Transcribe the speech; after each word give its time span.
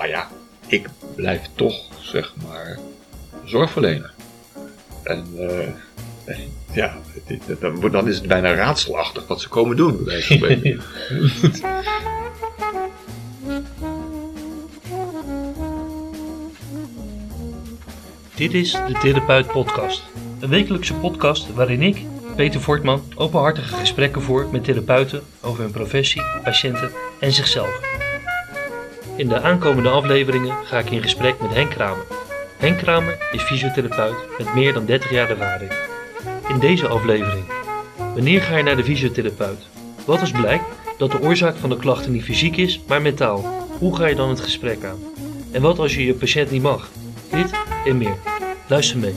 Maar 0.00 0.08
ja, 0.08 0.28
ik 0.66 0.88
blijf 1.16 1.40
toch, 1.54 1.74
zeg 2.00 2.34
maar, 2.48 2.78
zorgverlener. 3.44 4.12
En 5.02 5.26
eh, 5.36 6.38
ja, 6.72 6.96
dan, 7.90 8.08
is 8.08 8.16
het 8.16 8.26
bijna 8.26 8.54
raadselachtig 8.54 9.26
wat 9.26 9.40
ze 9.40 9.48
komen 9.48 9.76
doen. 9.76 10.04
Dit 18.34 18.54
is 18.54 18.72
de 18.72 18.98
Therapeut 19.00 19.46
Podcast. 19.46 20.02
Een 20.40 20.48
wekelijkse 20.48 20.94
podcast 20.94 21.54
waarin 21.54 21.82
ik, 21.82 22.02
Peter 22.36 22.60
Voortman, 22.60 23.02
openhartige 23.14 23.74
gesprekken 23.74 24.22
voer 24.22 24.48
met 24.52 24.64
therapeuten 24.64 25.22
over 25.40 25.62
hun 25.62 25.72
professie, 25.72 26.22
patiënten 26.42 26.90
en 27.18 27.32
zichzelf. 27.32 27.89
In 29.20 29.28
de 29.28 29.40
aankomende 29.40 29.88
afleveringen 29.88 30.56
ga 30.64 30.78
ik 30.78 30.90
in 30.90 31.02
gesprek 31.02 31.40
met 31.40 31.54
Henk 31.54 31.70
Kramer. 31.70 32.04
Henk 32.58 32.78
Kramer 32.78 33.18
is 33.32 33.42
fysiotherapeut 33.42 34.14
met 34.38 34.54
meer 34.54 34.72
dan 34.72 34.84
30 34.84 35.10
jaar 35.10 35.30
ervaring. 35.30 35.72
In 36.48 36.58
deze 36.58 36.88
aflevering. 36.88 37.44
Wanneer 37.96 38.40
ga 38.40 38.56
je 38.56 38.62
naar 38.62 38.76
de 38.76 38.84
fysiotherapeut? 38.84 39.68
Wat 40.06 40.20
als 40.20 40.30
blijkt 40.30 40.64
dat 40.98 41.10
de 41.10 41.20
oorzaak 41.20 41.56
van 41.56 41.70
de 41.70 41.76
klachten 41.76 42.12
niet 42.12 42.24
fysiek 42.24 42.56
is, 42.56 42.80
maar 42.86 43.02
mentaal? 43.02 43.44
Hoe 43.78 43.96
ga 43.96 44.06
je 44.06 44.14
dan 44.14 44.28
het 44.28 44.40
gesprek 44.40 44.84
aan? 44.84 44.98
En 45.52 45.62
wat 45.62 45.78
als 45.78 45.94
je 45.94 46.04
je 46.04 46.14
patiënt 46.14 46.50
niet 46.50 46.62
mag? 46.62 46.88
Dit 47.30 47.50
en 47.86 47.98
meer. 47.98 48.16
Luister 48.66 48.98
mee. 48.98 49.14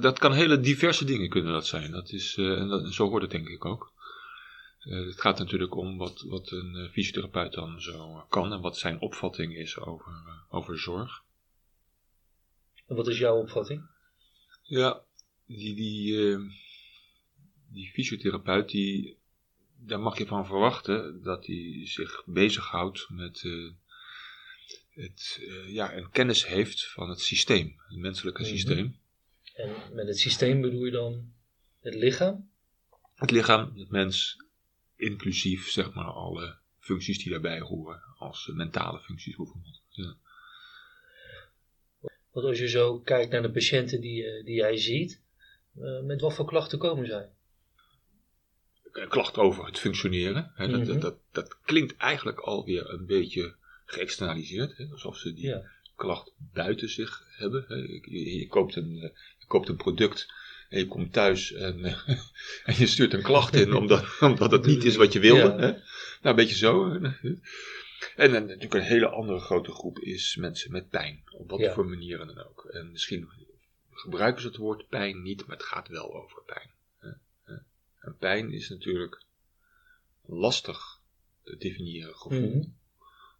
Dat, 0.00 0.18
kan, 0.18 0.30
dat 0.30 0.38
kan 0.38 0.48
hele 0.48 0.60
diverse 0.60 1.04
dingen 1.04 1.28
kunnen 1.28 1.52
dat 1.52 1.66
zijn. 1.66 1.90
Dat 1.90 2.12
is, 2.12 2.36
eh, 2.36 2.58
en, 2.58 2.68
dat, 2.68 2.92
zo 2.94 3.08
hoort 3.08 3.22
het 3.22 3.30
denk 3.30 3.48
ik 3.48 3.64
ook. 3.64 3.92
Eh, 4.80 5.06
het 5.06 5.20
gaat 5.20 5.38
natuurlijk 5.38 5.76
om 5.76 5.98
wat, 5.98 6.20
wat 6.28 6.50
een 6.50 6.76
eh, 6.76 6.90
fysiotherapeut 6.90 7.52
dan 7.52 7.80
zo 7.80 8.24
kan 8.28 8.52
en 8.52 8.60
wat 8.60 8.78
zijn 8.78 9.00
opvatting 9.00 9.56
is 9.56 9.78
over, 9.78 10.12
eh, 10.12 10.54
over 10.54 10.78
zorg. 10.78 11.22
En 12.86 12.96
wat 12.96 13.08
is 13.08 13.18
jouw 13.18 13.36
opvatting? 13.36 13.82
Ja, 14.62 15.02
die, 15.46 15.74
die, 15.74 16.30
eh, 16.32 16.40
die 17.72 17.90
fysiotherapeut, 17.90 18.68
die, 18.68 19.16
daar 19.78 20.00
mag 20.00 20.18
je 20.18 20.26
van 20.26 20.46
verwachten 20.46 21.22
dat 21.22 21.46
hij 21.46 21.80
zich 21.86 22.22
bezighoudt 22.26 23.06
met 23.10 23.42
eh, 23.44 23.70
het, 24.90 25.38
eh, 25.40 25.74
ja, 25.74 25.90
en 25.90 26.10
kennis 26.10 26.46
heeft 26.46 26.86
van 26.86 27.08
het 27.08 27.20
systeem, 27.20 27.74
het 27.88 27.98
menselijke 27.98 28.42
Mhm. 28.42 28.50
systeem. 28.50 28.98
En 29.62 29.94
met 29.94 30.06
het 30.06 30.18
systeem 30.18 30.60
bedoel 30.60 30.84
je 30.84 30.90
dan 30.90 31.32
het 31.80 31.94
lichaam? 31.94 32.50
Het 33.14 33.30
lichaam, 33.30 33.72
het 33.76 33.90
mens, 33.90 34.36
inclusief 34.96 35.68
zeg 35.70 35.92
maar 35.92 36.04
alle 36.04 36.58
functies 36.78 37.18
die 37.22 37.30
daarbij 37.32 37.60
horen, 37.60 38.02
als 38.18 38.50
mentale 38.54 39.00
functies 39.00 39.36
bijvoorbeeld. 39.36 39.82
Ja. 39.88 40.14
Want 42.30 42.46
als 42.46 42.58
je 42.58 42.68
zo 42.68 42.98
kijkt 43.00 43.30
naar 43.32 43.42
de 43.42 43.50
patiënten 43.50 44.00
die, 44.00 44.24
eh, 44.24 44.44
die 44.44 44.54
jij 44.54 44.76
ziet, 44.76 45.20
eh, 45.76 46.00
met 46.02 46.20
wat 46.20 46.34
voor 46.34 46.46
klachten 46.46 46.78
komen 46.78 47.06
zij? 47.06 47.28
Een 48.92 49.08
klacht 49.08 49.36
over 49.36 49.66
het 49.66 49.78
functioneren, 49.78 50.52
hè, 50.54 50.68
dat, 50.68 50.80
Mhm. 50.80 50.86
dat, 50.92 51.00
dat, 51.00 51.18
dat 51.32 51.58
klinkt 51.60 51.96
eigenlijk 51.96 52.38
alweer 52.40 52.90
een 52.90 53.06
beetje 53.06 53.54
geëxternaliseerd, 53.84 54.76
hè, 54.76 54.86
alsof 54.90 55.16
ze 55.16 55.32
die 55.32 55.46
Ja. 55.46 55.70
Klacht 56.00 56.32
buiten 56.52 56.88
zich 56.88 57.24
hebben. 57.36 57.64
Je, 58.02 58.38
je- 58.38 58.46
koopt 58.46 58.76
een, 58.76 58.96
eh, 58.96 59.10
je 59.38 59.46
koopt 59.46 59.68
een 59.68 59.76
product 59.76 60.32
en 60.68 60.78
je 60.78 60.86
komt 60.86 61.12
thuis 61.12 61.52
en, 61.52 61.84
eh, 61.84 62.08
en 62.68 62.74
je 62.78 62.86
stuurt 62.86 63.12
een 63.12 63.22
klacht 63.22 63.54
in 63.54 63.74
omdat, 63.74 64.04
omdat 64.20 64.50
het 64.50 64.66
niet 64.66 64.84
is 64.84 64.96
wat 64.96 65.12
je 65.12 65.20
wilde. 65.20 65.40
Ja. 65.40 65.56
Hè? 65.58 65.70
Nou, 65.70 65.80
een 66.22 66.34
beetje 66.34 66.56
zo. 66.56 66.92
En 68.16 68.32
dan 68.32 68.46
natuurlijk 68.46 68.74
een 68.74 68.80
hele 68.80 69.08
andere 69.08 69.38
grote 69.40 69.72
groep 69.72 69.98
is 69.98 70.36
mensen 70.36 70.72
met 70.72 70.88
pijn, 70.88 71.22
op 71.30 71.50
wat 71.50 71.60
Ja. 71.60 71.72
voor 71.72 71.86
manieren 71.86 72.26
dan 72.26 72.44
ook. 72.46 72.64
En 72.64 72.90
misschien 72.90 73.28
gebruiken 73.90 74.42
ze 74.42 74.48
het 74.48 74.56
woord 74.56 74.88
pijn 74.88 75.22
niet, 75.22 75.46
maar 75.46 75.56
het 75.56 75.66
gaat 75.66 75.88
wel 75.88 76.14
over 76.14 76.42
pijn. 76.46 76.70
En 78.00 78.16
pijn 78.18 78.52
is 78.52 78.68
natuurlijk 78.68 79.22
lastig 80.26 80.98
te 81.44 81.56
definiëren 81.56 82.14
gevoel 82.14 82.48
Mhm. 82.56 82.68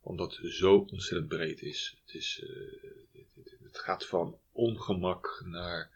Omdat 0.00 0.36
het 0.36 0.52
zo 0.52 0.86
ontzettend 0.90 1.28
breed 1.28 1.62
is. 1.62 1.96
Het, 2.04 2.14
is, 2.14 2.42
eh, 2.42 3.22
het, 3.62 3.78
gaat 3.78 4.06
van 4.06 4.38
ongemak 4.52 5.42
naar, 5.46 5.90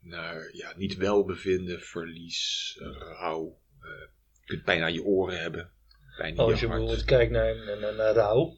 naar 0.00 0.50
ja, 0.56 0.76
niet 0.76 0.96
welbevinden, 0.96 1.80
verlies, 1.80 2.74
rouw. 2.98 3.58
Eh, 3.80 3.88
je 4.40 4.46
kunt 4.46 4.64
pijn 4.64 4.82
aan 4.82 4.92
je 4.92 5.02
oren 5.02 5.40
hebben, 5.40 5.70
pijn 6.16 6.34
in 6.34 6.38
Als 6.38 6.60
je 6.60 6.60
je 6.60 6.66
hart. 6.66 6.78
bijvoorbeeld 6.78 7.04
kijkt 7.04 7.32
naar, 7.32 7.78
naar, 7.78 7.94
naar, 7.94 8.14
rouw, 8.14 8.56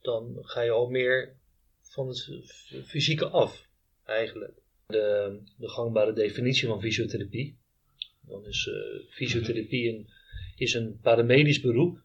dan 0.00 0.38
ga 0.40 0.60
je 0.60 0.70
al 0.70 0.88
meer 0.88 1.36
van 1.82 2.08
het 2.08 2.30
fysieke 2.84 3.26
af, 3.28 3.66
eigenlijk. 4.04 4.60
De, 4.86 5.38
de 5.56 5.68
gangbare 5.68 6.12
definitie 6.12 6.68
van 6.68 6.80
fysiotherapie. 6.80 7.58
Dan 8.20 8.46
is 8.46 8.66
eh, 8.66 9.14
fysiotherapie 9.14 9.88
een, 9.88 10.08
is 10.56 10.74
een 10.74 10.98
paramedisch 11.00 11.60
beroep 11.60 12.01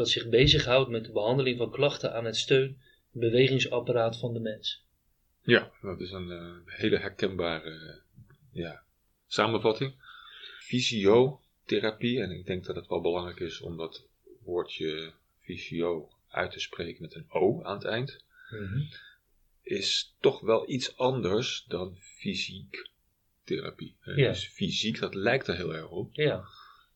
dat 0.00 0.08
zich 0.08 0.28
bezighoudt 0.28 0.90
met 0.90 1.04
de 1.04 1.12
behandeling 1.12 1.58
van 1.58 1.70
klachten 1.70 2.14
aan 2.14 2.24
het 2.24 2.36
steun- 2.36 2.78
en 3.12 3.20
bewegingsapparaat 3.20 4.18
van 4.18 4.32
de 4.32 4.40
mens. 4.40 4.84
Ja, 5.42 5.72
dat 5.82 6.00
is 6.00 6.10
een 6.10 6.30
eh, 6.30 6.54
hele 6.64 6.98
herkenbare 6.98 7.70
eh, 7.70 7.96
ja, 8.52 8.82
samenvatting. 9.26 9.94
Fysiotherapie, 10.60 12.20
en 12.20 12.30
ik 12.30 12.46
denk 12.46 12.64
dat 12.64 12.76
het 12.76 12.86
wel 12.86 13.00
belangrijk 13.00 13.40
is 13.40 13.60
om 13.60 13.76
dat 13.76 14.04
woordje 14.44 15.12
fysio 15.40 16.10
uit 16.28 16.50
te 16.50 16.60
spreken 16.60 17.02
met 17.02 17.14
een 17.14 17.26
O 17.28 17.62
aan 17.62 17.74
het 17.76 17.84
eind. 17.84 18.24
is 19.62 20.14
toch 20.20 20.40
wel 20.40 20.70
iets 20.70 20.96
anders 20.96 21.64
dan 21.68 21.96
fysiek 22.00 22.88
therapie. 23.44 23.96
Ja. 24.04 24.14
Dus 24.14 24.46
fysiek, 24.46 24.98
dat 24.98 25.14
lijkt 25.14 25.46
er 25.46 25.56
heel 25.56 25.74
erg 25.74 25.88
op. 25.88 26.14
Ja, 26.14 26.44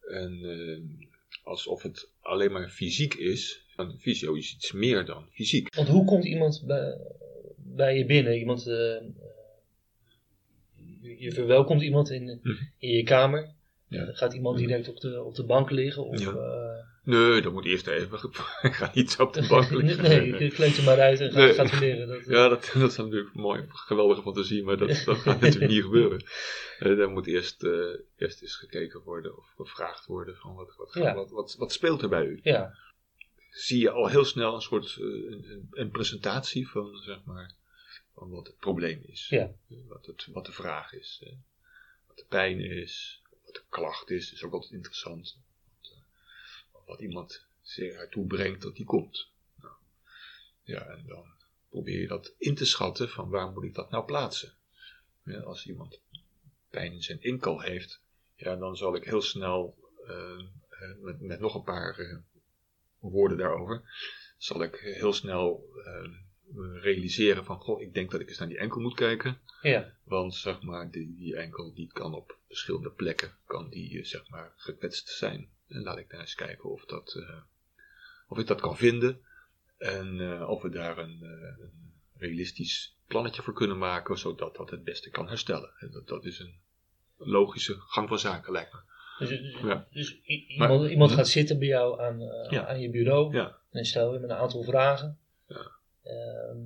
En 0.09 0.32
eh, 0.42 1.12
alsof 1.44 1.82
het 1.82 2.09
alleen 2.21 2.53
maar 2.53 2.69
fysiek 2.69 3.15
is, 3.15 3.65
van 3.66 3.99
fysio 3.99 4.34
is 4.34 4.55
iets 4.55 4.72
meer 4.72 5.05
dan 5.05 5.27
fysiek. 5.31 5.75
want 5.75 5.88
hoe 5.88 6.05
komt 6.05 6.25
iemand 6.25 6.62
bij, 6.66 6.99
bij 7.56 7.99
je 7.99 8.06
binnen? 8.06 8.38
Iemand, 8.38 8.66
eh, 8.66 9.00
je, 11.00 11.16
je 11.19 11.33
verwelkomt 11.33 11.83
iemand 11.83 12.10
in, 12.10 12.25
Mhm. 12.43 12.62
in 12.78 12.91
je 12.91 13.03
kamer. 13.03 13.53
Ja. 13.88 14.04
Gaat 14.12 14.34
iemand 14.34 14.59
direct 14.59 14.88
op 14.88 15.00
de, 15.00 15.22
op 15.22 15.34
de 15.34 15.44
bank 15.44 15.71
liggen? 15.71 16.06
Of, 16.06 16.21
Ja. 16.21 16.31
eh, 16.31 16.87
Nee, 17.04 17.41
dat 17.41 17.53
moet 17.53 17.65
eerst 17.65 17.87
even. 17.87 18.19
Ik 18.62 18.72
ga 18.75 18.91
niet 18.94 19.10
zo 19.10 19.22
op 19.22 19.32
de 19.32 19.47
bank 19.47 19.70
liggen. 19.70 20.03
nee, 20.32 20.50
kleed 20.50 20.76
je 20.76 20.82
maar 20.82 21.00
uit 21.00 21.20
en 21.20 21.32
ga, 21.32 21.38
Nee. 21.38 21.54
gaat 21.54 21.81
leren. 21.81 22.09
Dat, 22.09 22.25
Ja, 22.26 22.48
dat, 22.48 22.70
dat 22.75 22.91
is 22.91 22.97
natuurlijk 22.97 23.34
mooi, 23.34 23.65
geweldige 23.69 24.22
fantasie, 24.22 24.62
maar 24.65 24.76
dat, 24.76 25.03
dat 25.04 25.16
gaat 25.19 25.41
natuurlijk 25.41 25.72
niet 25.72 25.82
gebeuren. 25.88 26.25
Eh 26.78 26.97
daar 26.97 27.10
moet 27.10 27.26
eerst, 27.26 27.62
eh, 27.62 27.70
eerst 28.16 28.42
eens 28.42 28.56
gekeken 28.56 29.03
worden 29.03 29.37
of 29.38 29.53
gevraagd 29.56 30.06
worden 30.06 30.37
van 30.37 30.54
wat, 30.54 30.75
wat, 30.76 30.94
Ja. 30.94 31.15
wat, 31.15 31.31
wat, 31.31 31.54
wat 31.59 31.72
speelt 31.72 32.03
er 32.03 32.09
bij 32.09 32.25
u? 32.26 32.41
ja. 32.42 32.75
zie 33.50 33.81
je 33.81 33.91
al 33.91 34.09
heel 34.09 34.25
snel 34.25 34.54
een 34.54 34.60
soort 34.60 34.97
eh, 34.98 35.04
een, 35.04 35.69
een- 35.71 35.91
presentatie 35.91 36.69
van, 36.69 36.97
zeg 36.97 37.19
maar, 37.25 37.53
van 38.15 38.31
wat 38.31 38.47
het 38.47 38.59
probleem 38.59 39.00
is. 39.06 39.26
Ja. 39.28 39.50
Eh, 39.71 39.76
Wat, 39.88 40.06
het, 40.06 40.26
wat 40.32 40.47
de 40.47 40.53
vraag 40.53 40.92
is. 40.92 41.21
eh, 41.25 41.32
Wat 42.06 42.16
de 42.16 42.25
pijn 42.28 42.60
is. 42.60 43.22
Wat 43.45 43.54
de 43.54 43.62
klacht 43.68 44.10
is. 44.10 44.33
is 44.33 44.42
ook 44.45 44.53
altijd 44.53 44.72
interessant. 44.72 45.36
Wat, 46.86 47.01
iemand 47.01 47.47
zich 47.63 47.92
ertoe 47.92 48.27
brengt 48.27 48.63
dat 48.63 48.77
die 48.77 48.84
komt. 48.84 49.28
Nou, 49.60 49.75
ja, 50.63 50.86
en 50.86 51.04
dan 51.07 51.25
probeer 51.69 52.01
je 52.01 52.07
dat 52.07 52.34
in 52.39 52.54
te 52.54 52.65
schatten 52.65 53.09
van 53.09 53.28
waar 53.28 53.51
moet 53.53 53.65
ik 53.65 53.75
dat 53.75 53.91
nou 53.91 54.04
plaatsen. 54.04 54.53
Ja, 55.25 55.41
als 55.41 55.66
iemand 55.66 56.01
pijn 56.71 56.92
in 56.92 57.03
zijn 57.03 57.22
inkel 57.22 57.60
heeft, 57.60 58.01
ja, 58.36 58.57
dan 58.57 58.77
zal 58.77 58.97
ik 58.97 59.04
heel 59.04 59.22
snel 59.22 59.77
eh, 60.07 60.41
eh, 60.69 60.97
met, 61.01 61.21
met 61.21 61.41
nog 61.41 61.54
een 61.54 61.63
paar 61.63 61.98
eh, 61.98 62.16
woorden 62.98 63.39
daarover, 63.39 63.83
zal 64.39 64.63
ik 64.63 64.77
heel 64.77 65.13
snel 65.13 65.72
realiseren 66.80 67.45
van, 67.45 67.60
goh, 67.60 67.80
ik 67.80 67.95
denk 67.95 68.10
dat 68.10 68.21
ik 68.21 68.28
eens 68.28 68.39
naar 68.39 68.48
die 68.48 68.59
enkel 68.59 68.80
moet 68.80 68.95
kijken. 68.95 69.39
Ja. 69.63 69.97
Want 70.04 70.34
zeg 70.34 70.63
maar, 70.63 70.91
die, 70.91 71.15
die 71.16 71.37
enkel 71.37 71.75
die 71.75 71.92
kan 71.92 72.15
op 72.15 72.39
verschillende 72.47 72.91
plekken, 72.91 73.33
kan 73.47 73.69
die 73.69 74.04
zeg 74.04 74.28
maar 74.28 74.53
gekwetst 74.57 75.09
zijn. 75.09 75.48
En 75.74 75.82
laat 75.82 75.98
ik 75.98 76.10
daar 76.10 76.21
eens 76.21 76.34
kijken 76.34 76.71
of, 76.71 76.84
dat, 76.84 77.15
eh, 77.15 77.36
of 78.28 78.38
ik 78.38 78.47
dat 78.47 78.60
kan 78.60 78.76
vinden. 78.76 79.21
En 79.78 80.21
eh, 80.21 80.48
of 80.48 80.62
we 80.62 80.68
daar 80.68 80.98
een, 80.98 81.18
eh, 81.22 81.65
een 81.65 81.92
realistisch 82.16 82.97
plannetje 83.06 83.42
voor 83.42 83.54
kunnen 83.54 83.78
maken, 83.78 84.18
zodat 84.18 84.56
dat 84.56 84.71
het 84.71 84.84
beste 84.84 85.10
kan 85.10 85.28
herstellen. 85.28 85.71
En 85.78 85.91
dat, 85.91 86.06
dat 86.09 86.24
is 86.24 86.38
een 86.38 86.54
logische 87.16 87.74
gang 87.78 88.09
van 88.09 88.18
zaken, 88.18 88.53
lijkt 88.53 88.72
me. 88.72 88.78
Dus, 89.18 89.28
dus- 89.28 89.60
Ja. 89.60 89.86
dus 89.91 90.21
i- 90.26 90.54
Maar- 90.59 90.71
iemand, 90.71 90.91
iemand 90.91 91.12
gaat 91.12 91.28
zitten 91.28 91.59
bij 91.59 91.68
jou 91.68 92.00
aan, 92.00 92.18
Ja. 92.50 92.66
aan 92.66 92.80
je 92.80 92.91
bureau 92.91 93.34
Ja. 93.34 93.59
en 93.70 93.84
stel 93.84 94.12
je 94.12 94.18
met 94.18 94.30
een 94.30 94.36
aantal 94.36 94.62
vragen. 94.62 95.18
Ehm, 96.03 96.56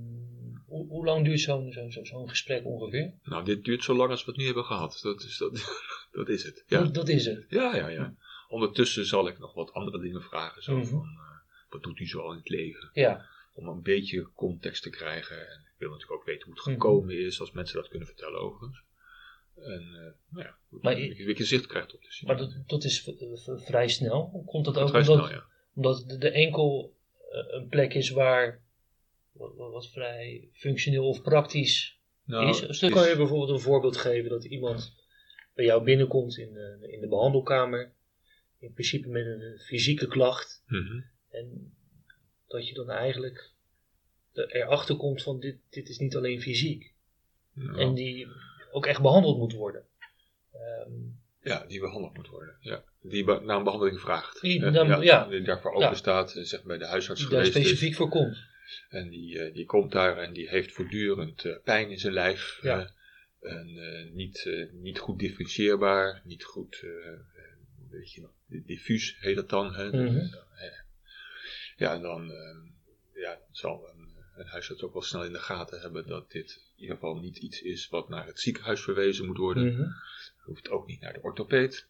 hoe, 0.67 0.87
hoe 0.89 1.05
lang 1.05 1.25
duurt 1.25 1.41
zo'n 1.41 1.73
zo'n 1.73 1.91
zo'n 2.07 2.29
gesprek 2.29 2.65
ongeveer? 2.65 3.13
Nou, 3.23 3.45
dit 3.45 3.65
duurt 3.65 3.85
zo 3.85 3.95
lang 3.95 4.11
als 4.11 4.25
we 4.25 4.31
het 4.31 4.41
nu 4.41 4.47
hebben 4.47 4.65
gehad. 4.65 4.99
Dat 5.03 5.23
is, 5.23 5.39
dat, 5.39 5.53
dat 6.13 6.29
is 6.29 6.43
het. 6.45 6.65
Ja. 6.67 6.79
Dat, 6.83 6.95
dat 6.95 7.09
is 7.09 7.25
het. 7.25 7.45
ja, 7.49 7.77
ja, 7.77 7.89
ja. 7.89 8.15
Ondertussen 8.49 9.07
zal 9.07 9.29
ik 9.29 9.39
nog 9.39 9.55
wat 9.55 9.73
andere 9.73 10.01
dingen 10.01 10.23
vragen. 10.23 10.63
Zo 10.63 10.77
Mhm. 10.77 10.87
van, 10.87 11.03
eh, 11.05 11.71
wat 11.71 11.83
doet 11.83 11.99
u 11.99 12.07
zo 12.09 12.21
al 12.21 12.31
in 12.33 12.39
het 12.39 12.49
leven? 12.49 12.91
Ja. 12.93 13.27
Om 13.53 13.69
een 13.69 13.83
beetje 13.83 14.29
context 14.35 14.83
te 14.83 14.91
krijgen. 14.91 15.37
En 15.49 15.61
ik 15.61 15.75
wil 15.79 15.91
natuurlijk 15.91 16.21
ook 16.21 16.27
weten 16.27 16.45
hoe 16.47 16.55
het 16.55 16.65
Mhm. 16.65 16.73
gekomen 16.75 17.19
is, 17.19 17.41
als 17.41 17.51
mensen 17.53 17.77
dat 17.77 17.89
kunnen 17.89 18.09
vertellen 18.09 18.41
overigens. 18.41 18.83
En 19.57 19.83
uh, 19.83 19.99
nou 20.29 20.47
ja, 20.47 20.57
Maar 20.69 20.95
dat 20.95 21.03
je- 21.03 21.17
je, 21.25 21.37
je 21.37 21.45
zicht 21.45 21.67
krijgt 21.67 21.95
op 21.95 22.01
de 22.01 22.07
Maar 22.07 22.13
situatie. 22.39 22.47
dat, 22.59 22.69
dat 22.69 22.85
is 22.85 23.11
vrij 23.65 23.89
snel. 23.89 24.43
Komt 24.47 24.65
dat 24.65 24.79
ook 24.79 24.87
omdat, 24.87 25.05
snel, 25.05 25.29
ja. 25.31 25.45
omdat 25.75 26.05
de, 26.21 26.31
enkel 26.31 26.95
eh, 27.31 27.45
een 27.55 27.69
plek 27.69 27.95
is 27.95 28.11
waar 28.11 28.61
wat, 29.33 29.87
vrij 29.89 30.49
functioneel 30.53 31.09
of 31.09 31.23
praktisch 31.23 31.99
Nou, 32.25 32.49
is? 32.49 32.61
Dus 32.61 32.79
dan 32.79 32.91
kan 32.91 33.09
je 33.09 33.17
bijvoorbeeld 33.17 33.51
een 33.51 33.61
voorbeeld 33.65 33.97
geven 33.97 34.31
dat 34.31 34.45
iemand 34.45 34.95
bij 35.55 35.65
jou 35.65 35.85
binnenkomt 35.85 36.37
in 36.39 36.53
de, 36.53 36.89
in 36.93 37.01
de 37.01 37.09
behandelkamer. 37.09 37.93
In 38.59 38.73
principe 38.73 39.09
met 39.09 39.27
een 39.27 39.59
fysieke 39.67 40.07
klacht. 40.09 40.63
Mhm. 40.67 41.01
En 41.31 41.75
dat 42.47 42.69
je 42.69 42.75
dan 42.75 42.91
eigenlijk 42.91 43.51
er- 44.33 44.51
erachter 44.55 44.97
komt 44.97 45.23
van 45.23 45.41
dit, 45.41 45.57
dit 45.71 45.89
is 45.89 45.99
niet 45.99 46.17
alleen 46.17 46.41
fysiek. 46.43 46.93
Nou, 47.53 47.79
En 47.81 47.95
die 47.95 48.27
ook 48.73 48.87
echt 48.87 49.03
behandeld 49.03 49.39
moet 49.39 49.53
worden. 49.53 49.85
Ehm, 50.53 50.93
Ja, 51.43 51.65
die 51.67 51.81
behandeld 51.81 52.17
moet 52.17 52.29
worden. 52.29 52.57
Ja. 52.61 52.85
Die 53.03 53.25
be- 53.25 53.41
naar 53.41 53.57
een 53.57 53.65
behandeling 53.65 54.01
vraagt. 54.01 54.41
Die 54.41 54.61
dan- 54.71 55.03
ja. 55.03 55.29
Die 55.29 55.43
daarvoor 55.43 55.79
Ja. 55.79 55.85
open 55.87 55.97
staat, 55.99 56.31
zeg 56.43 56.63
bij 56.65 56.79
de 56.79 56.87
huisarts 56.87 57.21
die 57.21 57.31
daar 57.31 57.39
geweest 57.45 57.57
is. 57.59 57.67
specifiek 57.67 57.95
voor 57.97 58.09
komt. 58.09 58.37
En 58.89 59.09
die, 59.09 59.39
eh, 59.39 59.55
die 59.55 59.65
komt 59.67 59.93
daar 59.93 60.19
en 60.19 60.33
die 60.33 60.49
heeft 60.49 60.73
voortdurend 60.73 61.45
eh, 61.45 61.57
pijn 61.65 61.91
in 61.91 61.99
zijn 61.99 62.13
lijf. 62.13 62.59
Ja. 62.63 62.97
en 63.41 63.69
eh, 63.77 64.13
niet, 64.13 64.51
niet 64.73 64.99
goed 64.99 65.19
differentieerbaar, 65.19 66.23
niet 66.25 66.45
goed, 66.45 66.85
weet 67.91 68.13
je 68.13 68.21
nog, 68.21 68.31
diffuus 68.47 69.17
heet 69.21 69.37
dat 69.37 69.49
dan. 69.49 69.75
Hè? 69.75 69.89
Mhm. 69.89 70.17
Eh, 70.17 70.79
Ja, 71.77 71.99
dan, 71.99 72.31
eh, 72.33 72.57
ja, 73.15 73.39
zal 73.51 73.89
een, 73.89 74.09
een 74.37 74.47
huisarts 74.47 74.83
ook 74.83 74.93
wel 74.93 75.03
snel 75.03 75.25
in 75.25 75.33
de 75.33 75.39
gaten 75.39 75.81
hebben 75.81 76.07
dat 76.07 76.31
dit 76.31 76.51
in 76.77 76.81
ieder 76.83 76.95
geval 76.95 77.19
niet 77.19 77.37
iets 77.37 77.61
is 77.63 77.89
wat 77.89 78.09
naar 78.09 78.27
het 78.27 78.41
ziekenhuis 78.41 78.81
verwezen 78.81 79.27
moet 79.27 79.37
worden. 79.37 79.75
Mhm. 79.75 79.89
Hoeft 80.45 80.69
ook 80.69 80.87
niet 80.87 81.01
naar 81.01 81.13
de 81.13 81.23
orthopeed, 81.23 81.87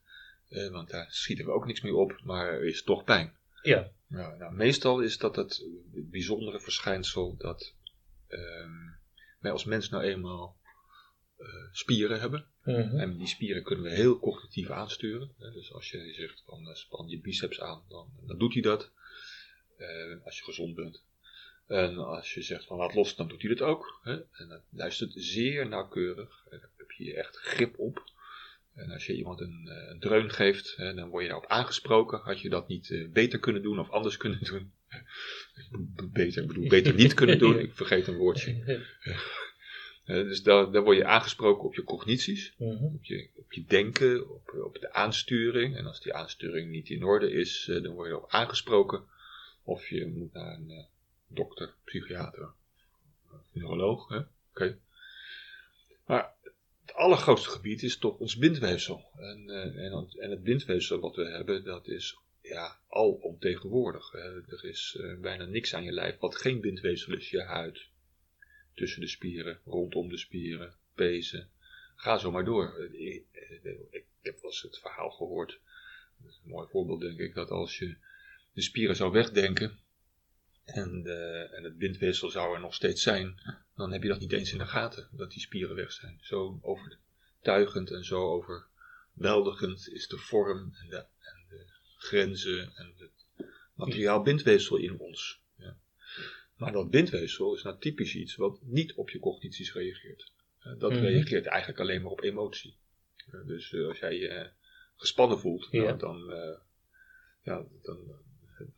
eh, 0.49 0.69
want 0.69 0.91
daar 0.91 1.07
schieten 1.11 1.45
we 1.45 1.51
ook 1.51 1.67
niks 1.67 1.81
mee 1.81 1.95
op, 1.95 2.21
maar 2.25 2.47
er 2.53 2.65
is 2.65 2.83
toch 2.83 3.05
pijn. 3.05 3.37
Ja. 3.63 3.91
Ja, 4.09 4.35
nou, 4.35 4.55
meestal 4.55 5.01
is 5.01 5.19
dat 5.19 5.37
het 5.37 5.65
bijzondere 5.93 6.61
verschijnsel 6.61 7.37
dat 7.37 7.75
ehm, 8.29 8.73
wij 9.41 9.51
als 9.53 9.65
mens 9.65 9.89
nou 9.89 10.05
eenmaal 10.05 10.57
eh, 11.37 11.47
spieren 11.73 12.21
hebben. 12.21 12.47
Mhm. 12.69 12.99
En 12.99 13.17
die 13.17 13.27
spieren 13.27 13.63
kunnen 13.63 13.85
we 13.85 13.91
heel 13.91 14.19
cognitief 14.19 14.71
aansturen. 14.71 15.31
Hè. 15.39 15.53
Dus 15.53 15.73
als 15.73 15.91
je 15.91 16.13
zegt 16.13 16.43
van 16.47 16.69
eh, 16.69 16.75
span 16.75 17.09
je 17.09 17.21
biceps 17.21 17.61
aan, 17.61 17.83
dan, 17.89 18.11
dan 18.27 18.39
doet 18.39 18.53
hij 18.53 18.63
dat. 18.63 18.91
Eh, 19.77 20.25
als 20.25 20.39
je 20.39 20.45
gezond 20.45 20.75
bent. 20.75 21.03
En 21.67 21.97
als 21.97 22.35
je 22.35 22.43
zegt 22.43 22.65
van 22.65 22.77
laat 22.77 22.95
los, 22.95 23.17
dan 23.17 23.29
doet 23.29 23.43
hij 23.43 23.55
dat 23.55 23.69
ook. 23.69 24.01
Hè. 24.03 24.13
En 24.13 24.49
dat 24.49 24.63
luistert 24.71 25.13
zeer 25.15 25.69
nauwkeurig. 25.69 26.47
En 26.51 26.59
daar 26.59 26.71
heb 26.77 26.91
je 26.91 27.15
echt 27.15 27.37
grip 27.37 27.79
op. 27.79 28.05
En 28.75 28.91
als 28.91 29.07
je 29.07 29.15
iemand 29.15 29.41
een, 29.41 29.69
eh, 29.69 29.91
een 29.91 30.01
dreun 30.01 30.31
geeft, 30.31 30.77
hè, 30.77 30.95
dan 30.95 31.09
word 31.09 31.23
je 31.23 31.29
daarop 31.29 31.51
aangesproken. 31.51 32.19
Had 32.19 32.41
je 32.41 32.49
dat 32.49 32.69
niet 32.69 33.07
beter 33.13 33.39
kunnen 33.39 33.63
doen 33.63 33.79
of 33.79 33.91
anders 33.91 34.17
kunnen 34.17 34.45
doen? 34.45 34.73
beter, 36.13 36.43
ik 36.43 36.49
bedoel, 36.49 36.69
beter 36.69 36.95
niet 36.95 37.15
kunnen 37.15 37.39
doen. 37.39 37.59
Ik 37.69 37.75
vergeet 37.75 38.07
een 38.07 38.17
woordje. 38.17 38.63
Eh, 40.09 40.15
dus 40.23 40.43
daar, 40.43 40.71
daar 40.73 40.83
word 40.83 40.97
je 40.97 41.05
aangesproken 41.05 41.65
op 41.65 41.75
je 41.75 41.85
cognities 41.85 42.55
Mhm. 42.59 42.85
op 42.85 43.05
je, 43.05 43.29
op 43.35 43.53
je 43.53 43.65
denken, 43.65 44.31
op, 44.31 44.53
op 44.65 44.79
de 44.81 44.93
aansturing. 44.93 45.77
En 45.77 45.87
als 45.87 46.01
die 46.01 46.15
aansturing 46.15 46.71
niet 46.71 46.89
in 46.91 47.03
orde 47.05 47.31
is, 47.33 47.69
eh, 47.71 47.83
dan 47.83 47.93
word 47.95 48.09
je 48.09 48.15
erop 48.15 48.31
aangesproken. 48.31 49.03
Of 49.63 49.89
je 49.89 50.07
moet 50.07 50.33
naar 50.33 50.55
een 50.55 50.71
eh, 50.71 50.85
dokter, 51.27 51.75
psychiater, 51.85 52.49
neuroloog. 53.53 54.09
hè. 54.09 54.21
Oké. 54.51 54.79
Maar 56.07 56.33
het 56.85 56.95
allergrootste 56.95 57.49
gebied 57.51 57.83
is 57.83 57.99
toch 57.99 58.19
ons 58.19 58.37
bindweefsel. 58.37 59.05
En, 59.17 59.51
en, 59.77 59.93
het- 59.97 60.19
en 60.19 60.31
het 60.31 60.43
bindweefsel 60.43 60.99
wat 61.01 61.17
we 61.17 61.25
hebben, 61.25 61.65
dat 61.65 61.89
is 61.89 62.19
ja, 62.43 62.77
alomtegenwoordig. 62.89 64.13
Er 64.15 64.65
is 64.65 64.99
bijna 65.21 65.45
niks 65.45 65.75
aan 65.75 65.85
je 65.85 65.93
lijf 65.93 66.19
wat 66.19 66.37
geen 66.37 66.61
bindweefsel 66.61 67.13
is. 67.15 67.31
Je 67.31 67.43
huid, 67.43 67.87
tussen 68.79 69.01
de 69.01 69.09
spieren, 69.09 69.61
rondom 69.65 70.09
de 70.09 70.19
spieren, 70.19 70.75
pezen. 70.95 71.49
Ga 71.97 72.19
zo 72.19 72.31
maar 72.31 72.45
door. 72.45 72.91
Ik, 72.93 73.25
ik, 73.33 73.87
ik 73.91 74.05
heb 74.23 74.41
wel 74.41 74.51
eens 74.51 74.63
het 74.63 74.79
verhaal 74.79 75.11
gehoord. 75.11 75.61
Dat 76.23 76.31
is 76.31 76.41
een 76.45 76.51
mooi 76.51 76.69
voorbeeld, 76.71 77.01
denk 77.01 77.19
ik, 77.19 77.35
dat 77.35 77.51
als 77.51 77.79
je 77.79 77.97
de 78.53 78.63
spieren 78.63 78.97
zou 78.97 79.13
wegdenken 79.13 79.79
en, 80.65 81.03
de, 81.03 81.49
en 81.53 81.65
het 81.65 81.79
bindweefsel 81.79 82.31
zou 82.31 82.55
er 82.55 82.61
nog 82.61 82.75
steeds 82.75 83.03
zijn, 83.03 83.41
dan 83.77 83.93
heb 83.93 84.03
je 84.03 84.09
dat 84.09 84.21
niet 84.21 84.33
eens 84.33 84.53
in 84.53 84.59
de 84.59 84.67
gaten, 84.67 85.09
dat 85.13 85.31
die 85.31 85.41
spieren 85.41 85.77
weg 85.77 85.93
zijn. 85.93 86.19
Zo 86.21 86.59
overtuigend 86.63 87.91
en 87.91 88.05
zo 88.05 88.21
overweldigend 88.21 89.89
is 89.89 90.09
de 90.09 90.17
vorm 90.17 90.75
en 90.75 90.89
de, 90.89 90.97
en 90.97 91.45
de 91.49 91.67
grenzen 91.97 92.73
en 92.75 92.95
het 92.97 93.47
materiaal 93.75 94.23
bindweefsel 94.23 94.77
in 94.77 94.99
ons. 94.99 95.41
Maar 96.59 96.73
dat 96.73 96.91
bindweefsel 96.91 97.55
is 97.55 97.63
nou 97.63 97.79
typisch 97.79 98.15
iets 98.15 98.37
wat 98.37 98.59
niet 98.63 98.95
op 98.95 99.11
je 99.11 99.19
cognities 99.19 99.73
reageert. 99.73 100.33
Eh, 100.59 100.79
Dat 100.79 100.91
Mhm. 100.93 101.01
reageert 101.01 101.47
eigenlijk 101.47 101.81
alleen 101.81 102.03
maar 102.03 102.11
op 102.11 102.23
emotie. 102.23 102.77
Eh, 103.31 103.47
dus 103.47 103.73
eh, 103.73 103.87
als 103.87 103.99
jij 103.99 104.15
je 104.19 104.51
gespannen 104.97 105.39
voelt, 105.39 105.73
nou, 105.73 105.99
dan, 105.99 106.33
eh, 106.33 106.59
ja, 107.43 107.65
dan 107.83 107.99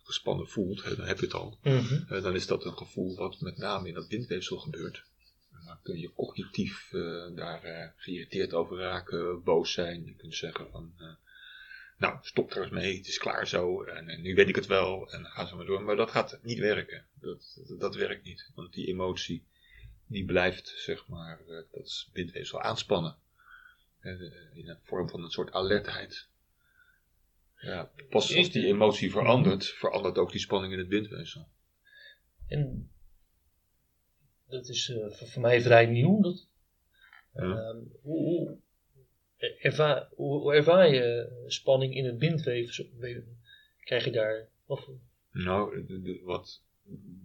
gespannen 0.02 0.48
voelt, 0.48 0.96
dan 0.96 1.06
heb 1.06 1.18
je 1.18 1.24
het 1.24 1.34
al. 1.34 1.58
Mhm. 1.62 2.22
Dan 2.22 2.34
is 2.34 2.46
dat 2.46 2.64
een 2.64 2.76
gevoel 2.76 3.16
wat 3.16 3.40
met 3.40 3.56
name 3.56 3.88
in 3.88 3.94
dat 3.94 4.08
bindweefsel 4.08 4.56
gebeurt. 4.58 5.04
Dan 5.66 5.78
kun 5.82 5.98
je 5.98 6.12
cognitief 6.12 6.88
daar 7.34 7.94
geïrriteerd 7.96 8.52
over 8.52 8.76
raken, 8.78 9.42
boos 9.42 9.72
zijn. 9.72 10.04
Je 10.04 10.14
kunt 10.14 10.34
zeggen 10.34 10.70
van, 10.70 10.94
nou 12.00 12.18
stop 12.22 12.50
er 12.50 12.62
eens 12.62 12.70
mee, 12.70 12.96
het 12.96 13.06
is 13.06 13.18
klaar 13.18 13.46
zo. 13.46 13.82
En, 13.82 14.08
en 14.08 14.20
nu 14.22 14.34
weet 14.34 14.48
ik 14.48 14.54
het 14.54 14.66
wel 14.66 15.12
en 15.12 15.22
dan 15.22 15.30
gaan 15.30 15.46
ze 15.46 15.56
maar 15.56 15.66
door. 15.66 15.82
Maar 15.82 15.96
dat 15.96 16.10
gaat 16.10 16.38
niet 16.42 16.58
werken. 16.58 17.04
Dat, 17.14 17.60
dat, 17.66 17.80
dat 17.80 17.94
werkt 17.94 18.24
niet. 18.24 18.50
Want 18.54 18.72
die 18.72 18.86
emotie, 18.86 19.44
die 20.06 20.24
blijft 20.24 20.68
zeg 20.76 21.08
maar 21.08 21.40
eh, 21.40 21.62
dat 21.72 22.08
bindweefsel 22.12 22.60
aanspannen. 22.60 23.16
Eh, 24.00 24.20
in 24.54 24.64
de 24.64 24.76
vorm 24.82 25.08
van 25.08 25.22
een 25.22 25.30
soort 25.30 25.52
alertheid. 25.52 26.28
Ja, 27.56 27.90
pas 28.08 28.36
als 28.36 28.50
die 28.50 28.66
emotie 28.66 29.10
verandert, 29.10 29.66
verandert 29.66 30.18
ook 30.18 30.30
die 30.30 30.40
spanning 30.40 30.72
in 30.72 30.78
het 30.78 30.88
bindweefsel. 30.88 31.48
En 32.46 32.90
dat 34.48 34.68
is 34.68 34.88
eh, 34.88 35.10
voor, 35.10 35.40
mij 35.40 35.62
vrij 35.62 35.86
nieuw. 35.86 36.20
Dat, 36.20 36.46
Ja. 37.34 37.42
Ehm, 37.42 37.78
hoe, 38.02 38.58
ervaar, 39.60 40.08
hoe, 40.14 40.54
ervaar 40.54 40.94
je 40.94 41.32
spanning 41.46 41.94
in 41.94 42.04
het 42.04 42.18
bindweefsel? 42.18 42.86
Krijg 43.84 44.04
je 44.04 44.10
daar... 44.10 44.48
Of, 44.66 44.88
Nou, 45.32 45.86
de, 45.86 46.02
de- 46.02 46.20
wat 46.24 46.62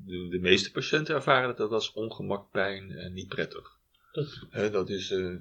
de, 0.05 0.27
de 0.29 0.39
meeste 0.39 0.71
patiënten 0.71 1.15
ervaren 1.15 1.55
dat 1.55 1.71
als 1.71 1.93
ongemak, 1.93 2.51
pijn 2.51 2.91
en 2.91 3.13
niet 3.13 3.27
prettig. 3.27 3.79
dat, 4.11 4.71
dat 4.71 4.89
is 4.89 5.11
eh, 5.11 5.35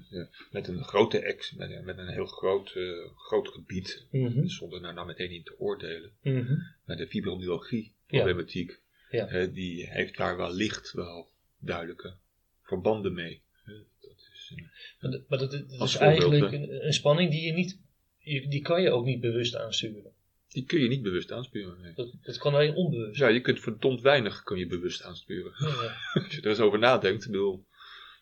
met 0.51 0.67
een 0.67 0.83
grote 0.83 1.19
ex, 1.19 1.53
met, 1.53 1.69
een- 1.71 1.85
met 1.85 1.97
een 1.97 2.07
heel 2.07 2.25
groot, 2.25 2.71
eh, 2.75 2.91
groot 3.15 3.47
gebied, 3.47 4.05
Mhm, 4.11 4.47
zonder 4.47 4.81
daar 4.81 4.93
nou 4.93 5.07
meteen 5.07 5.31
in 5.31 5.43
te 5.43 5.59
oordelen. 5.59 6.11
mhm. 6.21 6.53
Maar 6.85 6.95
de 6.97 7.07
fibromyalgie 7.07 7.93
Ja. 8.07 8.17
problematiek, 8.19 8.79
Ja. 9.09 9.27
hè, 9.27 9.51
die 9.51 9.89
heeft 9.89 10.17
daar 10.17 10.37
wellicht 10.37 10.91
wel 10.91 11.29
duidelijke 11.59 12.13
verbanden 12.63 13.13
mee. 13.13 13.41
Maar, 14.99 15.11
dat- 15.11 15.21
maar 15.27 15.39
dat, 15.39 15.51
dat 15.51 15.79
Als 15.79 15.93
is 15.93 15.99
eigenlijk 15.99 16.51
een, 16.51 16.85
een 16.85 16.93
spanning 16.93 17.31
die 17.31 17.41
je 17.45 17.51
niet... 17.53 17.79
Die 18.23 18.61
kan 18.61 18.81
je 18.81 18.89
ook 18.91 19.05
niet 19.05 19.19
bewust 19.21 19.55
aansturen. 19.55 20.11
die 20.49 20.65
kun 20.65 20.79
je 20.81 20.87
niet 20.87 21.01
bewust 21.01 21.31
aansturen. 21.31 21.81
nee. 21.81 21.93
Dat, 21.95 22.11
dat 22.21 22.37
kan 22.37 22.53
alleen 22.53 22.73
onbewust. 22.73 23.19
Ja, 23.19 23.27
je 23.27 23.41
kunt 23.41 23.59
verdomd 23.59 24.01
weinig 24.01 24.43
kun 24.43 24.57
je 24.57 24.67
bewust 24.67 25.03
aansturen. 25.03 25.53
Ja. 25.59 25.67
Als 26.23 26.35
je 26.35 26.41
er 26.41 26.47
eens 26.49 26.59
over 26.59 26.79
nadenkt, 26.79 27.25
bedoel, 27.25 27.65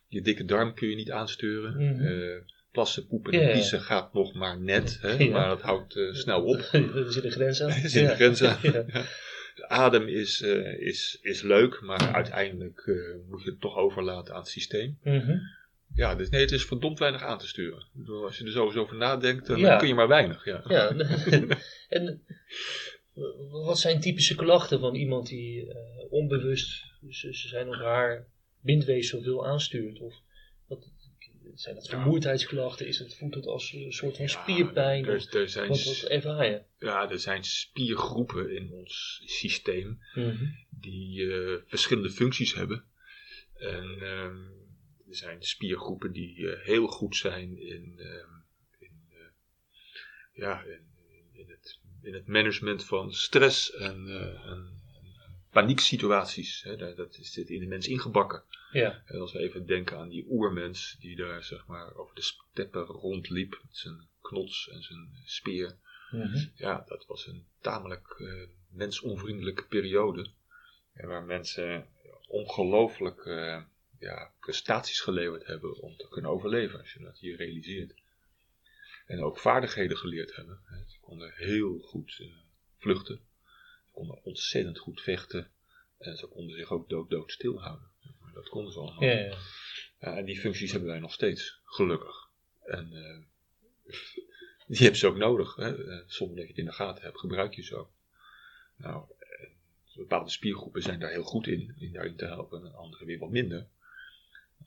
je 0.07 0.21
dikke 0.21 0.45
darm 0.45 0.73
kun 0.73 0.89
je 0.89 0.95
niet 0.95 1.11
aansturen. 1.11 1.73
Mhm. 1.95 2.05
Eh, 2.05 2.41
plassen, 2.71 3.07
poepen 3.07 3.33
en 3.33 3.47
ja. 3.47 3.51
pissen 3.53 3.81
gaat 3.81 4.13
nog 4.13 4.33
maar 4.33 4.59
net, 4.59 4.97
hè, 5.01 5.11
Ja. 5.11 5.29
maar 5.31 5.47
dat 5.47 5.61
houdt 5.61 5.95
eh, 5.95 6.13
snel 6.13 6.43
op. 6.43 6.59
er 6.71 7.11
zit 7.13 7.23
een 7.23 7.31
grens 7.31 7.61
aan. 7.61 7.69
Er 7.83 7.89
zit 7.89 8.09
een 8.09 8.15
grens 8.15 8.43
aan. 8.43 8.57
De 8.61 9.67
adem 9.67 10.07
is, 10.07 10.41
eh, 10.41 10.79
is, 10.81 11.17
is 11.21 11.41
leuk, 11.41 11.81
maar 11.81 12.13
uiteindelijk 12.13 12.85
moet 13.29 13.43
je 13.43 13.49
het 13.49 13.61
toch 13.61 13.75
overlaten 13.77 14.33
aan 14.33 14.39
het 14.39 14.49
systeem. 14.49 14.97
Mhm. 15.03 15.37
Ja, 15.95 16.15
dus 16.15 16.29
nee, 16.29 16.41
het 16.41 16.51
is 16.51 16.65
verdomd 16.65 16.99
weinig 16.99 17.21
aan 17.23 17.37
te 17.37 17.47
sturen. 17.47 17.87
Als 18.23 18.37
je 18.37 18.43
er 18.45 18.51
zo 18.51 18.65
eens 18.65 18.75
over 18.75 18.95
nadenkt, 18.95 19.47
dan 19.47 19.59
Ja. 19.59 19.77
kun 19.77 19.87
je 19.87 19.93
maar 19.93 20.07
weinig. 20.07 20.45
Ja. 20.45 20.63
Ja, 20.67 20.89
en 21.89 22.23
wat 23.51 23.79
zijn 23.79 23.99
typische 23.99 24.35
klachten 24.35 24.79
van 24.79 24.95
iemand 24.95 25.27
die 25.27 25.67
eh, 25.71 25.77
onbewust, 26.11 26.83
dus 27.01 27.19
ze 27.19 27.47
zijn 27.47 27.69
of 27.69 27.75
haar 27.75 28.27
bindweefsel 28.61 29.21
veel 29.21 29.45
aanstuurt? 29.47 29.99
Of 29.99 30.13
wat, 30.67 30.91
zijn 31.55 31.75
dat 31.75 31.85
Ja. 31.85 31.91
vermoeidheidsklachten? 31.91 32.87
Is 32.87 32.99
het, 32.99 33.15
voelt 33.15 33.35
het 33.35 33.45
als 33.45 33.73
een 33.73 33.91
soort 33.91 34.15
van 34.15 34.25
Ja, 34.25 34.31
spierpijn? 34.41 35.05
Er, 35.05 35.15
Of 35.15 35.33
er, 35.33 35.49
zijn, 35.49 35.67
wat, 35.67 35.83
wat 35.83 36.03
ervaar 36.03 36.45
je? 36.49 36.61
ja, 36.79 37.09
er 37.09 37.19
zijn 37.19 37.43
spiergroepen 37.43 38.55
in 38.55 38.71
ons 38.71 39.21
systeem 39.25 39.99
Mhm. 40.13 40.45
die 40.69 41.33
eh, 41.33 41.55
verschillende 41.65 42.09
functies 42.09 42.53
hebben. 42.55 42.83
En 43.57 43.97
ehm, 44.01 44.37
er 45.13 45.19
zijn 45.19 45.43
spiergroepen 45.43 46.11
die 46.11 46.51
eh, 46.51 46.65
heel 46.65 46.87
goed 46.87 47.15
zijn 47.15 47.57
in, 47.57 47.99
ehm, 47.99 48.29
in, 48.79 49.03
eh, 49.09 49.25
ja, 50.33 50.61
in, 50.61 50.85
in, 51.31 51.49
het, 51.49 51.79
in 52.01 52.13
het 52.13 52.27
management 52.27 52.85
van 52.85 53.13
stress 53.13 53.71
en, 53.71 54.07
eh, 54.07 54.45
en, 54.51 54.81
panieksituaties. 55.51 56.63
Hè. 56.63 56.75
Dat, 56.75 56.97
dat 56.97 57.17
zit 57.21 57.49
in 57.49 57.59
de 57.59 57.65
mens 57.65 57.87
ingebakken. 57.87 58.43
Ja. 58.71 59.03
En 59.05 59.19
als 59.19 59.33
we 59.33 59.39
even 59.39 59.65
denken 59.65 59.97
aan 59.97 60.09
die 60.09 60.25
oermens 60.29 60.97
die 60.99 61.15
daar 61.15 61.43
zeg 61.43 61.65
maar 61.65 61.95
over 61.95 62.15
de 62.15 62.21
steppen 62.21 62.85
rondliep 62.85 63.59
met 63.63 63.77
zijn 63.77 64.07
knots 64.21 64.69
en 64.69 64.81
zijn 64.81 65.09
speer. 65.25 65.77
Mhm. 66.11 66.45
Ja, 66.55 66.83
dat 66.87 67.05
was 67.05 67.27
een 67.27 67.45
tamelijk 67.61 68.15
eh, 68.17 68.47
mensonvriendelijke 68.69 69.65
periode. 69.65 70.31
Waar 70.93 71.23
mensen 71.23 71.87
ongelooflijk 72.27 73.25
ja, 74.03 74.31
prestaties 74.39 74.99
geleverd 74.99 75.45
hebben 75.45 75.81
om 75.81 75.97
te 75.97 76.07
kunnen 76.09 76.31
overleven, 76.31 76.79
als 76.79 76.93
je 76.93 76.99
dat 76.99 77.19
hier 77.19 77.37
realiseert. 77.37 77.93
En 79.05 79.23
ook 79.23 79.39
vaardigheden 79.39 79.97
geleerd 79.97 80.35
hebben. 80.35 80.59
Ze 80.87 80.99
konden 80.99 81.33
heel 81.35 81.79
goed 81.79 82.17
eh, 82.19 82.27
vluchten. 82.77 83.21
Ze 83.85 83.91
konden 83.91 84.23
ontzettend 84.23 84.79
goed 84.79 85.01
vechten. 85.01 85.51
En 85.97 86.17
ze 86.17 86.27
konden 86.27 86.55
zich 86.55 86.71
ook 86.71 86.89
dood, 86.89 87.09
dood 87.09 87.31
stilhouden. 87.31 87.91
Dat 88.33 88.49
konden 88.49 88.73
ze 88.73 88.79
allemaal. 88.79 89.03
Ja, 89.03 89.37
ja. 89.99 90.17
En 90.17 90.25
die 90.25 90.39
functies 90.39 90.71
hebben 90.71 90.89
wij 90.89 90.99
nog 90.99 91.13
steeds, 91.13 91.59
gelukkig. 91.63 92.29
En 92.63 92.93
eh, 92.93 93.19
die 94.67 94.77
hebben 94.77 94.99
ze 94.99 95.07
ook 95.07 95.17
nodig. 95.17 95.55
Hè? 95.55 95.89
Eh, 95.89 96.03
Zonder 96.07 96.35
dat 96.35 96.45
je 96.45 96.51
het 96.51 96.59
in 96.59 96.65
de 96.65 96.71
gaten 96.71 97.03
hebt, 97.03 97.19
gebruik 97.19 97.53
je 97.53 97.63
ze 97.63 97.75
ook. 97.75 97.91
Nou, 98.77 99.05
bepaalde 99.95 100.29
spiergroepen 100.29 100.81
zijn 100.81 100.99
daar 100.99 101.11
heel 101.11 101.23
goed 101.23 101.47
in, 101.47 101.75
in 101.77 101.93
daarin 101.93 102.15
te 102.15 102.25
helpen, 102.25 102.65
en 102.65 102.75
andere 102.75 103.05
weer 103.05 103.19
wat 103.19 103.29
minder. 103.29 103.67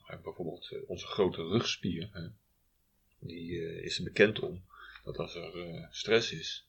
Bijvoorbeeld 0.07 0.71
eh, 0.71 0.89
onze 0.89 1.05
grote 1.05 1.41
rugspier, 1.41 2.09
hè, 2.11 2.27
die 3.19 3.59
eh, 3.59 3.83
is 3.83 3.97
er 3.97 4.03
bekend 4.03 4.39
om 4.39 4.63
dat 5.03 5.17
als 5.17 5.35
er 5.35 5.67
eh, 5.67 5.85
stress 5.91 6.31
is 6.31 6.67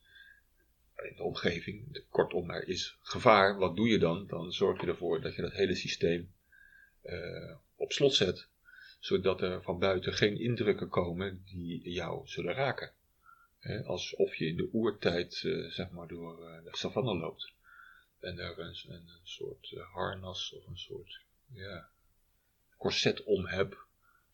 in 0.97 1.17
de 1.17 1.23
omgeving, 1.23 2.05
kortom 2.11 2.51
er 2.51 2.69
is 2.69 2.97
gevaar, 3.03 3.59
wat 3.59 3.77
doe 3.77 3.89
je 3.89 3.99
dan? 3.99 4.27
Dan 4.27 4.53
zorg 4.53 4.81
je 4.81 4.87
ervoor 4.87 5.21
dat 5.21 5.35
je 5.35 5.43
dat 5.43 5.53
hele 5.53 5.75
systeem 5.75 6.33
op 7.77 7.93
slot 7.93 8.15
zet, 8.15 8.49
zodat 8.99 9.41
er 9.41 9.63
van 9.63 9.79
buiten 9.79 10.13
geen 10.13 10.39
indrukken 10.39 10.89
komen 10.89 11.43
die 11.45 11.91
jou 11.91 12.27
zullen 12.29 12.55
raken. 12.55 12.93
Alsof 13.85 14.35
je 14.35 14.47
in 14.47 14.57
de 14.57 14.69
oertijd 14.73 15.43
eh, 15.45 15.71
zeg 15.71 15.91
maar 15.91 16.09
door 16.09 16.37
de 16.65 16.77
savanne 16.77 17.15
loopt. 17.15 17.53
En 18.21 18.39
er 18.39 18.59
een, 18.59 18.77
een, 18.89 19.09
soort 19.23 19.75
harnas 19.93 20.53
of 20.53 20.67
een 20.67 20.79
soort 20.79 21.21
ja, 21.53 21.89
corset 22.79 23.23
om 23.25 23.47
hebt, 23.47 23.77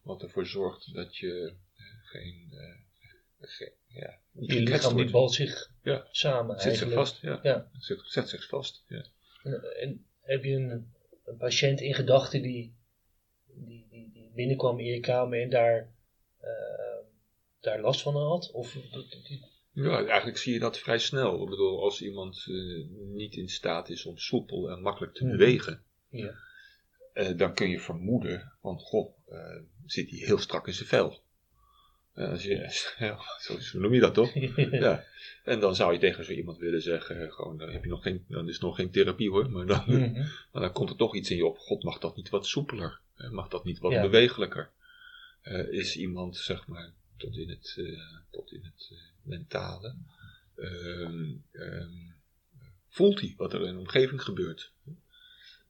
wat 0.02 0.22
ervoor 0.22 0.46
zorgt 0.46 0.94
dat 0.94 1.16
je 1.16 1.54
eh, 1.76 1.84
geen, 2.04 2.48
eh, 2.50 3.48
geen 3.48 3.72
ja, 3.86 4.18
Je 4.32 4.60
lichaam 4.60 4.96
die 4.96 5.10
balt 5.10 5.32
zich 5.34 5.70
Ja. 5.82 6.08
samen 6.10 6.60
Zit 6.60 6.76
zich 6.76 6.92
vast, 6.92 7.20
ja. 7.20 7.40
Ja. 7.42 7.70
Zet, 7.78 8.00
zet 8.04 8.28
zich 8.28 8.46
vast, 8.48 8.84
ja. 8.88 9.04
En, 9.42 9.76
en 9.80 10.06
heb 10.20 10.44
je 10.44 10.52
een, 10.54 10.92
een 11.24 11.36
patiënt 11.36 11.80
in 11.80 11.94
gedachten 11.94 12.42
die, 12.42 12.74
die, 13.46 13.86
die, 13.90 14.10
die 14.12 14.30
binnenkwam 14.34 14.78
in 14.78 14.84
je 14.86 15.00
kamer 15.00 15.40
en 15.42 15.50
daar, 15.50 15.92
eh, 16.40 16.50
daar 17.60 17.80
last 17.80 18.02
van 18.02 18.16
had? 18.16 18.50
Of 18.50 18.72
die- 18.72 19.52
Ja, 19.72 20.04
eigenlijk 20.06 20.38
zie 20.38 20.52
je 20.52 20.58
dat 20.58 20.78
vrij 20.78 20.98
snel. 20.98 21.42
Ik 21.42 21.48
bedoel, 21.50 21.82
als 21.82 22.02
iemand 22.02 22.46
niet 23.12 23.34
in 23.36 23.48
staat 23.48 23.88
is 23.88 24.04
om 24.06 24.18
soepel 24.18 24.70
en 24.70 24.82
makkelijk 24.82 25.14
te 25.14 25.24
Mhm. 25.24 25.36
bewegen, 25.36 25.82
ja. 26.08 26.34
Eh, 27.14 27.36
dan 27.36 27.54
kun 27.54 27.68
je 27.68 27.80
vermoeden, 27.80 28.52
want 28.60 28.82
goh, 28.82 29.16
eh, 29.28 29.60
zit 29.86 30.10
hij 30.10 30.18
heel 30.18 30.38
strak 30.38 30.66
in 30.66 30.74
zijn 30.74 30.88
vel. 30.88 31.22
Eh, 32.12 32.28
als 32.30 32.42
je, 32.42 32.56
ja, 32.98 33.18
zo, 33.44 33.58
zo 33.58 33.78
noem 33.78 33.94
je 33.94 34.00
dat 34.00 34.14
toch? 34.14 34.32
Ja. 34.84 35.04
En 35.44 35.60
dan 35.60 35.74
zou 35.74 35.92
je 35.92 35.98
tegen 35.98 36.24
zo 36.24 36.32
iemand 36.32 36.58
willen 36.58 36.82
zeggen, 36.82 37.32
gewoon, 37.32 37.58
dan, 37.58 37.70
heb 37.70 37.84
je 37.84 37.90
nog 37.90 38.02
geen, 38.02 38.24
dan 38.28 38.48
is 38.48 38.58
nog 38.58 38.76
geen 38.76 38.90
therapie 38.90 39.30
hoor, 39.30 39.50
maar 39.50 39.66
dan, 39.66 39.84
Mhm. 39.86 40.12
maar 40.52 40.62
dan 40.62 40.72
komt 40.72 40.90
er 40.90 40.96
toch 40.96 41.14
iets 41.14 41.30
in 41.30 41.36
je 41.36 41.46
op. 41.46 41.58
God, 41.58 41.82
mag 41.82 41.98
dat 41.98 42.16
niet 42.16 42.28
wat 42.28 42.46
soepeler? 42.46 43.00
Mag 43.30 43.48
dat 43.48 43.64
niet 43.64 43.78
wat 43.78 43.92
Ja. 43.92 44.00
bewegelijker? 44.00 44.70
Is 45.70 45.96
iemand, 45.96 46.36
zeg 46.36 46.66
maar, 46.66 46.92
tot 47.16 47.36
in 47.36 47.48
het, 47.48 47.80
tot 48.30 48.52
in 48.52 48.64
het 48.64 48.92
mentale, 49.22 49.94
ehm, 50.56 51.32
ehm, 51.52 51.90
voelt 52.88 53.20
hij 53.20 53.34
wat 53.36 53.52
er 53.52 53.66
in 53.66 53.72
de 53.72 53.78
omgeving 53.78 54.22
gebeurt? 54.22 54.72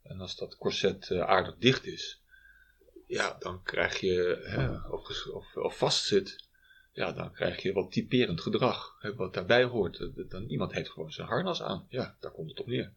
En 0.04 0.20
als 0.20 0.36
dat 0.36 0.56
corset 0.56 1.10
eh, 1.10 1.20
aardig 1.20 1.56
dicht 1.58 1.86
is, 1.86 2.20
ja, 3.06 3.36
dan 3.38 3.62
krijg 3.62 4.00
je, 4.00 4.42
hè, 4.44 4.76
of, 4.90 5.26
of, 5.26 5.56
of 5.56 5.78
vastzit, 5.78 6.44
ja, 6.92 7.12
dan 7.12 7.32
krijg 7.32 7.62
je 7.62 7.72
wat 7.72 7.92
typerend 7.92 8.40
gedrag, 8.40 8.96
hè, 9.00 9.14
wat 9.14 9.34
daarbij 9.34 9.64
hoort. 9.64 10.10
Dan, 10.28 10.48
iemand 10.48 10.72
heeft 10.72 10.90
gewoon 10.90 11.12
zijn 11.12 11.28
harnas 11.28 11.62
aan. 11.62 11.86
Ja, 11.88 12.16
daar 12.20 12.30
komt 12.30 12.50
het 12.50 12.60
op 12.60 12.66
neer. 12.66 12.92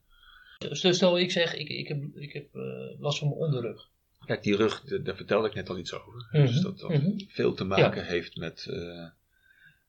Stel, 0.58 0.94
stel 0.94 1.20
ik 1.20 1.32
zeg, 1.32 1.56
ik, 1.56 1.70
ik 1.70 1.88
heb, 1.88 2.04
ik 2.16 2.34
heb 2.34 2.56
eh, 2.56 3.00
last 3.00 3.20
van 3.20 3.28
mijn 3.28 3.40
onderrug. 3.40 3.90
Kijk, 4.26 4.44
die 4.44 4.56
rug, 4.56 4.82
daar 4.84 5.16
vertelde 5.16 5.48
ik 5.48 5.54
net 5.54 5.70
al 5.70 5.78
iets 5.78 5.94
over. 5.94 6.28
Mhm, 6.32 6.46
Dus 6.46 6.62
dat 6.62 6.80
dat 6.80 6.90
mhm. 6.90 7.20
veel 7.28 7.54
te 7.54 7.64
maken 7.64 8.06
heeft 8.06 8.36
met, 8.36 8.66
eh, 8.70 9.08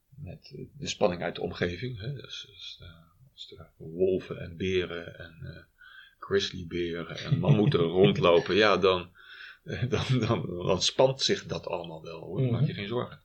met 0.09 0.55
de 0.79 0.87
spanning 0.87 1.23
uit 1.23 1.35
de 1.35 1.41
omgeving. 1.41 2.01
Hè? 2.01 2.13
Dus, 2.13 2.45
dus, 2.49 2.83
als 3.33 3.55
er 3.57 3.71
wolven 3.77 4.41
en 4.41 4.57
beren 4.57 5.19
en 5.19 5.67
grizzlyberen 6.29 7.17
en 7.19 7.39
mammoeten 7.39 7.81
rondlopen, 8.01 8.55
ja, 8.55 8.77
dan, 8.77 9.11
dan, 9.89 10.19
dan, 10.19 10.47
dan 10.67 10.83
spant 10.83 11.23
zich 11.23 11.45
dat 11.47 11.67
allemaal 11.67 12.03
wel 12.03 12.21
hoor. 12.21 12.41
Maak 12.43 12.61
je 12.61 12.67
Mhm. 12.67 12.75
geen 12.77 12.89
zorgen. 12.89 13.21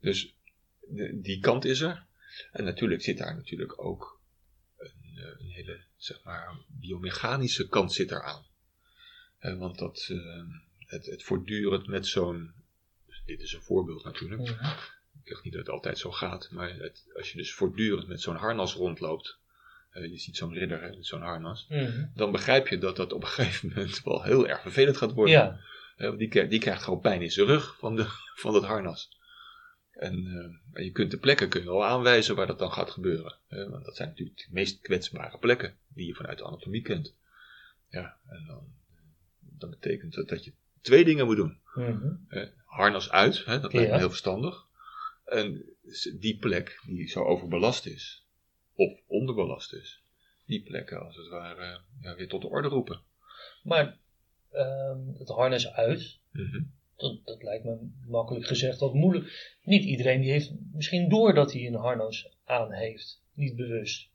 Dus 0.00 0.34
de- 0.80 1.20
die 1.20 1.40
kant 1.40 1.64
is 1.64 1.80
er. 1.80 2.06
En 2.52 2.64
natuurlijk 2.64 3.02
zit 3.02 3.18
daar 3.18 3.34
natuurlijk 3.36 3.82
ook 3.84 4.20
een, 4.78 4.92
eh, 5.16 5.24
een 5.38 5.50
hele, 5.50 5.80
zeg 5.96 6.22
maar, 6.24 6.56
biomechanische 6.68 7.68
kant 7.68 7.92
zit 7.92 8.10
eraan. 8.10 8.44
Eh, 9.38 9.58
want 9.58 9.78
dat, 9.78 10.06
eh, 10.10 10.42
het, 10.78 11.06
het 11.06 11.22
voortdurend 11.22 11.86
met 11.86 12.06
zo'n, 12.06 12.52
dit 13.26 13.40
is 13.40 13.52
een 13.52 13.62
voorbeeld 13.62 14.04
natuurlijk, 14.04 14.40
Mhm. 14.40 14.64
ik 15.22 15.28
zeg 15.28 15.42
niet 15.42 15.52
dat 15.52 15.62
het 15.66 15.74
altijd 15.74 15.98
zo 15.98 16.10
gaat, 16.10 16.50
maar 16.50 16.74
het, 16.74 17.10
als 17.16 17.30
je 17.32 17.36
dus 17.38 17.52
voortdurend 17.52 18.08
met 18.08 18.20
zo'n 18.20 18.36
harnas 18.36 18.74
rondloopt, 18.74 19.38
je 19.92 20.18
ziet 20.18 20.36
zo'n 20.36 20.54
ridder 20.54 20.96
zo'n 21.00 21.20
harnas, 21.22 21.66
Mhm. 21.68 22.06
dan 22.14 22.32
begrijp 22.32 22.68
je 22.68 22.78
dat 22.78 22.96
dat 22.96 23.12
op 23.12 23.22
een 23.22 23.28
gegeven 23.38 23.68
moment 23.74 24.02
wel 24.02 24.22
heel 24.22 24.48
erg 24.48 24.60
vervelend 24.60 24.96
gaat 24.96 25.12
worden. 25.12 25.34
Ja, 25.34 25.60
Eh, 25.96 26.16
die, 26.16 26.28
krijgt- 26.28 26.50
die 26.50 26.60
krijgt 26.60 26.82
gewoon 26.82 27.00
pijn 27.00 27.22
in 27.22 27.30
zijn 27.30 27.46
rug 27.46 27.76
van, 27.78 27.96
de, 27.96 28.04
van 28.42 28.52
dat 28.52 28.64
harnas. 28.64 29.18
En, 29.92 30.14
eh, 30.26 30.76
en 30.78 30.84
je 30.84 30.90
kunt 30.90 31.10
de 31.10 31.18
plekken 31.18 31.48
kun 31.48 31.60
je 31.60 31.66
wel 31.66 31.84
aanwijzen 31.84 32.34
waar 32.36 32.46
dat 32.46 32.58
dan 32.58 32.72
gaat 32.72 32.90
gebeuren. 32.90 33.38
want 33.48 33.84
dat 33.84 33.96
zijn 33.96 34.08
natuurlijk 34.08 34.38
de 34.38 34.46
meest 34.50 34.80
kwetsbare 34.80 35.38
plekken 35.38 35.76
die 35.88 36.06
je 36.06 36.14
vanuit 36.14 36.38
de 36.38 36.44
anatomie 36.44 36.82
kent. 36.82 37.14
Ja, 37.88 38.16
en 38.28 38.44
dan, 38.46 38.64
dan 39.40 39.70
betekent 39.70 40.14
dat 40.14 40.28
dat 40.28 40.44
je 40.44 40.52
twee 40.80 41.04
dingen 41.04 41.26
moet 41.26 41.36
doen. 41.36 41.58
Eh, 42.28 42.46
harnas 42.64 43.10
uit, 43.10 43.44
hè, 43.44 43.60
dat 43.60 43.72
lijkt 43.72 43.90
me 43.90 43.98
heel 43.98 44.08
verstandig. 44.08 44.64
En 45.24 45.64
die 46.20 46.36
plek 46.38 46.80
die 46.86 47.08
zo 47.08 47.24
overbelast 47.24 47.86
is, 47.86 48.26
of 48.88 49.00
onderbelast 49.06 49.72
is, 49.72 50.02
die 50.46 50.62
plekken 50.62 51.00
als 51.06 51.16
het 51.16 51.28
ware 51.28 51.80
ja, 52.00 52.14
weer 52.14 52.28
tot 52.28 52.40
de 52.42 52.48
orde 52.48 52.68
roepen. 52.68 53.00
maar 53.62 53.98
ehm, 54.50 54.98
het 55.18 55.28
harnas 55.28 55.72
uit, 55.72 56.18
Mhm. 56.32 56.62
dat, 56.96 57.24
dat 57.24 57.42
lijkt 57.42 57.64
me 57.64 57.76
makkelijk 58.06 58.46
gezegd 58.46 58.78
wat 58.80 58.94
moeilijk. 58.94 59.56
Niet 59.62 59.84
iedereen 59.84 60.20
die 60.20 60.30
heeft 60.30 60.52
misschien 60.72 61.08
door 61.08 61.34
dat 61.34 61.52
hij 61.52 61.66
een 61.66 61.74
harnas 61.74 62.28
aan 62.44 62.72
heeft, 62.72 63.22
niet 63.34 63.56
bewust. 63.56 64.08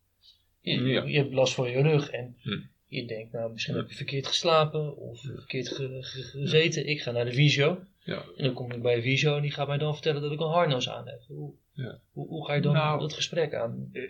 Je, 0.62 0.72
Ja. 0.84 1.04
je 1.04 1.18
hebt 1.18 1.34
last 1.34 1.54
van 1.54 1.70
je 1.72 1.82
rug 1.82 2.10
en 2.10 2.38
Hm. 2.42 2.62
Je 2.96 3.06
denkt, 3.06 3.32
nou 3.32 3.52
misschien 3.52 3.76
heb 3.76 3.90
je 3.90 3.96
verkeerd 3.96 4.28
geslapen 4.28 4.98
of 4.98 5.22
verkeerd 5.22 5.68
ge- 5.68 5.98
ge- 6.04 6.24
gezeten. 6.24 6.88
Ik 6.88 7.02
ga 7.02 7.12
naar 7.12 7.26
de 7.26 7.34
visio 7.34 7.84
Ja. 8.04 8.24
en 8.38 8.44
dan 8.44 8.54
kom 8.54 8.72
ik 8.72 8.82
bij 8.82 8.96
de 8.96 9.02
visio 9.02 9.36
en 9.36 9.42
die 9.42 9.52
gaat 9.52 9.68
mij 9.68 9.78
dan 9.78 9.94
vertellen 9.94 10.22
dat 10.22 10.32
ik 10.32 10.40
een 10.40 10.48
harnas 10.48 10.90
aan 10.90 11.08
heb. 11.08 11.22
Hoe, 11.28 11.54
Ja. 11.74 12.00
hoe, 12.12 12.28
hoe 12.28 12.46
ga 12.46 12.54
je 12.54 12.62
dan 12.62 12.74
Nou, 12.74 13.00
dat 13.00 13.14
gesprek 13.14 13.54
aan? 13.54 13.90
Eh, 13.94 14.02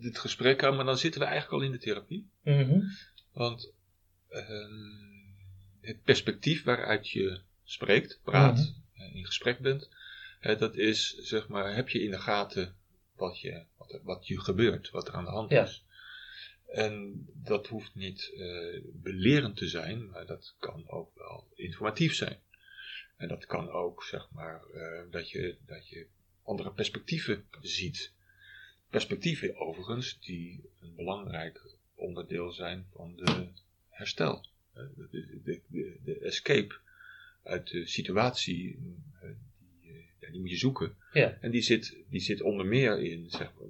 dit 0.00 0.18
gesprek 0.18 0.64
aan, 0.64 0.76
maar 0.76 0.84
dan 0.84 0.98
zitten 0.98 1.20
we 1.20 1.26
eigenlijk 1.26 1.62
al 1.62 1.66
in 1.68 1.72
de 1.72 1.78
therapie. 1.84 2.28
Mhm. 2.42 2.80
Want 3.32 3.72
ehm, 4.28 4.70
het 5.80 6.02
perspectief 6.02 6.64
waaruit 6.64 7.08
je 7.08 7.40
spreekt, 7.64 8.20
praat, 8.24 8.74
eh, 8.94 9.14
in 9.14 9.26
gesprek 9.26 9.58
bent, 9.58 9.88
dat 10.58 10.76
is, 10.76 11.16
zeg 11.18 11.48
maar, 11.48 11.74
heb 11.74 11.88
je 11.88 12.02
in 12.02 12.10
de 12.10 12.18
gaten 12.20 12.74
wat 13.16 13.40
je, 13.40 13.62
wat, 13.76 14.00
wat 14.02 14.26
je 14.26 14.40
gebeurt, 14.40 14.90
wat 14.90 15.08
er 15.08 15.14
aan 15.14 15.24
de 15.24 15.30
hand 15.30 15.50
Ja. 15.50 15.62
is. 15.62 15.84
En 16.72 17.26
dat 17.34 17.66
hoeft 17.66 17.94
niet 17.94 18.30
uh, 18.34 18.82
belerend 18.92 19.56
te 19.56 19.68
zijn, 19.68 20.10
maar 20.10 20.26
dat 20.26 20.54
kan 20.58 20.88
ook 20.88 21.14
wel 21.14 21.48
informatief 21.54 22.14
zijn. 22.14 22.38
En 23.16 23.28
dat 23.28 23.46
kan 23.46 23.70
ook, 23.70 24.02
zeg 24.04 24.30
maar, 24.30 24.62
uh, 24.74 25.10
dat, 25.10 25.30
je, 25.30 25.56
dat 25.66 25.88
je 25.88 26.06
andere 26.42 26.72
perspectieven 26.72 27.44
ziet. 27.60 28.12
Perspectieven 28.90 29.56
overigens 29.56 30.20
die 30.20 30.62
een 30.80 30.94
belangrijk 30.94 31.76
onderdeel 31.94 32.52
zijn 32.52 32.86
van 32.92 33.16
de 33.16 33.48
herstel. 33.88 34.46
De, 34.72 35.40
de, 35.44 35.60
de, 35.68 35.98
de 36.04 36.18
escape 36.18 36.80
uit 37.42 37.70
de 37.70 37.86
situatie, 37.86 38.78
die, 39.80 40.10
ja, 40.18 40.30
die 40.30 40.40
moet 40.40 40.50
je 40.50 40.56
zoeken. 40.56 40.96
Ja. 41.12 41.38
En 41.40 41.50
die 41.50 41.62
zit, 41.62 41.96
die 42.08 42.20
zit 42.20 42.40
onder 42.40 42.66
meer 42.66 43.02
in 43.02 43.30
zeg 43.30 43.52
maar, 43.58 43.68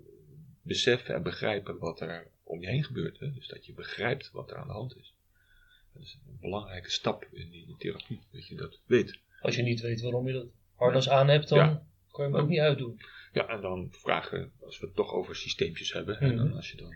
beseffen 0.63 1.15
en 1.15 1.23
begrijpen 1.23 1.79
wat 1.79 2.01
er 2.01 2.31
om 2.53 2.61
je 2.61 2.67
heen 2.67 2.85
gebeurt. 2.85 3.19
Hè? 3.19 3.33
Dus 3.33 3.47
dat 3.49 3.67
je 3.67 3.73
begrijpt 3.73 4.31
wat 4.31 4.51
er 4.51 4.57
aan 4.57 4.67
de 4.67 4.73
hand 4.73 4.97
is. 4.97 5.15
Dat 5.93 6.03
is 6.03 6.19
een 6.27 6.39
belangrijke 6.41 6.91
stap 6.91 7.25
in 7.31 7.51
die 7.51 7.75
therapie, 7.79 8.21
dat 8.31 8.47
je 8.47 8.55
dat 8.57 8.79
weet. 8.87 9.19
Als 9.41 9.57
je 9.57 9.63
niet 9.63 9.81
weet 9.81 10.01
waarom 10.01 10.27
je 10.27 10.33
dat 10.33 10.47
harnas 10.75 11.09
aan 11.09 11.29
hebt, 11.29 11.49
dan 11.49 11.59
Ja. 11.59 11.87
kan 12.11 12.27
je 12.27 12.33
hem 12.33 12.41
ook 12.41 12.49
niet 12.49 12.59
uitdoen. 12.59 13.01
Ja, 13.33 13.47
en 13.49 13.61
dan 13.61 13.89
vragen, 13.91 14.53
als 14.61 14.79
we 14.81 14.87
het 14.87 14.95
toch 14.95 15.13
over 15.13 15.37
systeempjes 15.37 15.93
hebben, 15.93 16.15
Mhm. 16.15 16.25
en 16.25 16.37
dan 16.37 16.53
als 16.53 16.71
je 16.71 16.77
dan 16.77 16.95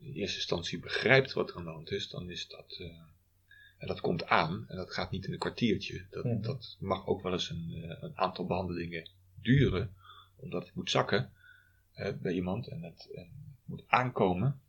in 0.00 0.12
eerste 0.12 0.36
instantie 0.36 0.78
begrijpt 0.78 1.32
wat 1.32 1.50
er 1.50 1.56
aan 1.56 1.64
de 1.64 1.70
hand 1.70 1.90
is, 1.90 2.08
dan 2.08 2.30
is 2.30 2.48
dat, 2.48 2.76
eh, 2.78 2.86
en 3.78 3.86
dat 3.86 4.00
komt 4.00 4.24
aan, 4.26 4.64
en 4.68 4.76
dat 4.76 4.92
gaat 4.92 5.10
niet 5.10 5.26
in 5.26 5.32
een 5.32 5.38
kwartiertje. 5.38 6.06
Dat, 6.10 6.24
Mhm. 6.24 6.40
dat 6.40 6.76
mag 6.80 7.06
ook 7.06 7.22
wel 7.22 7.32
eens 7.32 7.50
een, 7.50 7.70
eh, 7.82 7.96
een 8.02 8.16
aantal 8.18 8.46
behandelingen 8.46 9.10
duren, 9.40 9.94
omdat 10.36 10.66
het 10.66 10.74
moet 10.74 10.90
zakken 10.90 11.32
bij 12.20 12.32
iemand 12.32 12.68
en 12.68 12.82
het, 12.82 13.10
en 13.14 13.47
moet 13.68 13.84
aankomen. 13.86 14.60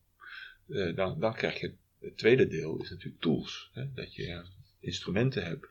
Eh, 0.68 0.96
dan, 0.96 1.20
dan 1.20 1.34
krijg 1.34 1.60
je 1.60 1.74
het 2.00 2.18
tweede 2.18 2.48
deel, 2.48 2.82
is 2.82 2.90
natuurlijk 2.90 3.22
tools. 3.22 3.70
Hè? 3.74 3.94
Dat 3.94 4.16
je 4.16 4.46
instrumenten 4.80 5.46
hebt 5.46 5.68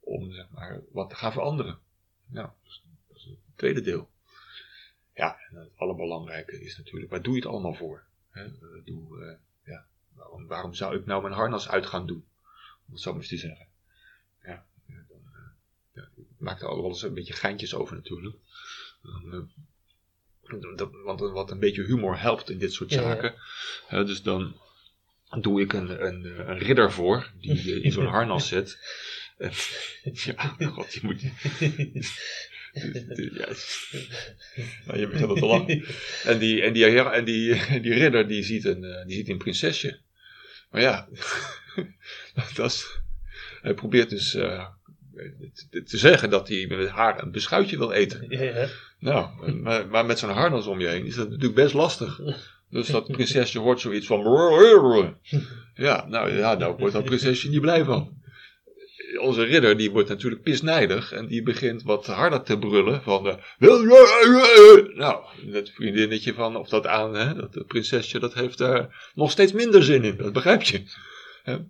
om 0.00 0.32
zeg 0.32 0.50
maar, 0.50 0.80
wat 0.92 1.08
te 1.08 1.14
gaan 1.14 1.32
veranderen. 1.32 1.78
Nou, 2.26 2.48
dat 2.62 2.70
is, 2.70 2.82
dat 3.08 3.16
is 3.16 3.24
het 3.24 3.38
tweede 3.54 3.80
deel. 3.80 4.10
Ja, 5.14 5.38
en 5.50 5.56
het 5.56 5.76
allerbelangrijke 5.76 6.60
is 6.60 6.76
natuurlijk, 6.76 7.10
waar 7.10 7.22
doe 7.22 7.34
je 7.34 7.40
het 7.40 7.48
allemaal 7.48 7.74
voor? 7.74 8.04
Hè? 8.30 8.44
Eh, 8.44 8.84
doe, 8.84 9.24
eh, 9.24 9.36
ja, 9.64 9.86
waarom, 10.46 10.74
zou 10.74 10.96
ik 10.96 11.06
nou 11.06 11.22
mijn 11.22 11.34
harnas 11.34 11.68
uit 11.68 11.86
gaan 11.86 12.06
doen? 12.06 12.24
Om 12.86 12.92
het 12.92 13.00
zo 13.00 13.10
maar 13.10 13.20
eens 13.20 13.28
te 13.28 13.36
zeggen. 13.36 13.66
Ja, 14.42 14.66
dan, 14.86 15.20
ik 16.16 16.26
maak 16.38 16.60
er 16.60 16.68
al 16.68 16.80
wel 16.80 16.88
eens 16.88 17.02
een 17.02 17.14
beetje 17.14 17.32
geintjes 17.32 17.74
over 17.74 17.96
natuurlijk. 17.96 18.36
Dan, 19.02 19.50
want 21.04 21.20
wat 21.20 21.50
een 21.50 21.58
beetje 21.58 21.84
humor 21.84 22.20
helpt 22.20 22.50
in 22.50 22.58
dit 22.58 22.72
soort 22.72 22.90
Ja, 22.90 23.00
ja. 23.00 23.06
zaken. 23.08 23.34
Dus 24.06 24.22
dan 24.22 24.56
doe 25.40 25.60
ik 25.60 25.72
een, 25.72 26.06
een, 26.06 26.50
een 26.50 26.58
ridder 26.58 26.92
voor, 26.92 27.30
die 27.40 27.64
je 27.64 27.80
in 27.80 27.92
zo'n 27.92 28.06
harnas. 28.16 28.52
En, 28.52 28.66
ja, 30.12 30.56
god, 30.66 30.92
je 30.92 31.00
moet... 31.02 31.20
Ja, 33.32 33.48
nou, 34.86 34.98
je 34.98 35.08
begint 35.08 35.28
al 35.28 35.34
te 35.34 35.46
lachen. 35.46 35.84
En 36.24 36.38
die, 36.38 36.62
en 36.62 36.72
die, 36.72 37.00
en 37.00 37.24
die, 37.24 37.80
die 37.80 37.94
ridder 37.94 38.28
die 38.28 38.42
ziet, 38.42 38.64
een, 38.64 38.84
eh, 38.84 39.06
die 39.06 39.16
ziet 39.16 39.28
een 39.28 39.38
prinsesje. 39.38 39.98
Maar 40.70 40.80
ja, 40.80 41.08
dat 42.54 42.70
is, 42.70 43.00
hij 43.62 43.74
probeert 43.74 44.10
dus 44.10 44.34
eh, 44.34 44.66
te, 45.70 45.82
te 45.82 45.98
zeggen 45.98 46.30
dat 46.30 46.48
hij 46.48 46.66
met 46.66 46.88
haar 46.88 47.22
een 47.22 47.30
beschuitje 47.30 47.78
wil 47.78 47.92
eten. 47.92 48.26
Ja, 48.28 48.42
ja. 48.42 48.68
Nou, 48.98 49.52
maar, 49.52 49.88
maar 49.88 50.06
met 50.06 50.18
zo'n 50.18 50.30
harnas 50.30 50.66
om 50.66 50.80
je 50.80 50.86
heen 50.86 51.06
is 51.06 51.14
dat 51.14 51.28
natuurlijk 51.28 51.54
best 51.54 51.74
lastig. 51.74 52.20
Dus 52.70 52.86
dat 52.86 53.06
prinsesje 53.06 53.58
hoort 53.58 53.80
zoiets 53.80 54.06
van. 54.06 54.22
Ja, 55.74 56.06
nou 56.08 56.32
ja, 56.32 56.56
daar 56.56 56.76
wordt 56.76 56.94
dat 56.94 57.04
prinsesje 57.04 57.48
niet 57.48 57.60
blij 57.60 57.84
van. 57.84 58.16
Onze 59.20 59.42
ridder 59.42 59.76
die 59.76 59.90
wordt 59.90 60.08
natuurlijk 60.08 60.42
pisnijdig 60.42 61.12
en 61.12 61.26
die 61.26 61.42
begint 61.42 61.82
wat 61.82 62.06
harder 62.06 62.42
te 62.42 62.58
brullen 62.58 63.02
van 63.02 63.22
de, 63.22 63.36
nou, 64.94 65.24
dat 65.50 65.70
vriendinnetje 65.70 66.34
van, 66.34 66.56
of 66.56 66.68
dat 66.68 66.86
aan, 66.86 67.14
hè, 67.14 67.34
dat 67.34 67.66
prinsesje, 67.66 68.18
dat 68.18 68.34
heeft 68.34 68.58
daar 68.58 69.10
nog 69.14 69.30
steeds 69.30 69.52
minder 69.52 69.82
zin 69.82 70.04
in, 70.04 70.16
dat 70.16 70.32
begrijp 70.32 70.62
je. 70.62 70.82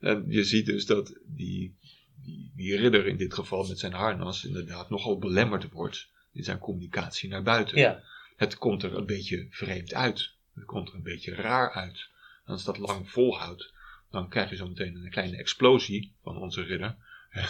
En 0.00 0.24
je 0.28 0.44
ziet 0.44 0.66
dus 0.66 0.86
dat 0.86 1.18
die, 1.26 1.76
die, 2.24 2.52
die 2.56 2.76
ridder 2.76 3.06
in 3.06 3.16
dit 3.16 3.34
geval 3.34 3.68
met 3.68 3.78
zijn 3.78 3.92
harnas 3.92 4.44
inderdaad 4.44 4.90
nogal 4.90 5.18
belemmerd 5.18 5.70
wordt 5.70 6.08
in 6.32 6.44
zijn 6.44 6.58
communicatie 6.58 7.28
naar 7.28 7.42
buiten. 7.42 7.78
Ja. 7.78 8.02
Het 8.36 8.58
komt 8.58 8.82
er 8.82 8.96
een 8.96 9.06
beetje 9.06 9.46
vreemd 9.50 9.94
uit. 9.94 10.30
Het 10.54 10.64
komt 10.64 10.88
er 10.88 10.94
een 10.94 11.02
beetje 11.02 11.34
raar 11.34 11.72
uit. 11.72 12.08
En 12.44 12.52
als 12.52 12.64
dat 12.64 12.78
lang 12.78 13.10
volhoudt, 13.10 13.72
dan 14.10 14.28
krijg 14.28 14.50
je 14.50 14.56
zo 14.56 14.68
meteen 14.68 14.94
een 14.94 15.10
kleine 15.10 15.36
explosie 15.36 16.12
van 16.22 16.36
onze 16.36 16.62
ridder. 16.62 16.96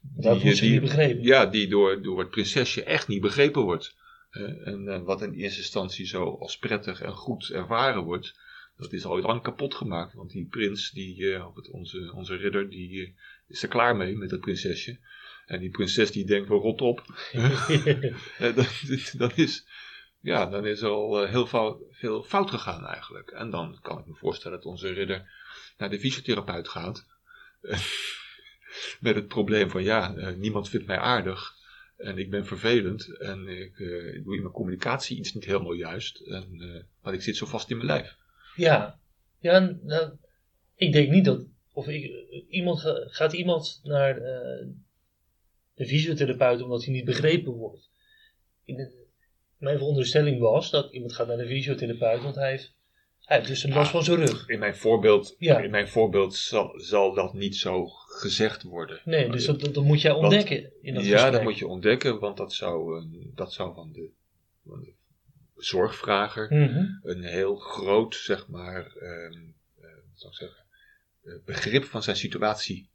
Dat 0.00 0.42
wordt 0.42 0.56
ze 0.56 0.64
niet 0.64 0.80
begrepen. 0.80 1.22
Ja, 1.22 1.46
die 1.46 1.68
door, 1.68 2.02
door 2.02 2.18
het 2.18 2.30
prinsesje 2.30 2.84
echt 2.84 3.08
niet 3.08 3.20
begrepen 3.20 3.62
wordt. 3.62 3.94
En 4.64 4.88
eh, 4.88 5.02
wat 5.02 5.22
in 5.22 5.32
eerste 5.32 5.60
instantie 5.60 6.06
zo 6.06 6.36
als 6.40 6.58
prettig 6.58 7.00
en 7.00 7.12
goed 7.12 7.50
ervaren 7.50 8.02
wordt, 8.02 8.38
dat 8.76 8.92
is 8.92 9.04
al 9.04 9.20
lang 9.20 9.42
kapot 9.42 9.74
gemaakt. 9.74 10.14
Want 10.14 10.30
die 10.30 10.46
prins, 10.46 10.90
die, 10.90 11.34
eh, 11.34 11.46
onze, 11.70 12.12
onze 12.14 12.36
ridder, 12.36 12.70
die 12.70 13.02
eh, 13.02 13.12
is 13.48 13.62
er 13.62 13.68
klaar 13.68 13.96
mee 13.96 14.16
met 14.16 14.30
dat 14.30 14.40
prinsesje. 14.40 14.98
En 15.46 15.60
die 15.60 15.70
prinses 15.70 16.10
die 16.10 16.26
denkt 16.26 16.48
van 16.48 16.58
rot 16.58 16.80
op. 16.80 17.04
Eh, 18.38 18.56
dan, 18.56 18.66
dan 19.12 19.32
is, 19.34 19.66
ja, 20.20 20.46
dan 20.46 20.66
is 20.66 20.80
er 20.80 20.88
al 20.88 21.22
eh, 21.22 21.30
heel 21.30 21.46
fout, 21.46 21.82
veel 21.90 22.22
fout 22.22 22.50
gegaan 22.50 22.86
eigenlijk. 22.86 23.30
En 23.30 23.50
dan 23.50 23.78
kan 23.82 23.98
ik 23.98 24.06
me 24.06 24.14
voorstellen 24.14 24.56
dat 24.56 24.66
onze 24.66 24.92
ridder 24.92 25.30
naar 25.78 25.90
de 25.90 26.00
fysiotherapeut 26.00 26.68
gaat. 26.68 27.06
met 29.00 29.14
het 29.14 29.28
probleem 29.28 29.70
van 29.70 29.82
ja, 29.82 30.16
eh, 30.16 30.34
niemand 30.34 30.68
vindt 30.68 30.86
mij 30.86 30.98
aardig. 30.98 31.54
En 31.96 32.18
ik 32.18 32.30
ben 32.30 32.46
vervelend. 32.46 33.16
En 33.18 33.48
ik 33.48 33.76
doe 34.24 34.34
in 34.34 34.42
mijn 34.42 34.52
communicatie 34.52 35.18
iets 35.18 35.34
niet 35.34 35.44
helemaal 35.44 35.72
juist. 35.72 36.20
En, 36.20 36.86
want 37.02 37.16
ik 37.16 37.22
zit 37.22 37.36
zo 37.36 37.46
vast 37.46 37.70
in 37.70 37.76
mijn 37.76 37.88
lijf. 37.88 38.16
Ja, 38.56 38.98
ja 39.38 39.76
nou, 39.82 40.12
ik 40.74 40.92
denk 40.92 41.10
niet 41.10 41.24
dat. 41.24 41.46
Of 41.76 41.86
iemand 42.48 42.80
ga- 42.80 43.04
gaat 43.08 43.32
iemand 43.32 43.80
naar 43.82 44.16
eh, 44.16 44.66
de 45.74 45.86
fysiotherapeut 45.86 46.62
omdat 46.62 46.84
hij 46.84 46.92
niet 46.94 47.04
begrepen 47.04 47.52
wordt. 47.52 47.90
In 48.64 48.76
de- 48.76 49.04
mijn 49.58 49.78
veronderstelling 49.78 50.40
was 50.40 50.70
dat 50.70 50.92
iemand 50.92 51.12
gaat 51.12 51.26
naar 51.26 51.36
de 51.36 51.46
fysiotherapeut 51.46 52.22
want 52.22 52.34
hij 52.34 52.50
heeft, 52.50 52.74
hij 53.20 53.36
heeft 53.36 53.48
dus 53.48 53.62
een 53.62 53.72
last 53.72 53.90
van 53.90 54.04
zijn 54.04 54.16
rug. 54.18 54.48
In 54.48 54.58
mijn 54.58 54.76
voorbeeld, 54.76 55.34
Ja. 55.38 55.58
in 55.60 55.70
mijn 55.70 55.88
voorbeeld 55.88 56.34
zal, 56.34 56.72
zal 56.80 57.14
dat 57.14 57.34
niet 57.34 57.56
zo 57.56 57.86
gezegd 58.06 58.62
worden. 58.62 59.00
Nee, 59.04 59.30
dus 59.30 59.44
dat, 59.46 59.60
dat, 59.60 59.84
moet 59.84 60.00
jij 60.00 60.12
Want- 60.12 60.22
ontdekken 60.24 60.72
in 60.82 60.94
dat 60.94 61.04
ja, 61.04 61.10
gesprek. 61.10 61.32
dat 61.32 61.42
moet 61.42 61.58
je 61.58 61.66
ontdekken, 61.66 62.18
want 62.20 62.36
dat 62.36 62.52
zou, 62.52 62.96
een- 62.98 63.32
dat 63.34 63.52
zou 63.52 63.74
van, 63.74 63.92
de, 63.92 64.10
van 64.66 64.80
de 64.80 64.92
zorgvrager 65.56 66.54
Mhm. 66.54 66.84
een 67.02 67.22
heel 67.24 67.56
groot, 67.56 68.14
zeg 68.14 68.48
maar, 68.48 68.82
wat 68.84 70.20
zou 70.20 70.32
ik 70.32 70.38
zeggen, 70.38 70.64
begrip 71.44 71.84
van 71.84 72.02
zijn 72.02 72.16
situatie 72.16 72.88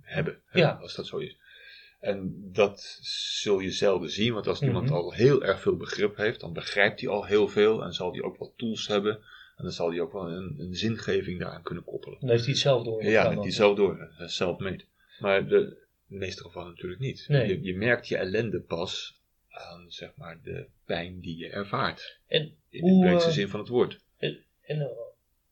hebben. 0.00 0.40
hè, 0.46 0.58
Ja. 0.60 0.70
Als 0.70 0.94
dat 0.94 1.06
zo 1.06 1.16
is. 1.18 1.36
En 2.00 2.34
dat 2.52 2.98
zul 3.40 3.58
je 3.58 3.70
zelden 3.70 4.10
zien, 4.10 4.32
want 4.32 4.46
als 4.46 4.60
iemand 4.62 4.84
Mhm. 4.84 4.94
al 4.94 5.12
heel 5.12 5.42
erg 5.44 5.60
veel 5.60 5.76
begrip 5.76 6.16
heeft, 6.16 6.40
dan 6.40 6.52
begrijpt 6.52 7.00
hij 7.00 7.08
al 7.10 7.24
heel 7.24 7.48
veel 7.48 7.82
en 7.84 7.92
zal 7.92 8.12
hij 8.12 8.22
ook 8.22 8.36
wat 8.36 8.52
tools 8.56 8.86
hebben. 8.86 9.12
En 9.56 9.62
dan 9.64 9.72
zal 9.72 9.90
hij 9.90 10.00
ook 10.00 10.12
wel 10.12 10.30
een, 10.30 10.54
een 10.58 10.74
zingeving 10.74 11.40
daaraan 11.40 11.62
kunnen 11.62 11.84
koppelen. 11.84 12.20
Dan 12.20 12.28
heeft 12.28 12.42
hij 12.44 12.52
het 12.52 12.62
zelf 12.62 12.84
door. 12.84 13.04
Ja, 13.04 13.28
dat 13.34 13.42
hij 13.42 13.52
zelf 13.52 13.76
door, 13.76 13.98
eh, 14.18 14.26
zelf 14.26 14.58
meet. 14.58 14.86
Maar 15.18 15.48
de, 15.48 15.56
in 15.56 15.74
de 16.06 16.16
meeste 16.16 16.42
gevallen 16.42 16.68
natuurlijk 16.70 17.00
niet. 17.00 17.24
Nee. 17.28 17.48
Je, 17.48 17.62
je 17.62 17.76
merkt 17.76 18.08
je 18.08 18.16
ellende 18.16 18.60
pas 18.60 19.20
aan, 19.50 19.84
zeg 19.88 20.10
maar, 20.16 20.38
de 20.42 20.66
pijn 20.84 21.20
die 21.20 21.36
je 21.36 21.48
ervaart. 21.48 22.18
En, 22.26 22.54
In 22.68 22.80
Hoe, 22.80 23.00
de 23.00 23.06
breedste 23.08 23.28
eh, 23.28 23.34
zin 23.34 23.48
van 23.48 23.60
het 23.60 23.68
woord. 23.68 24.00
en, 24.18 24.44
eh, 24.62 24.86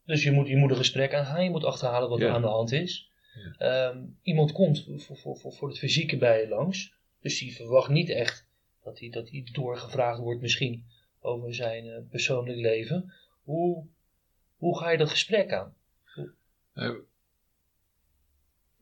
dus 0.06 0.22
je 0.22 0.30
moet, 0.32 0.48
je 0.48 0.56
moet 0.56 0.70
een 0.70 0.76
gesprek 0.76 1.14
aangaan, 1.14 1.44
je 1.44 1.50
moet 1.50 1.64
achterhalen 1.64 2.08
wat 2.08 2.20
er 2.20 2.30
aan 2.30 2.40
de 2.42 2.46
hand 2.48 2.72
is. 2.72 3.10
Ehm, 3.58 3.98
iemand 4.22 4.52
komt 4.52 4.84
voor, 4.98 5.16
voor, 5.16 5.36
voor, 5.36 5.52
voor 5.52 5.68
het 5.68 5.78
fysieke 5.78 6.16
bij 6.16 6.40
je 6.40 6.48
langs, 6.48 6.92
dus 7.20 7.38
die 7.38 7.54
verwacht 7.54 7.88
niet 7.88 8.10
echt 8.10 8.46
dat 8.82 8.98
hij, 8.98 9.08
dat 9.10 9.30
hij 9.30 9.48
doorgevraagd 9.52 10.18
wordt 10.18 10.40
misschien 10.40 10.84
over 11.20 11.54
zijn 11.54 11.86
eh, 11.86 12.02
persoonlijk 12.10 12.58
leven. 12.58 13.12
Hoe, 13.42 13.86
hoe 14.56 14.78
ga 14.78 14.90
je 14.90 14.98
dat 14.98 15.10
gesprek 15.10 15.52
aan? 15.52 15.74
Eh, 16.72 16.94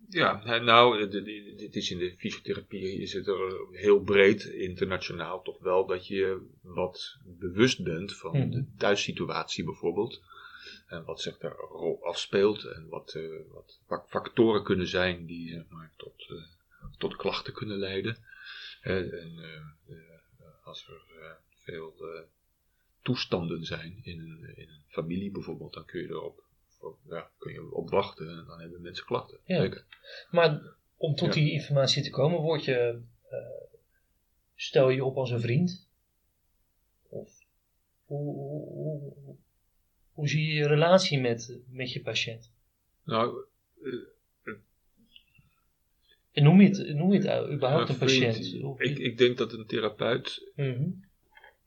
ja, 0.09 0.59
nou, 0.59 1.09
dit 1.57 1.77
is 1.77 1.91
in 1.91 1.99
de 1.99 2.15
fysiotherapie 2.19 3.01
is 3.01 3.13
het 3.13 3.27
er 3.27 3.67
heel 3.71 4.01
breed, 4.01 4.45
internationaal 4.45 5.43
toch 5.43 5.59
wel, 5.59 5.87
dat 5.87 6.07
je 6.07 6.47
wat 6.63 7.17
bewust 7.25 7.83
bent 7.83 8.17
van 8.17 8.39
Mhm. 8.39 8.51
de 8.51 8.65
thuissituatie 8.77 9.65
bijvoorbeeld. 9.65 10.23
En 10.93 11.05
wat 11.05 11.21
zich 11.21 11.39
daar 11.39 11.55
rol 11.57 12.05
afspeelt 12.05 12.65
en 12.65 12.89
wat, 12.89 13.15
eh, 13.15 13.23
wat 13.51 13.79
fac- 13.87 14.09
factoren 14.09 14.65
kunnen 14.65 14.87
zijn 14.89 15.27
die 15.27 15.49
zeg 15.53 15.69
maar, 15.69 15.93
tot, 15.97 16.27
eh, 16.29 16.37
tot 16.99 17.17
klachten 17.17 17.53
kunnen 17.53 17.79
leiden. 17.79 18.17
En 18.81 19.13
eh, 19.89 19.97
als 20.65 20.87
er 20.89 21.03
veel 21.57 21.95
toestanden 23.03 23.65
zijn 23.65 23.99
in 24.03 24.21
een, 24.21 24.57
in 24.57 24.69
een 24.69 24.83
familie 24.89 25.31
bijvoorbeeld, 25.31 25.73
dan 25.75 25.85
kun 25.85 26.01
je 26.01 26.09
erop 26.09 26.43
voor- 26.69 26.97
ja, 27.09 27.31
kun 27.39 27.53
je 27.53 27.73
op 27.75 27.91
wachten 27.91 28.29
en 28.39 28.45
dan 28.47 28.61
hebben 28.61 28.83
mensen 28.83 29.05
klachten. 29.07 29.39
Ja. 29.45 29.61
Zeker. 29.61 29.85
Maar 30.31 30.61
om 30.97 31.15
tot 31.15 31.35
Ja. 31.35 31.41
die 31.41 31.53
informatie 31.53 32.03
te 32.03 32.11
komen, 32.11 32.41
word 32.41 32.65
je, 32.65 33.01
stel 34.55 34.89
je 34.89 34.97
je 34.97 35.05
op 35.05 35.17
als 35.17 35.31
een 35.31 35.41
vriend? 35.41 35.87
Of 37.09 37.31
hoe, 38.07 38.35
hoe, 38.35 39.13
hoe, 39.25 39.37
hoe 40.13 40.29
zie 40.29 40.47
je 40.47 40.53
je 40.53 40.67
relatie 40.67 41.21
met, 41.21 41.59
met 41.69 41.93
je 41.93 42.01
patiënt? 42.01 42.51
Nou, 43.05 43.45
eh, 43.83 43.93
En 46.33 46.43
noem 46.43 46.61
je 46.61 46.69
het, 46.69 46.95
noem 46.97 47.13
je 47.13 47.21
het 47.29 47.51
überhaupt 47.51 47.89
een 47.89 47.95
vriend, 48.09 48.37
patiënt? 48.37 48.81
Ik, 48.81 48.99
ik 48.99 49.19
denk 49.19 49.39
dat 49.39 49.53
een 49.53 49.67
therapeut 49.67 50.51
Mhm, 50.57 50.91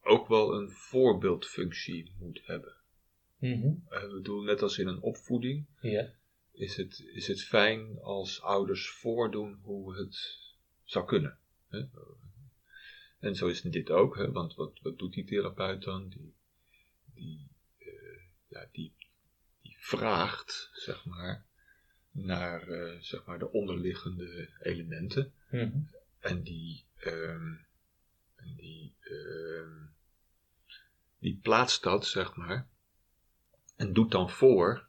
ook 0.02 0.28
wel 0.28 0.54
een 0.54 0.70
voorbeeldfunctie 0.72 2.12
moet 2.20 2.42
hebben. 2.46 2.74
mhm, 3.40 3.68
Eh, 3.90 4.04
Ik 4.04 4.10
bedoel, 4.12 4.42
net 4.42 4.62
als 4.62 4.78
in 4.78 4.88
een 4.88 5.02
opvoeding 5.02 5.66
Ja, 5.82 6.14
is 6.52 6.76
het, 6.76 7.00
is 7.14 7.28
het 7.28 7.42
fijn 7.44 8.00
als 8.02 8.42
ouders 8.42 8.90
voordoen 8.90 9.60
hoe 9.62 9.96
het 9.98 10.40
zou 10.84 11.06
kunnen. 11.06 11.38
Hè? 11.70 11.84
En 13.20 13.36
zo 13.36 13.48
is 13.48 13.62
dit 13.62 13.90
ook, 13.90 14.16
hè? 14.18 14.32
want 14.32 14.56
wat, 14.56 14.80
wat 14.82 14.98
doet 14.98 15.14
die 15.14 15.24
therapeut 15.26 15.84
dan? 15.84 16.10
Die, 16.10 16.34
die, 17.14 17.38
eh, 17.40 17.55
ja, 18.56 18.68
die, 18.72 18.94
die 19.62 19.76
vraagt, 19.80 20.70
zeg 20.74 21.06
maar, 21.06 21.46
naar 22.12 22.68
eh, 22.68 23.02
zeg 23.02 23.26
maar 23.26 23.40
de 23.40 23.52
onderliggende 23.52 24.50
elementen. 24.60 25.34
mhm, 25.50 25.80
En 26.20 26.44
die, 26.44 26.86
ehm, 26.98 27.54
en 28.36 28.56
die, 28.56 28.96
ehm, 29.00 29.86
die 31.20 31.40
plaatst 31.42 31.84
dat, 31.84 32.08
zeg 32.08 32.36
maar, 32.36 32.68
en 33.76 33.94
doet 33.94 34.12
dan 34.12 34.30
voor, 34.30 34.88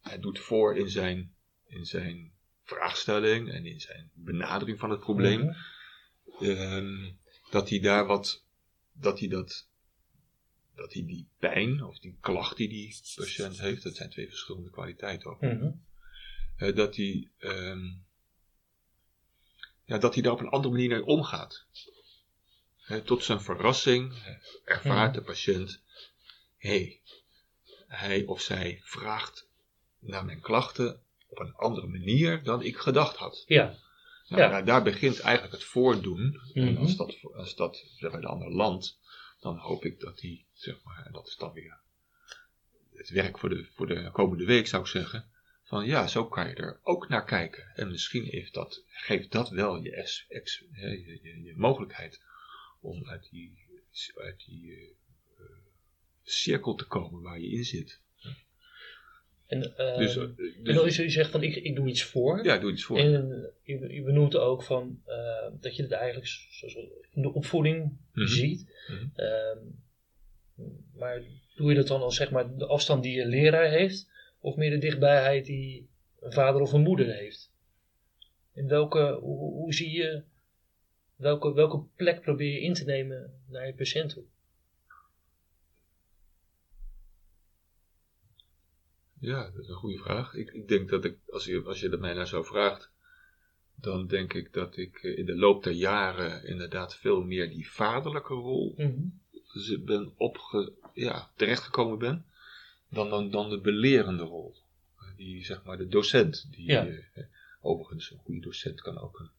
hij 0.00 0.20
doet 0.20 0.38
voor 0.38 0.76
in 0.76 0.90
zijn, 0.90 1.34
in 1.66 1.84
zijn 1.84 2.32
vraagstelling 2.62 3.52
en 3.52 3.66
in 3.66 3.80
zijn 3.80 4.10
benadering 4.14 4.78
van 4.78 4.90
het 4.90 5.00
probleem, 5.00 5.40
mhm. 5.40 6.44
ehm, 6.44 7.12
dat 7.50 7.68
hij 7.68 7.80
daar 7.80 8.06
wat, 8.06 8.44
dat 8.92 9.18
hij 9.18 9.28
dat, 9.28 9.68
dat 10.76 10.92
hij 10.92 11.04
die 11.06 11.28
pijn 11.38 11.82
of 11.84 11.98
die 11.98 12.16
klacht 12.20 12.56
die 12.56 12.68
die 12.68 13.00
patiënt 13.16 13.58
heeft, 13.60 13.82
dat 13.82 13.94
zijn 13.96 14.10
twee 14.10 14.28
verschillende 14.28 14.70
kwaliteiten 14.70 15.30
ook, 15.30 15.40
Mhm. 15.40 15.70
eh, 16.56 16.74
dat 16.76 16.96
hij, 16.96 17.28
ehm, 17.38 17.84
ja, 19.84 19.98
dat 19.98 20.14
hij 20.14 20.22
daar 20.22 20.32
op 20.32 20.40
een 20.40 20.48
andere 20.48 20.72
manier 20.74 20.88
mee 20.88 21.04
omgaat. 21.04 21.64
Tot 23.04 23.24
zijn 23.24 23.40
verrassing 23.40 24.12
eh, 24.12 24.34
ervaart 24.64 25.10
Mhm. 25.10 25.18
de 25.18 25.24
patiënt, 25.24 25.80
hé, 26.56 27.00
hij 27.86 28.24
of 28.24 28.40
zij 28.40 28.80
vraagt 28.84 29.48
naar 29.98 30.24
mijn 30.24 30.40
klachten 30.40 31.02
op 31.28 31.38
een 31.38 31.54
andere 31.54 31.86
manier 31.86 32.42
dan 32.42 32.62
ik 32.62 32.76
gedacht 32.76 33.16
had. 33.16 33.44
Ja, 33.46 33.82
Nou, 34.28 34.42
Ja. 34.42 34.48
daar, 34.48 34.64
daar 34.64 34.82
begint 34.82 35.20
eigenlijk 35.20 35.54
het 35.54 35.64
voordoen. 35.64 36.40
En 36.54 36.72
Mhm. 36.72 36.76
als 36.82 36.96
dat, 36.96 37.16
als 37.34 37.54
dat 37.56 37.84
zeg 37.96 38.12
maar, 38.12 38.20
de 38.20 38.26
ander 38.26 38.50
landt, 38.52 38.98
dan 39.40 39.56
hoop 39.56 39.84
ik 39.84 40.00
dat 40.00 40.18
die, 40.18 40.43
zeg 40.64 40.82
maar, 40.84 41.06
en 41.06 41.12
dat 41.12 41.26
is 41.26 41.36
dan 41.36 41.52
weer 41.52 41.78
het 42.94 43.08
werk 43.10 43.38
voor 43.38 43.48
de, 43.48 43.64
voor 43.74 43.86
de 43.86 44.10
komende 44.12 44.44
week, 44.44 44.66
zou 44.66 44.82
ik 44.82 44.88
zeggen. 44.88 45.24
Van 45.62 45.86
ja, 45.86 46.06
zo 46.06 46.26
kan 46.28 46.48
je 46.48 46.54
er 46.54 46.80
ook 46.82 47.08
naar 47.08 47.24
kijken. 47.24 47.72
En 47.74 47.90
misschien 47.90 48.24
heeft 48.24 48.54
dat, 48.54 48.84
geeft 48.88 49.32
dat 49.32 49.50
wel 49.50 49.82
je, 49.82 49.94
ex, 49.94 50.24
ex- 50.28 50.64
hè, 50.70 50.86
je, 50.88 51.18
je, 51.22 51.42
je 51.42 51.52
mogelijkheid 51.56 52.20
om 52.80 53.08
uit 53.08 53.28
die, 53.30 53.58
uit 54.16 54.44
die 54.46 54.72
eh, 54.72 54.82
eh, 55.38 55.44
cirkel 56.22 56.74
te 56.74 56.84
komen 56.86 57.22
waar 57.22 57.40
je 57.40 57.48
in 57.50 57.64
zit. 57.64 58.00
en, 59.46 59.76
eh, 59.76 59.96
Dus, 59.98 60.14
dus 60.62 61.12
zegt 61.12 61.30
van 61.30 61.42
ik, 61.42 61.54
ik 61.56 61.74
doe 61.76 61.88
iets 61.88 62.02
voor. 62.02 62.44
ja, 62.44 62.58
doe 62.58 62.72
iets 62.72 62.84
voor. 62.84 62.98
En 62.98 63.52
je, 63.62 63.92
je 63.92 64.02
benoemt 64.02 64.36
ook 64.36 64.62
van 64.62 65.02
dat 65.60 65.76
je 65.76 65.82
het 65.82 65.92
eigenlijk 65.92 66.30
in 67.10 67.22
de 67.22 67.32
opvoeding 67.32 67.98
Mhm. 68.12 68.26
ziet. 68.26 68.72
Mhm. 68.88 69.06
Ehm, 69.14 69.58
maar 70.94 71.22
doe 71.54 71.68
je 71.68 71.74
dat 71.74 71.86
dan 71.86 72.02
als 72.02 72.16
zeg 72.16 72.30
maar 72.30 72.56
de 72.56 72.66
afstand 72.66 73.02
die 73.02 73.14
je 73.16 73.26
leraar 73.26 73.68
heeft, 73.70 74.10
of 74.40 74.56
meer 74.56 74.70
de 74.70 74.78
dichtbijheid 74.78 75.46
die 75.46 75.88
een 76.20 76.32
vader 76.32 76.60
of 76.60 76.72
een 76.72 76.82
moeder 76.82 77.14
heeft? 77.14 77.52
In 78.52 78.68
welke, 78.68 79.18
hoe, 79.20 79.52
hoe 79.52 79.74
zie 79.74 79.90
je, 79.90 80.22
welke, 81.16 81.52
welke 81.52 81.82
plek 81.96 82.20
probeer 82.20 82.52
je 82.52 82.60
in 82.60 82.74
te 82.74 82.84
nemen 82.84 83.40
naar 83.48 83.66
je 83.66 83.74
patiënt 83.74 84.10
toe? 84.10 84.24
Ja, 89.18 89.50
dat 89.50 89.62
is 89.62 89.68
een 89.68 89.74
goede 89.74 89.98
vraag. 89.98 90.34
Ik, 90.34 90.50
ik 90.50 90.68
denk 90.68 90.88
dat 90.88 91.04
ik, 91.04 91.18
als 91.28 91.44
je, 91.44 91.62
als 91.62 91.80
je 91.80 91.88
dat 91.88 92.00
mij 92.00 92.14
nou 92.14 92.26
zo 92.26 92.42
vraagt, 92.42 92.90
dan 93.74 94.06
denk 94.06 94.32
ik 94.32 94.52
dat 94.52 94.76
ik 94.76 94.96
eh, 94.96 95.18
in 95.18 95.26
de 95.26 95.36
loop 95.36 95.62
der 95.62 95.72
jaren 95.72 96.44
inderdaad 96.46 96.96
veel 96.96 97.22
meer 97.22 97.48
die 97.48 97.70
vaderlijke 97.70 98.34
rol 98.34 98.74
Mhm. 98.76 99.06
Ben 99.84 100.12
opge, 100.16 100.72
ja, 100.94 101.30
terechtgekomen 101.36 101.98
ben, 101.98 102.24
dan, 102.88 103.10
dan, 103.10 103.30
dan 103.30 103.50
de 103.50 103.60
belerende 103.60 104.22
rol. 104.22 104.54
Die, 105.16 105.44
zeg 105.44 105.62
maar, 105.64 105.76
de 105.76 105.88
docent. 105.88 106.46
Die, 106.50 106.66
Ja. 106.66 106.86
eh, 106.86 107.24
overigens, 107.60 108.10
een 108.10 108.18
goede 108.18 108.40
docent 108.40 108.80
kan 108.80 108.98
ook 108.98 109.18
een 109.18 109.30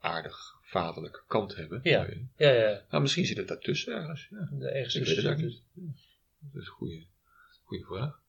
aardig 0.00 0.58
vaderlijke 0.62 1.22
kant 1.26 1.56
hebben. 1.56 1.80
Ja. 1.82 2.06
Ja, 2.36 2.50
ja, 2.50 2.84
Nou, 2.90 3.02
misschien 3.02 3.26
zit 3.26 3.36
het 3.36 3.48
daartussen 3.48 3.94
ergens. 3.94 4.28
Ja. 4.30 4.48
de 4.52 4.68
ergens 4.68 4.94
Ik 4.94 5.04
weet 5.04 5.16
het 5.16 5.24
tussen 5.24 5.30
eigenlijk 5.30 5.62
niet. 5.74 5.84
Ja, 6.40 6.48
Dat 6.52 6.62
is 6.62 6.68
een 6.68 6.72
goede, 6.74 7.04
goede 7.64 7.84
vraag. 7.84 8.22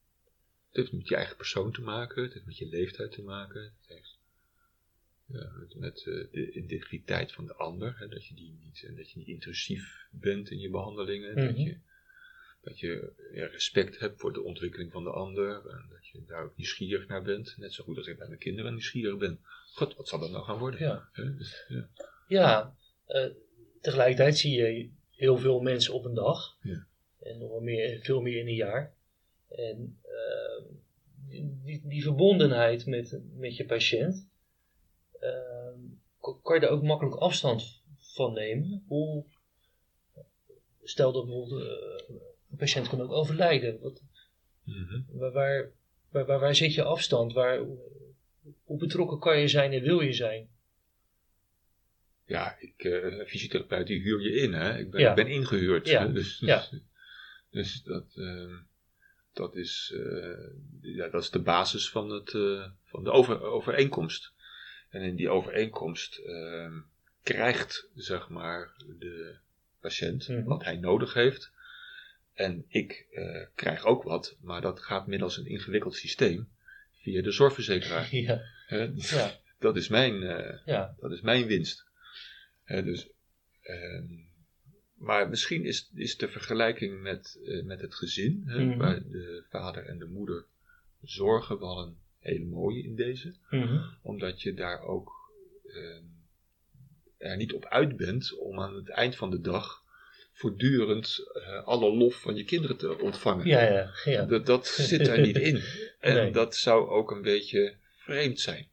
Het 0.68 0.76
heeft 0.80 0.92
met 0.92 1.08
je 1.08 1.16
eigen 1.16 1.36
persoon 1.36 1.72
te 1.72 1.82
maken, 1.82 2.24
het 2.24 2.34
heeft 2.34 2.46
met 2.46 2.58
je 2.58 2.68
leeftijd 2.70 3.12
te 3.12 3.22
maken, 3.22 3.62
het 3.64 3.88
heeft 3.88 4.18
met 5.76 5.98
eh, 5.98 6.32
de 6.32 6.52
integriteit 6.52 7.32
van 7.32 7.46
de 7.46 7.56
ander, 7.56 8.00
hè, 8.00 8.08
dat, 8.08 8.26
je 8.26 8.36
die 8.36 8.58
niet, 8.64 8.84
eh, 8.84 8.96
dat 8.96 9.12
je 9.12 9.18
niet 9.18 9.28
intrusief 9.28 10.08
bent 10.12 10.50
in 10.50 10.60
je 10.60 10.70
behandelingen, 10.70 11.36
dat 11.36 11.56
Mhm. 11.56 11.62
je, 11.62 11.78
dat 12.62 12.80
je 12.80 13.12
ja, 13.34 13.46
respect 13.48 14.00
hebt 14.00 14.20
voor 14.20 14.34
de 14.34 14.42
ontwikkeling 14.42 14.92
van 14.92 15.04
de 15.04 15.10
ander 15.10 15.70
en 15.70 15.86
dat 15.90 16.08
je 16.08 16.24
daar 16.28 16.44
ook 16.44 16.58
nieuwsgierig 16.58 17.08
naar 17.08 17.24
bent, 17.24 17.56
net 17.58 17.74
zo 17.74 17.84
goed 17.84 17.98
als 17.98 18.08
ik 18.08 18.18
bij 18.18 18.28
mijn 18.28 18.40
kinderen 18.40 18.72
nieuwsgierig 18.72 19.18
ben. 19.18 19.40
God, 19.74 19.96
wat 19.96 20.08
zal 20.08 20.20
dat 20.20 20.32
nou 20.32 20.44
gaan 20.44 20.58
worden? 20.58 20.80
Ja. 20.80 21.10
Hè, 21.12 21.36
dus, 21.36 21.66
ja. 21.68 21.90
Ja, 22.28 22.76
eh, 23.06 23.30
tegelijkertijd 23.82 24.38
zie 24.38 24.52
je 24.52 24.90
heel 25.10 25.38
veel 25.38 25.60
mensen 25.60 25.94
op 25.94 26.06
een 26.06 26.14
dag. 26.14 26.58
Ja. 26.62 26.86
En 27.20 27.38
nog 27.38 27.62
meer, 27.62 28.00
veel 28.02 28.22
meer 28.22 28.40
in 28.40 28.48
een 28.48 28.56
jaar. 28.56 28.94
En 29.50 30.00
eh, 30.02 30.64
die, 31.64 31.82
die, 31.84 32.02
verbondenheid 32.04 32.86
met, 32.86 33.20
met 33.36 33.56
je 33.56 33.66
patiënt, 33.66 34.30
kan- 36.20 36.40
kan 36.42 36.56
je 36.56 36.62
daar 36.62 36.70
ook 36.70 36.84
makkelijk 36.84 37.16
afstand 37.16 37.82
van 37.98 38.34
nemen. 38.34 38.84
Hoe, 38.88 39.26
stel 40.84 41.12
dat 41.12 41.26
bijvoorbeeld 41.26 41.62
eh, 41.64 42.16
een 42.52 42.58
patiënt 42.58 42.88
kan 42.90 43.02
ook 43.02 43.12
overlijden. 43.12 43.80
Wat, 43.80 44.02
Mhm. 44.64 45.02
waar, 45.08 45.32
waar, 45.32 45.72
waar, 46.10 46.26
waar, 46.26 46.40
waar 46.40 46.56
zit 46.56 46.74
je 46.74 46.84
afstand? 46.84 47.34
Waar, 47.34 47.60
hoe 48.64 48.78
betrokken 48.78 49.20
kan 49.20 49.40
je 49.40 49.48
zijn 49.48 49.72
en 49.72 49.82
wil 49.82 50.02
je 50.02 50.14
zijn? 50.14 50.50
Ja, 52.26 52.56
ik, 52.60 52.84
eh 52.84 53.26
fysiotherapeut, 53.26 53.88
die 53.88 54.02
huur 54.02 54.22
je 54.22 54.32
in, 54.42 54.54
hè. 54.54 54.78
Ik 54.78 54.92
ben, 54.92 55.02
Ja. 55.02 55.10
ik 55.10 55.16
ben 55.16 55.28
ingehuurd. 55.28 55.88
Ja. 55.88 56.06
hè, 56.08 56.12
Dus, 56.22 56.40
Ja. 56.40 56.68
dus, 56.70 56.82
dus 57.50 57.84
dat, 57.84 58.06
ehm, 58.16 58.56
dat, 59.34 59.56
is, 59.56 59.92
eh, 59.96 60.50
ja, 60.82 61.08
dat 61.10 61.24
is 61.24 61.30
de 61.30 61.42
basis 61.42 61.90
van, 61.90 62.10
het, 62.10 62.30
van 62.86 63.04
de 63.04 63.12
over, 63.12 63.42
overeenkomst. 63.42 64.34
En 64.92 65.02
in 65.02 65.16
die 65.16 65.30
overeenkomst 65.30 66.18
ehm, 66.18 66.80
krijgt, 67.24 67.90
zeg 67.96 68.30
maar, 68.30 68.72
de 69.00 69.36
patiënt 69.80 70.28
Mhm. 70.28 70.44
wat 70.44 70.64
hij 70.64 70.76
nodig 70.78 71.14
heeft. 71.14 71.52
En 72.34 72.66
ik 72.68 73.06
eh, 73.12 73.46
krijg 73.56 73.86
ook 73.86 74.04
wat, 74.04 74.36
maar 74.42 74.62
dat 74.62 74.80
gaat 74.80 75.08
middels 75.08 75.38
een 75.38 75.46
ingewikkeld 75.46 75.96
systeem 75.96 76.50
via 77.02 77.22
de 77.22 77.32
zorgverzekeraar. 77.32 78.08
Ja, 78.16 78.42
ja, 78.68 79.40
Dat 79.60 79.76
is 79.76 79.88
mijn, 79.88 80.24
eh, 80.24 80.58
ja. 80.66 80.96
dat 81.00 81.12
is 81.12 81.22
mijn 81.22 81.46
winst. 81.46 81.86
Dus, 82.66 83.08
ehm, 83.62 84.06
maar 84.96 85.30
misschien 85.30 85.66
is, 85.66 85.90
is 85.96 86.18
de 86.18 86.28
vergelijking 86.28 87.02
met, 87.02 87.40
eh, 87.46 87.64
met 87.64 87.82
het 87.82 87.96
gezin, 87.96 88.42
Mhm. 88.46 88.78
waar 88.78 89.02
de 89.10 89.44
vader 89.50 89.86
en 89.86 89.98
de 90.00 90.06
moeder 90.06 90.46
zorgen, 91.04 91.60
wel 91.60 91.80
een 91.80 91.98
hele 92.22 92.46
mooie 92.46 92.84
in 92.84 92.96
deze. 92.96 93.36
Mhm. 93.50 93.80
Omdat 94.02 94.42
je 94.42 94.54
daar 94.54 94.82
ook 94.82 95.12
ehm, 95.68 96.04
er 97.18 97.38
niet 97.38 97.54
op 97.54 97.66
uit 97.66 97.98
bent 97.98 98.38
om 98.38 98.60
aan 98.60 98.76
het 98.76 98.90
eind 98.90 99.16
van 99.16 99.30
de 99.30 99.42
dag 99.42 99.80
voortdurend 100.34 101.18
eh, 101.34 101.64
alle 101.64 101.96
lof 101.96 102.16
van 102.22 102.36
je 102.36 102.44
kinderen 102.44 102.78
te 102.78 103.00
ontvangen. 103.00 103.46
Ja, 103.48 103.62
ja, 103.62 103.92
ja. 104.06 104.26
Dat, 104.26 104.46
dat 104.46 104.68
zit 104.68 105.08
er 105.08 105.22
niet 105.22 105.38
in. 105.38 105.62
En 106.00 106.14
Nee. 106.14 106.32
dat 106.32 106.56
zou 106.56 106.90
ook 106.90 107.12
een 107.12 107.22
beetje 107.22 107.76
vreemd 107.98 108.40
zijn. 108.40 108.68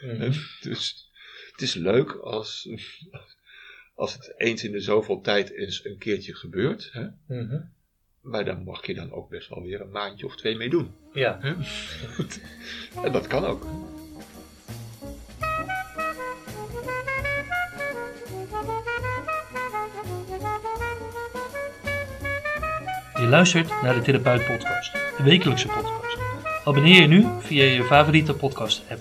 Mhm. 0.00 0.32
Dus 0.60 1.10
het 1.52 1.60
is 1.62 1.74
leuk 1.74 2.10
als, 2.12 2.68
als 3.94 4.12
het 4.14 4.34
eens 4.36 4.64
in 4.64 4.72
de 4.72 4.80
zoveel 4.80 5.20
tijd 5.20 5.50
eens 5.50 5.84
een 5.84 5.98
keertje 5.98 6.34
gebeurt, 6.34 6.88
hè, 6.92 7.06
Mhm. 7.26 7.60
Maar 8.22 8.44
dan 8.44 8.64
mag 8.64 8.86
je 8.86 8.94
dan 8.94 9.12
ook 9.12 9.28
best 9.28 9.48
wel 9.48 9.62
weer 9.62 9.80
een 9.80 9.90
maandje 9.90 10.26
of 10.26 10.36
twee 10.36 10.56
mee 10.56 10.70
doen. 10.70 10.90
Ja. 11.12 11.38
En 13.04 13.12
dat 13.12 13.26
kan 13.26 13.44
ook. 13.44 13.66
Je 23.14 23.26
luistert 23.28 23.68
naar 23.82 23.94
de 23.94 24.02
Therapeut 24.02 24.46
Podcast, 24.46 24.92
de 24.92 25.22
wekelijkse 25.22 25.66
podcast. 25.66 26.18
Abonneer 26.64 27.00
je 27.00 27.06
nu 27.06 27.26
via 27.38 27.64
je 27.64 27.84
favoriete 27.84 28.34
podcast 28.34 28.82
app. 28.90 29.00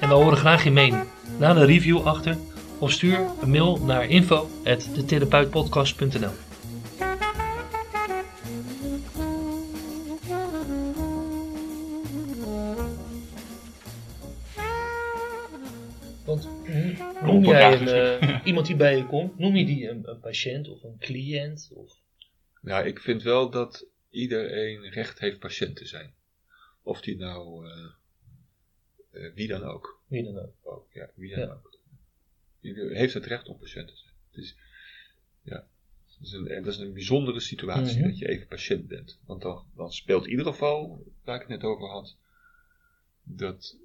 En 0.00 0.08
we 0.08 0.14
horen 0.14 0.38
graag 0.38 0.64
je 0.64 0.70
mening. 0.70 1.04
Laat 1.38 1.56
een 1.56 1.66
review 1.66 2.06
achter 2.06 2.36
of 2.78 2.90
stuur 2.90 3.18
een 3.40 3.50
mail 3.50 3.80
naar 3.84 4.08
info.detherapeutpodcast.nl 4.08 6.45
iemand 18.68 18.90
die 18.90 18.96
bij 18.96 18.96
je 18.96 19.06
komt, 19.06 19.38
noem 19.38 19.56
je 19.56 19.64
die 19.64 19.88
een, 19.88 20.08
een 20.08 20.20
patiënt 20.20 20.68
of 20.68 20.82
een 20.82 20.98
cliënt? 20.98 21.70
Of... 21.74 22.00
Ja, 22.62 22.82
ik 22.82 23.00
vind 23.00 23.22
wel 23.22 23.50
dat 23.50 23.86
iedereen 24.10 24.88
recht 24.90 25.18
heeft 25.18 25.38
patiënt 25.38 25.76
te 25.76 25.86
zijn. 25.86 26.14
Of 26.82 27.00
die 27.00 27.16
nou, 27.16 27.68
eh, 27.70 27.84
eh, 29.10 29.34
wie 29.34 29.48
dan 29.48 29.62
ook. 29.62 30.00
Wie 30.06 30.24
dan 30.24 30.38
ook. 30.38 30.54
ook 30.62 30.92
ja, 30.92 31.10
wie 31.14 31.30
dan 31.30 31.38
Ja. 31.40 31.52
ook. 31.52 31.74
Heeft 32.92 33.14
het 33.14 33.26
recht 33.26 33.48
om 33.48 33.58
patiënt 33.58 33.88
te 33.88 33.96
zijn. 33.96 34.14
Dus, 34.30 34.56
ja, 35.42 35.68
dat 36.18 36.26
is, 36.26 36.32
een, 36.32 36.48
en 36.48 36.62
dat 36.62 36.72
is 36.74 36.80
een 36.80 36.92
bijzondere 36.92 37.40
situatie 37.40 37.98
Mhm. 37.98 38.08
dat 38.08 38.18
je 38.18 38.28
even 38.28 38.46
patiënt 38.46 38.86
bent. 38.88 39.18
Want 39.26 39.42
dan, 39.42 39.64
dan 39.74 39.92
speelt 39.92 40.24
in 40.24 40.30
ieder 40.30 40.46
geval, 40.46 41.04
waar 41.24 41.34
ik 41.34 41.40
het 41.40 41.50
net 41.50 41.62
over 41.62 41.88
had, 41.88 42.16
dat 43.22 43.76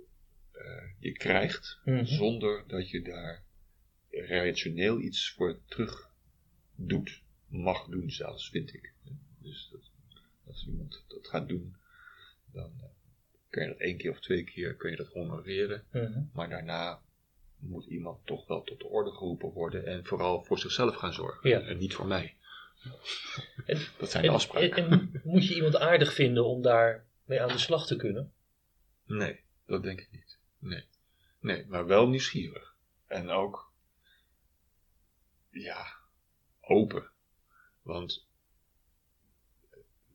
eh, 0.51 0.83
je 0.99 1.11
krijgt 1.11 1.79
Mhm. 1.85 2.05
zonder 2.05 2.63
dat 2.67 2.89
je 2.89 3.01
daar 3.01 3.43
rationeel 4.11 4.99
iets 4.99 5.29
voor 5.31 5.59
terug 5.65 6.09
doet. 6.75 7.21
Mag 7.47 7.85
doen 7.87 8.11
zelfs, 8.11 8.49
vind 8.49 8.73
ik. 8.73 8.93
Dus 9.37 9.69
dat, 9.71 9.81
als 10.47 10.65
iemand 10.67 11.03
dat 11.07 11.27
gaat 11.27 11.47
doen, 11.47 11.75
dan 12.51 12.71
eh, 12.81 12.85
kun 13.49 13.61
je 13.63 13.67
dat 13.67 13.77
één 13.77 13.97
keer 13.97 14.11
of 14.11 14.19
twee 14.19 14.43
keer 14.43 14.75
kun 14.75 14.89
je 14.91 14.95
dat 14.97 15.07
honoreren. 15.07 15.83
Mhm. 15.91 16.21
Maar 16.33 16.49
daarna 16.49 17.01
moet 17.59 17.85
iemand 17.85 18.25
toch 18.25 18.47
wel 18.47 18.63
tot 18.63 18.79
de 18.79 18.85
orde 18.87 19.11
geroepen 19.11 19.49
worden 19.51 19.85
en 19.85 20.05
vooral 20.05 20.43
voor 20.43 20.59
zichzelf 20.59 20.95
gaan 20.95 21.13
zorgen. 21.13 21.49
Ja. 21.49 21.59
En 21.59 21.77
niet 21.77 21.93
voor 21.93 22.07
mij. 22.07 22.35
En- 23.65 23.79
Dat 23.99 24.11
zijn 24.11 24.23
de 24.23 24.29
En, 24.29 24.35
afspraken. 24.35 24.71
en, 24.71 24.91
en 24.91 25.21
moet 25.23 25.47
je 25.47 25.55
iemand 25.55 25.75
aardig 25.75 26.13
vinden 26.13 26.45
om 26.45 26.61
daar 26.61 27.05
mee 27.25 27.41
aan 27.41 27.47
de 27.47 27.57
slag 27.57 27.87
te 27.87 27.95
kunnen? 27.95 28.33
Nee, 29.05 29.39
dat 29.65 29.83
denk 29.83 29.99
ik 30.01 30.09
niet. 30.11 30.37
Nee. 30.59 30.83
Nee, 31.39 31.65
maar 31.67 31.85
wel 31.85 32.07
nieuwsgierig. 32.07 32.75
En 33.07 33.29
ook, 33.29 33.70
ja, 35.51 35.85
open. 36.61 37.09
Want 37.81 38.27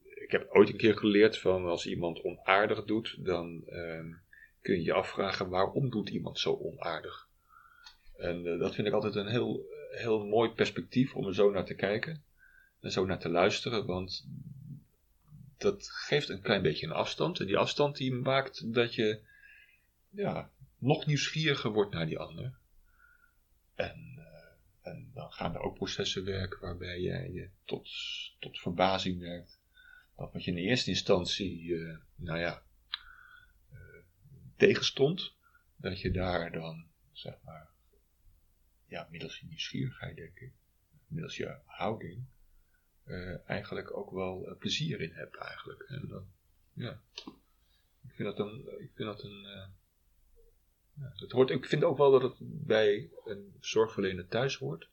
ik 0.03 0.31
heb 0.31 0.49
ooit 0.51 0.68
een 0.68 0.77
keer 0.77 0.96
geleerd 0.99 1.38
van 1.38 1.66
als 1.66 1.87
iemand 1.87 2.22
onaardig 2.22 2.85
doet, 2.85 3.25
dan 3.25 3.62
ehm, 3.66 4.12
kun 4.61 4.75
je 4.75 4.83
je 4.83 4.92
afvragen 4.92 5.49
waarom 5.49 5.90
doet 5.90 6.09
iemand 6.09 6.38
zo 6.38 6.53
onaardig. 6.55 7.29
En 8.16 8.46
eh, 8.46 8.59
dat 8.59 8.75
vind 8.75 8.87
ik 8.87 8.92
altijd 8.92 9.14
een 9.14 9.29
heel, 9.29 9.66
heel 9.90 10.27
mooi 10.27 10.51
perspectief 10.51 11.14
om 11.14 11.27
er 11.27 11.35
zo 11.35 11.51
naar 11.51 11.64
te 11.64 11.75
kijken 11.75 12.22
en 12.81 12.92
zo 12.92 13.05
naar 13.05 13.18
te 13.18 13.29
luisteren, 13.29 13.87
want 13.87 14.27
dat 15.59 15.88
geeft 15.90 16.29
een 16.29 16.40
klein 16.40 16.62
beetje 16.62 16.87
een 16.87 16.92
afstand. 16.92 17.40
En 17.40 17.46
die 17.46 17.57
afstand 17.57 17.96
die 17.96 18.12
maakt 18.12 18.75
dat 18.75 18.94
je 18.94 19.20
ja, 20.11 20.51
nog 20.79 21.07
nieuwsgieriger 21.07 21.70
wordt 21.70 21.92
naar 21.92 22.07
die 22.07 22.18
ander. 22.18 22.55
En, 23.75 24.15
en 24.87 25.11
dan 25.14 25.33
gaan 25.33 25.55
er 25.55 25.61
ook 25.61 25.75
processen 25.75 26.25
werken 26.25 26.61
waarbij 26.61 27.01
je, 27.01 27.33
je 27.33 27.51
tot, 27.64 27.88
tot 28.38 28.61
verbazing 28.61 29.20
werkt. 29.20 29.61
Dat 30.16 30.33
wat 30.33 30.44
je 30.44 30.51
in 30.51 30.57
eerste 30.57 30.90
instantie, 30.90 31.77
eh, 31.77 31.96
nou 32.14 32.38
ja, 32.38 32.62
eh, 33.70 33.79
tegenstond, 34.57 35.35
dat 35.77 36.01
je 36.01 36.11
daar 36.11 36.53
dan, 36.53 36.88
zeg 37.12 37.35
maar, 37.42 37.70
ja, 38.87 39.09
middels 39.11 39.38
je 39.38 39.46
nieuwsgierigheid 39.46 40.16
denk 40.16 40.38
ik, 40.38 40.53
middels 41.07 41.37
je 41.37 41.59
houding, 41.64 42.27
eh, 43.05 43.49
eigenlijk 43.49 43.96
ook 43.96 44.11
wel 44.11 44.57
plezier 44.59 45.01
in 45.01 45.12
hebt 45.12 45.37
eigenlijk. 45.37 45.83
En 45.83 46.09
dan, 46.09 46.27
ja, 46.72 47.01
ik 48.03 48.14
vind 48.14 48.37
dat 48.37 48.38
een, 48.38 48.81
ik 48.81 48.90
vind 48.94 49.09
dat 49.09 49.22
een, 49.22 49.75
ja, 51.00 51.12
het 51.14 51.32
hoort, 51.32 51.50
ik 51.50 51.66
vind 51.66 51.85
ook 51.85 51.96
wel 51.96 52.11
dat 52.11 52.22
het 52.22 52.35
bij 52.40 53.11
een 53.24 53.54
zorgverlener 53.61 54.28
thuis 54.28 54.56
hoort, 54.56 54.88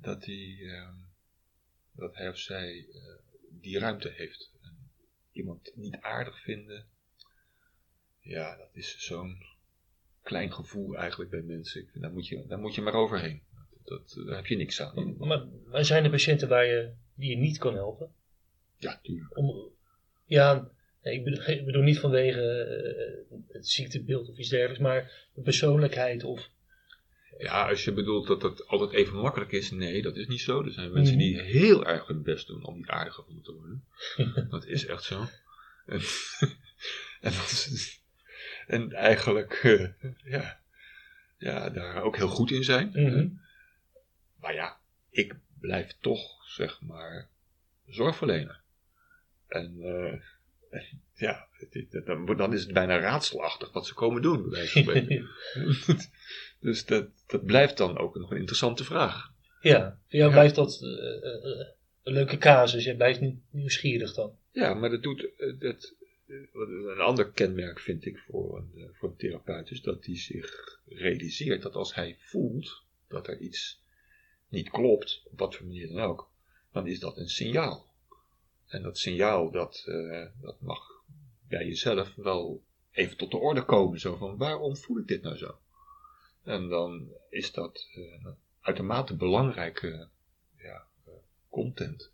dat 0.00 0.24
hij, 0.24 0.58
eh, 0.60 0.88
dat 1.92 2.16
hij 2.16 2.28
of 2.28 2.38
zij 2.38 2.86
eh, 2.92 3.00
die 3.48 3.78
ruimte 3.78 4.08
heeft. 4.08 4.50
En 4.62 4.90
iemand 5.32 5.72
niet 5.74 5.96
aardig 6.00 6.42
vinden, 6.42 6.86
ja, 8.20 8.56
dat 8.56 8.70
is 8.72 8.98
zo'n 8.98 9.44
klein 10.22 10.52
gevoel 10.52 10.96
eigenlijk 10.96 11.30
bij 11.30 11.42
mensen. 11.42 11.80
Ik 11.80 11.88
vind, 11.90 12.04
daar, 12.04 12.12
moet 12.12 12.28
je, 12.28 12.46
daar 12.46 12.58
moet 12.58 12.74
je 12.74 12.82
maar 12.82 12.94
overheen. 12.94 13.42
Dat, 13.84 14.22
daar 14.26 14.36
heb 14.36 14.46
je 14.46 14.56
niks 14.56 14.80
aan. 14.80 15.16
Maar, 15.18 15.46
maar 15.66 15.84
zijn 15.84 16.04
er 16.04 16.10
patiënten 16.10 16.48
waar 16.48 16.66
je, 16.66 16.92
die 17.14 17.30
je 17.30 17.36
niet 17.36 17.58
kan 17.58 17.74
helpen? 17.74 18.12
Ja, 18.76 18.98
tuurlijk. 19.02 19.36
Om, 19.36 19.70
ja, 20.24 20.70
ik, 21.12 21.24
bedoel, 21.24 21.44
ik 21.58 21.64
bedoel 21.64 21.82
niet 21.82 21.98
vanwege 21.98 22.40
eh, 22.40 23.36
het 23.48 23.68
ziektebeeld 23.68 24.28
of 24.28 24.36
iets 24.38 24.48
dergelijks, 24.48 24.82
maar 24.82 25.28
de 25.34 25.40
persoonlijkheid 25.42 26.24
of... 26.24 26.48
Ja, 27.38 27.68
als 27.68 27.84
je 27.84 27.92
bedoelt 27.92 28.26
dat 28.26 28.42
het 28.42 28.66
altijd 28.66 28.92
even 28.92 29.16
makkelijk 29.16 29.52
is, 29.52 29.70
nee, 29.70 30.02
dat 30.02 30.16
is 30.16 30.26
niet 30.26 30.40
zo. 30.40 30.64
Er 30.64 30.72
zijn 30.72 30.92
mensen 30.92 31.14
Mhm. 31.16 31.24
die 31.24 31.40
heel 31.40 31.86
erg 31.86 32.06
hun 32.06 32.22
best 32.22 32.46
doen 32.46 32.64
om 32.64 32.76
niet 32.76 32.88
aardig 32.88 33.14
gevonden 33.14 33.42
te 33.44 33.52
worden. 33.52 33.84
dat 34.50 34.66
is 34.66 34.86
echt 34.86 35.02
zo. 35.02 35.24
En, 35.86 36.00
en, 37.26 37.32
dat 37.32 37.50
is- 37.50 38.02
en 38.66 38.92
eigenlijk, 38.92 39.52
eh, 39.52 39.86
ja, 40.24 40.60
ja, 41.38 41.70
daar 41.70 42.02
ook 42.02 42.16
heel 42.16 42.28
goed 42.28 42.50
in 42.50 42.64
zijn. 42.64 42.90
Mhm. 42.92 43.28
Maar 44.40 44.54
ja, 44.54 44.76
ik 45.10 45.34
blijf 45.60 45.96
toch, 46.00 46.46
zeg 46.46 46.80
maar, 46.80 47.28
zorgverlener. 47.86 48.60
En 49.48 49.76
eh, 49.82 50.20
ja, 51.14 51.48
dan, 52.36 52.52
is 52.52 52.62
het 52.62 52.72
bijna 52.72 52.98
raadselachtig 52.98 53.72
wat 53.72 53.86
ze 53.86 53.94
komen 53.94 54.22
doen. 54.22 54.50
dus 56.60 56.84
dat, 56.84 57.08
dat 57.26 57.44
blijft 57.44 57.76
dan 57.76 57.98
ook 57.98 58.14
nog 58.14 58.30
een 58.30 58.36
interessante 58.36 58.84
vraag. 58.84 59.32
ja, 59.60 59.98
voor 60.08 60.18
jou 60.18 60.30
Ja. 60.30 60.36
blijft 60.36 60.54
dat 60.54 60.82
eh, 60.82 60.88
eh, 60.88 61.66
een 62.02 62.12
leuke 62.12 62.38
casus. 62.38 62.84
Je 62.84 62.96
blijft 62.96 63.20
nieuwsgierig 63.50 64.14
dan. 64.14 64.38
Ja, 64.52 64.74
maar 64.74 64.90
dat 64.90 65.02
doet 65.02 65.28
eh, 65.36 65.52
dat, 65.58 65.94
een 66.26 67.00
ander 67.00 67.30
kenmerk 67.30 67.80
vind 67.80 68.06
ik 68.06 68.18
voor 68.18 68.58
een, 68.58 68.90
voor 68.92 69.08
een 69.08 69.16
therapeut 69.16 69.70
is 69.70 69.82
dat 69.82 70.04
hij 70.04 70.16
zich 70.18 70.80
realiseert 70.86 71.62
dat 71.62 71.74
als 71.74 71.94
hij 71.94 72.16
voelt 72.18 72.82
dat 73.08 73.28
er 73.28 73.38
iets 73.38 73.80
niet 74.48 74.70
klopt, 74.70 75.22
op 75.24 75.38
wat 75.38 75.54
voor 75.54 75.66
manier 75.66 75.88
dan 75.88 76.00
ook, 76.00 76.30
dan 76.72 76.86
is 76.86 77.00
dat 77.00 77.16
een 77.16 77.28
signaal. 77.28 77.85
En 78.66 78.82
dat 78.82 78.98
signaal 78.98 79.50
dat, 79.50 79.82
eh, 79.86 80.26
dat 80.40 80.60
mag 80.60 81.04
bij 81.48 81.66
jezelf 81.66 82.14
wel 82.14 82.64
even 82.90 83.16
tot 83.16 83.30
de 83.30 83.36
orde 83.36 83.64
komen. 83.64 84.00
Zo 84.00 84.16
van 84.16 84.36
waarom 84.36 84.76
voel 84.76 84.98
ik 84.98 85.06
dit 85.06 85.22
nou 85.22 85.36
zo? 85.36 85.58
En 86.42 86.68
dan 86.68 87.08
is 87.30 87.52
dat 87.52 87.88
eh, 87.94 88.26
uitermate 88.60 89.16
belangrijke 89.16 90.08
ja, 90.56 90.86
eh, 91.04 91.12
content 91.48 92.12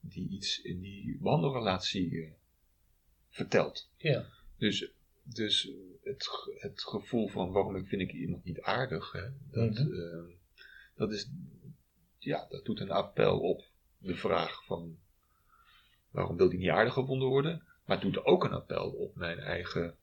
die 0.00 0.28
iets 0.28 0.60
in 0.62 0.80
die 0.80 1.18
wandelrelatie 1.20 2.34
vertelt. 3.28 3.90
Ja. 3.96 4.26
Dus, 4.58 4.92
dus 5.22 5.70
het, 6.02 6.28
het 6.54 6.82
gevoel 6.82 7.28
van 7.28 7.52
waarom 7.52 7.86
vind 7.86 8.02
ik 8.02 8.12
iemand 8.12 8.44
niet 8.44 8.60
aardig, 8.60 9.12
hè, 9.12 9.28
dat, 9.50 9.78
Mhm. 9.78 10.30
dat 10.94 11.12
is, 11.12 11.30
ja, 12.18 12.46
dat 12.48 12.64
doet 12.64 12.80
een 12.80 12.90
appel 12.90 13.40
op 13.40 13.64
de 13.98 14.14
vraag 14.14 14.64
van 14.64 14.98
waarom 16.14 16.36
wil 16.36 16.48
die 16.48 16.58
niet 16.58 16.68
aardig 16.70 16.92
gevonden 16.92 17.28
worden, 17.28 17.62
maar 17.84 18.00
het 18.00 18.12
doet 18.12 18.24
ook 18.24 18.44
een 18.44 18.52
appel 18.52 18.90
op 18.90 19.16
mijn 19.16 19.38
eigen 19.38 19.96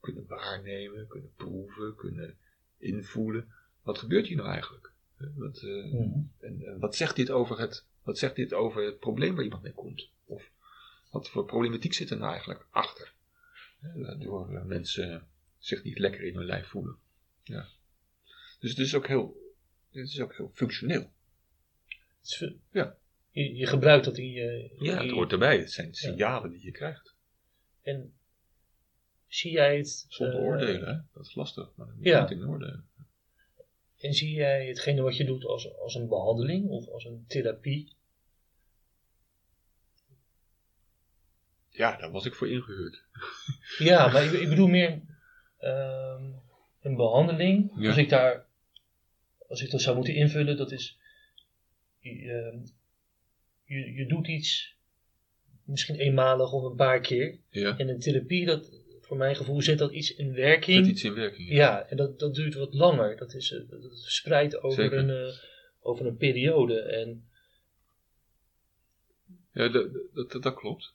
kunnen 0.00 0.26
waarnemen, 0.26 1.06
kunnen 1.06 1.32
proeven, 1.36 1.94
kunnen 1.94 2.36
invoelen. 2.78 3.52
Wat 3.82 3.98
gebeurt 3.98 4.26
hier 4.26 4.36
nou 4.36 4.48
eigenlijk? 4.48 4.92
Hè, 5.16 5.26
Wat, 5.34 5.56
eh, 5.62 5.84
Mhm. 5.92 6.18
en, 6.38 6.62
en 6.62 6.78
wat 6.78 6.96
zegt 6.96 7.16
dit 7.16 7.30
over 7.30 7.58
het, 7.60 7.84
wat 8.02 8.18
zegt 8.18 8.36
dit 8.36 8.52
over 8.52 8.84
het 8.84 8.98
probleem 8.98 9.34
waar 9.34 9.44
iemand 9.44 9.62
mee 9.62 9.72
komt? 9.72 10.08
Of 10.24 10.50
wat 11.10 11.28
voor 11.28 11.44
problematiek 11.44 11.92
zit 11.94 12.10
er 12.10 12.18
nou 12.18 12.30
eigenlijk 12.30 12.66
achter? 12.70 13.12
Hè, 13.80 14.00
Waardoor 14.02 14.54
eh, 14.54 14.64
mensen 14.64 15.26
zich 15.58 15.82
niet 15.82 15.98
lekker 15.98 16.22
in 16.22 16.34
hun 16.36 16.44
lijf 16.46 16.66
voelen. 16.68 16.96
Ja. 17.42 17.68
Dus 18.60 18.70
het 18.70 18.78
is 18.78 18.94
ook 18.94 19.06
heel 19.06 19.40
Het 19.90 20.08
is 20.08 20.20
ook 20.20 20.36
heel 20.36 20.50
functioneel. 20.54 21.12
Het 21.88 22.26
is 22.30 22.36
ve- 22.36 22.56
Ja. 22.70 22.96
Je, 23.32 23.54
je 23.54 23.66
gebruikt 23.66 24.04
dat 24.04 24.18
in 24.18 24.30
je... 24.30 24.74
Ja, 24.78 25.00
in 25.00 25.06
het 25.06 25.10
hoort 25.10 25.32
erbij. 25.32 25.58
Het 25.58 25.72
zijn 25.72 25.94
signalen 25.94 26.50
die 26.50 26.64
je 26.64 26.70
krijgt. 26.70 27.14
En 27.82 28.14
zie 29.26 29.52
jij 29.52 29.76
het... 29.76 30.06
Zonder 30.08 30.38
eh, 30.38 30.44
oordelen, 30.44 30.94
hè? 30.94 31.00
Dat 31.12 31.26
is 31.26 31.34
lastig. 31.34 31.72
Maar 31.74 31.88
ja. 32.00 32.20
niet 32.20 32.30
in 32.30 32.48
oordelen. 32.48 32.88
En 33.98 34.14
zie 34.14 34.32
jij 34.32 34.66
hetgene 34.66 35.02
wat 35.02 35.16
je 35.16 35.24
doet 35.24 35.44
als, 35.44 35.76
als 35.78 35.94
een 35.94 36.08
behandeling 36.08 36.68
of 36.68 36.88
als 36.88 37.04
een 37.04 37.24
therapie? 37.26 37.92
Ja, 41.68 41.96
daar 41.96 42.10
was 42.10 42.24
ik 42.24 42.34
voor 42.34 42.48
ingehuurd. 42.48 43.02
Ja, 43.78 44.08
maar 44.08 44.24
ik, 44.24 44.32
ik 44.32 44.48
bedoel 44.48 44.66
meer 44.66 45.00
ehm, 45.58 46.30
een 46.80 46.96
behandeling. 46.96 47.72
Ja. 47.76 47.88
Als 47.88 47.96
ik 47.96 48.08
daar, 48.08 48.46
als 49.48 49.62
ik 49.62 49.70
dat 49.70 49.80
zou 49.80 49.96
moeten 49.96 50.14
invullen, 50.14 50.56
dat 50.56 50.72
is, 50.72 50.98
ehm, 52.00 52.58
je, 53.72 53.92
je 53.92 54.06
doet 54.06 54.28
iets, 54.28 54.76
misschien 55.64 55.94
eenmalig 55.96 56.52
of 56.52 56.62
een 56.70 56.76
paar 56.76 57.00
keer. 57.00 57.38
Ja. 57.50 57.78
En 57.78 57.88
een 57.88 57.98
therapie, 58.00 58.46
dat, 58.46 58.80
voor 59.00 59.16
mijn 59.16 59.36
gevoel, 59.36 59.62
zet 59.62 59.78
dat 59.78 59.92
iets 59.92 60.14
in 60.14 60.26
Zet 60.26 60.34
werking. 60.36 60.86
iets 60.86 61.04
in 61.04 61.14
werking. 61.14 61.48
Ja, 61.48 61.86
en 61.86 61.96
dat, 61.96 62.18
dat 62.18 62.34
duurt 62.34 62.54
wat 62.54 62.74
langer. 62.74 63.16
Dat 63.16 63.34
is 63.34 63.52
eh, 63.52 63.60
dat 63.70 64.02
verspreid 64.02 64.62
over 64.62 64.82
Zeker. 64.82 64.98
een, 64.98 65.10
eh, 65.26 65.34
over 65.80 66.06
een 66.06 66.16
periode. 66.16 66.80
En 66.80 67.24
Ja, 69.52 69.68
dat, 69.68 69.88
dat, 70.14 70.42
dat 70.42 70.54
klopt. 70.54 70.94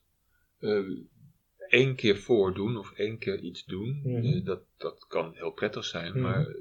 Eén 1.70 1.96
keer 1.96 2.18
voordoen 2.18 2.78
of 2.78 2.92
één 2.92 3.18
keer 3.18 3.40
iets 3.40 3.66
doen, 3.66 4.02
Mhm. 4.04 4.26
eh, 4.26 4.46
dat, 4.46 4.62
dat 4.78 5.06
kan 5.08 5.34
heel 5.36 5.52
prettig 5.52 5.86
zijn, 5.86 6.12
Mhm. 6.12 6.22
maar 6.22 6.56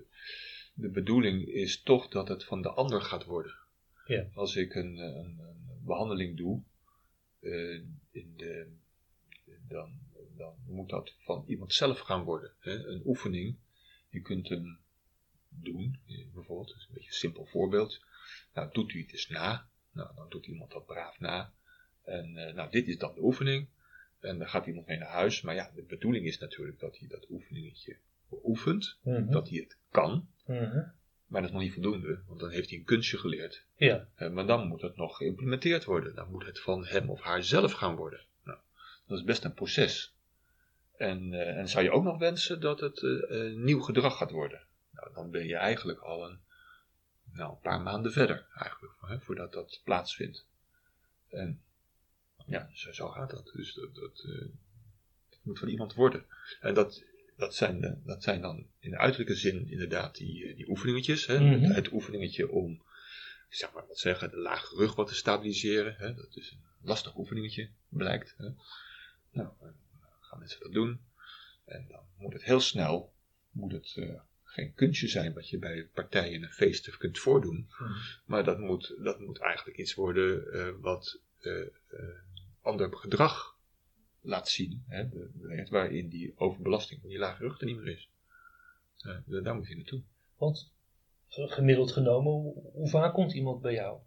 de 0.74 0.88
bedoeling 0.88 1.46
is 1.48 1.82
toch 1.82 2.08
dat 2.08 2.28
het 2.28 2.44
van 2.44 2.62
de 2.62 2.68
ander 2.70 3.00
gaat 3.00 3.24
worden. 3.24 3.54
Ja. 4.06 4.26
Als 4.34 4.56
ik 4.56 4.74
een, 4.74 4.96
een, 4.98 5.38
een 5.38 5.55
behandeling 5.86 6.36
doe, 6.36 6.62
eh, 7.40 7.80
in 8.10 8.34
de, 8.36 8.72
dan, 9.68 9.98
dan 10.36 10.54
moet 10.66 10.88
dat 10.88 11.14
van 11.18 11.44
iemand 11.46 11.72
zelf 11.72 11.98
gaan 11.98 12.22
worden. 12.22 12.52
Hè? 12.58 12.86
Een 12.86 13.02
oefening, 13.04 13.56
je 14.08 14.20
kunt 14.20 14.48
hem 14.48 14.78
doen, 15.48 15.98
bijvoorbeeld, 16.34 16.68
dat 16.68 16.76
is 16.76 16.86
een 16.88 16.94
beetje 16.94 17.08
een 17.08 17.14
simpel 17.14 17.46
voorbeeld. 17.46 18.00
Nou, 18.54 18.72
doet 18.72 18.92
u 18.92 19.00
het 19.00 19.12
eens 19.12 19.28
na. 19.28 19.68
Nou, 19.92 20.14
dan 20.14 20.28
doet 20.28 20.46
iemand 20.46 20.70
dat 20.70 20.86
braaf 20.86 21.20
na. 21.20 21.52
En 22.02 22.36
eh, 22.36 22.54
nou, 22.54 22.70
dit 22.70 22.88
is 22.88 22.98
dan 22.98 23.14
de 23.14 23.22
oefening. 23.22 23.68
En 24.20 24.38
dan 24.38 24.48
gaat 24.48 24.66
iemand 24.66 24.86
mee 24.86 24.98
naar 24.98 25.08
huis. 25.08 25.40
Maar 25.40 25.54
ja, 25.54 25.70
de 25.74 25.82
bedoeling 25.82 26.26
is 26.26 26.38
natuurlijk 26.38 26.78
dat 26.78 26.98
hij 26.98 27.08
dat 27.08 27.30
oefeningetje 27.30 27.96
beoefent. 28.28 28.98
Mhm. 29.02 29.30
Dat 29.30 29.48
hij 29.48 29.58
het 29.58 29.76
kan. 29.90 30.28
Mhm. 30.46 30.88
Maar 31.26 31.40
dat 31.40 31.50
is 31.50 31.56
nog 31.56 31.64
niet 31.64 31.72
voldoende, 31.72 32.20
want 32.26 32.40
dan 32.40 32.50
heeft 32.50 32.68
hij 32.70 32.78
een 32.78 32.84
kunstje 32.84 33.18
geleerd. 33.18 33.64
ja, 33.76 34.08
Eh, 34.14 34.30
maar 34.30 34.46
dan 34.46 34.66
moet 34.66 34.82
het 34.82 34.96
nog 34.96 35.16
geïmplementeerd 35.16 35.84
worden. 35.84 36.14
Dan 36.14 36.30
moet 36.30 36.46
het 36.46 36.60
van 36.60 36.86
hem 36.86 37.10
of 37.10 37.20
haar 37.20 37.42
zelf 37.44 37.72
gaan 37.72 37.96
worden. 37.96 38.20
Nou, 38.42 38.58
dat 39.06 39.18
is 39.18 39.24
best 39.24 39.44
een 39.44 39.54
proces. 39.54 40.14
En, 40.96 41.32
eh, 41.32 41.56
en 41.58 41.68
zou 41.68 41.84
je 41.84 41.90
ook 41.90 42.04
nog 42.04 42.18
wensen 42.18 42.60
dat 42.60 42.80
het 42.80 43.02
eh, 43.02 43.52
nieuw 43.52 43.80
gedrag 43.80 44.16
gaat 44.16 44.30
worden? 44.30 44.62
Nou, 44.90 45.14
dan 45.14 45.30
ben 45.30 45.46
je 45.46 45.56
eigenlijk 45.56 46.00
al 46.00 46.28
een, 46.28 46.38
nou, 47.32 47.50
een 47.50 47.60
paar 47.60 47.80
maanden 47.80 48.12
verder, 48.12 48.46
eigenlijk, 48.54 48.94
hè, 49.00 49.20
voordat 49.20 49.52
dat 49.52 49.80
plaatsvindt. 49.84 50.46
En 51.28 51.60
ja, 52.46 52.70
zo, 52.74 52.92
zo 52.92 53.08
gaat 53.08 53.30
dat. 53.30 53.50
Dus 53.54 53.74
dat, 53.74 53.94
dat, 53.94 54.24
moet 55.42 55.58
van 55.58 55.68
iemand 55.68 55.94
worden. 55.94 56.26
En 56.60 56.74
dat, 56.74 57.04
dat, 57.36 57.54
zijn, 57.54 57.80
de- 57.80 57.98
dat 58.04 58.22
zijn 58.22 58.40
dan 58.40 58.66
in 58.78 58.90
de 58.90 58.98
uiterlijke 58.98 59.34
zin 59.34 59.70
inderdaad 59.70 60.14
die, 60.16 60.46
eh, 60.46 60.56
die 60.56 60.68
oefeningetjes. 60.68 61.26
Hè? 61.26 61.40
Mhm. 61.40 61.70
Het 61.70 61.92
oefeningetje 61.92 62.50
om, 62.50 62.82
zeg 63.48 63.72
maar 63.72 63.86
wat 63.86 63.98
zeggen, 63.98 64.30
de 64.30 64.36
lage 64.36 64.76
rug 64.76 64.94
wat 64.94 65.08
te 65.08 65.14
stabiliseren. 65.14 65.94
Hè? 65.98 66.14
Dat 66.14 66.36
is 66.36 66.50
een 66.50 66.60
lastig 66.82 67.16
oefeningetje, 67.16 67.68
blijkt. 67.88 68.34
Hè? 68.36 68.44
Nou, 69.30 69.48
dan 69.60 69.74
gaan 70.20 70.38
mensen 70.38 70.60
dat 70.60 70.72
doen. 70.72 71.00
En 71.64 71.86
dan 71.88 72.04
moet 72.18 72.32
het 72.32 72.44
heel 72.44 72.60
snel, 72.60 73.12
moet 73.50 73.72
het 73.72 73.92
eh, 73.96 74.20
geen 74.42 74.74
kunstje 74.74 75.08
zijn 75.08 75.34
wat 75.34 75.48
je 75.48 75.58
bij 75.58 75.88
partijen 75.94 76.42
en 76.42 76.50
feesten 76.52 76.98
kunt 76.98 77.18
voordoen. 77.18 77.68
Mhm. 77.78 77.92
Maar 78.24 78.44
dat 78.44 78.58
moet, 78.58 78.94
dat 78.98 79.20
moet 79.20 79.38
eigenlijk 79.38 79.78
iets 79.78 79.94
worden 79.94 80.52
eh, 80.52 80.68
wat 80.80 81.20
eh, 81.40 81.60
eh, 81.60 81.68
ander 82.62 82.96
gedrag 82.96 83.55
laat 84.26 84.48
zien. 84.48 84.84
Hè, 84.88 85.08
waarin 85.70 86.08
die 86.08 86.32
overbelasting 86.36 87.00
van 87.00 87.08
die 87.08 87.18
lage 87.18 87.42
rug 87.42 87.60
er 87.60 87.66
niet 87.66 87.76
meer 87.76 87.92
is. 87.92 88.10
Eh, 88.98 89.16
daar- 89.42 89.54
moet 89.54 89.68
je 89.68 89.76
naartoe. 89.76 90.02
want 90.36 90.72
eh, 91.28 91.50
gemiddeld 91.52 91.92
genomen, 91.92 92.32
hoe, 92.32 92.70
hoe 92.72 92.88
vaak 92.88 93.14
komt 93.14 93.32
iemand 93.34 93.60
bij 93.62 93.72
jou? 93.72 93.98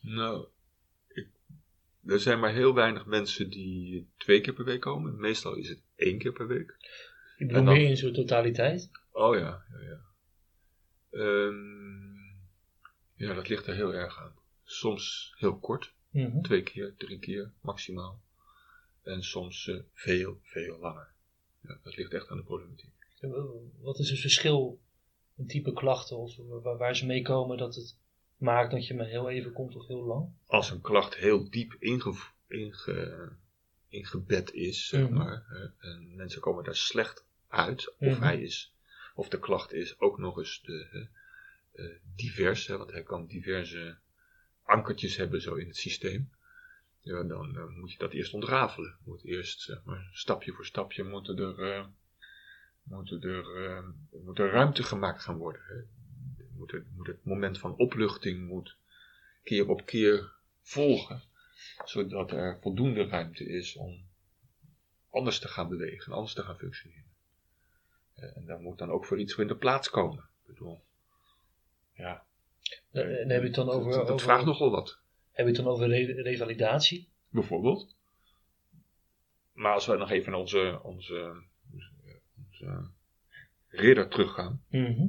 Nou, 0.00 0.46
ik, 1.08 1.28
er 2.06 2.20
zijn 2.20 2.40
maar 2.40 2.52
heel 2.52 2.74
weinig 2.74 3.06
mensen 3.06 3.50
die 3.50 4.08
twee 4.16 4.40
keer 4.40 4.52
per 4.54 4.64
week 4.64 4.80
komen. 4.80 5.20
Meestal 5.20 5.54
is 5.54 5.68
het 5.68 5.80
één 5.96 6.18
keer 6.18 6.32
per 6.32 6.46
week. 6.46 6.70
Ik 7.36 7.46
bedoel 7.46 7.56
En 7.58 7.64
dan- 7.64 7.74
meer 7.74 7.88
in 7.88 7.96
zijn 7.96 8.12
totaliteit. 8.12 8.90
Oh 9.12 9.34
ja, 9.36 9.64
ja, 9.70 9.80
ja. 9.80 10.00
Ehm, 11.10 12.14
ja, 13.14 13.34
dat 13.34 13.48
ligt 13.48 13.66
er 13.66 13.74
heel 13.74 13.94
erg 13.94 14.18
aan. 14.20 14.32
Soms 14.64 15.34
heel 15.38 15.58
kort, 15.58 15.92
Mhm. 16.10 16.40
twee 16.42 16.62
keer, 16.62 16.94
drie 16.96 17.18
keer 17.18 17.52
maximaal. 17.60 18.22
En 19.04 19.22
soms 19.22 19.68
eh, 19.68 19.78
veel, 19.92 20.38
veel 20.42 20.78
langer. 20.78 21.08
Ja, 21.60 21.78
dat 21.82 21.96
ligt 21.96 22.12
echt 22.12 22.28
aan 22.28 22.36
de 22.36 22.42
problematiek. 22.42 22.92
Wat 23.80 23.98
is 23.98 24.10
het 24.10 24.20
verschil 24.20 24.80
in 25.36 25.46
type 25.46 25.72
klachten 25.72 26.16
of 26.16 26.36
waar, 26.36 26.76
waar 26.76 26.96
ze 26.96 27.06
mee 27.06 27.22
komen 27.22 27.58
dat 27.58 27.74
het 27.74 27.96
maakt 28.36 28.70
dat 28.70 28.86
je 28.86 28.94
maar 28.94 29.06
heel 29.06 29.30
even 29.30 29.52
komt 29.52 29.76
of 29.76 29.86
heel 29.86 30.04
lang? 30.04 30.28
Als 30.46 30.70
een 30.70 30.80
klacht 30.80 31.14
heel 31.16 31.50
diep 31.50 31.76
inge, 31.78 32.14
inge, 32.48 33.32
ingebed 33.88 34.52
is, 34.52 34.86
zeg 34.88 35.00
Mhm. 35.08 35.14
maar, 35.14 35.44
en 35.78 36.14
mensen 36.16 36.40
komen 36.40 36.64
daar 36.64 36.76
slecht 36.76 37.24
uit, 37.48 37.94
of 37.98 38.12
Mhm. 38.12 38.22
hij 38.22 38.40
is, 38.42 38.74
of 39.14 39.28
de 39.28 39.38
klacht 39.38 39.72
is 39.72 40.00
ook 40.00 40.18
nog 40.18 40.38
eens 40.38 40.62
de, 40.62 41.08
eh, 41.72 41.84
divers, 42.16 42.66
hè, 42.66 42.76
want 42.76 42.90
hij 42.92 43.02
kan 43.02 43.26
diverse 43.26 43.96
ankertjes 44.62 45.16
hebben 45.16 45.40
zo 45.42 45.54
in 45.54 45.66
het 45.66 45.76
systeem. 45.76 46.30
Ja, 47.04 47.22
dan 47.22 47.56
eh, 47.56 47.68
moet 47.68 47.92
je 47.92 47.98
dat 47.98 48.12
eerst 48.12 48.34
ontrafelen. 48.34 48.96
Moet 49.04 49.24
eerst, 49.24 49.60
zeg 49.60 49.84
maar, 49.84 50.08
stapje 50.12 50.52
voor 50.52 50.66
stapje 50.66 51.04
moeten 51.04 51.38
er, 51.38 51.74
eh, 51.74 51.86
moeten 52.82 53.20
er, 53.22 53.66
eh, 53.66 53.84
moet 54.24 54.38
er 54.38 54.50
ruimte 54.50 54.82
gemaakt 54.82 55.22
gaan 55.22 55.36
worden. 55.36 55.62
Hè. 55.64 55.82
Moet, 56.56 56.70
het, 56.70 56.84
moet 56.96 57.06
het 57.06 57.24
moment 57.24 57.58
van 57.58 57.76
opluchting 57.76 58.48
moet 58.48 58.76
keer 59.42 59.68
op 59.68 59.86
keer 59.86 60.32
volgen, 60.62 61.22
zodat 61.84 62.30
er 62.30 62.58
voldoende 62.60 63.06
ruimte 63.06 63.48
is 63.48 63.76
om 63.76 64.08
anders 65.10 65.38
te 65.38 65.48
gaan 65.48 65.68
bewegen, 65.68 66.12
anders 66.12 66.34
te 66.34 66.42
gaan 66.42 66.58
functioneren. 66.58 67.12
En 68.14 68.44
daar 68.44 68.60
moet 68.60 68.78
dan 68.78 68.90
ook 68.90 69.04
voor 69.04 69.18
iets 69.18 69.32
voor 69.34 69.42
in 69.42 69.48
de 69.48 69.56
plaats 69.56 69.90
komen. 69.90 70.18
Ik 70.18 70.46
bedoel, 70.46 70.84
ja, 71.92 72.26
En 72.90 73.30
heb 73.30 73.40
je 73.40 73.46
het 73.46 73.54
dan 73.54 73.68
over, 73.68 73.90
dat, 73.90 74.00
dat 74.00 74.10
over, 74.10 74.26
vraagt 74.26 74.44
nogal 74.44 74.70
wat. 74.70 75.02
Heb 75.34 75.46
je 75.46 75.52
het 75.52 75.62
dan 75.62 75.72
over 75.72 75.88
re- 75.88 76.22
revalidatie? 76.22 77.08
Bijvoorbeeld. 77.30 77.96
Maar 79.52 79.72
als 79.72 79.86
we 79.86 79.96
nog 79.96 80.10
even 80.10 80.30
naar 80.30 80.40
onze, 80.40 80.80
onze, 80.82 81.42
onze 82.36 82.90
ridder 83.68 84.08
teruggaan. 84.08 84.62
Mhm. 84.68 85.06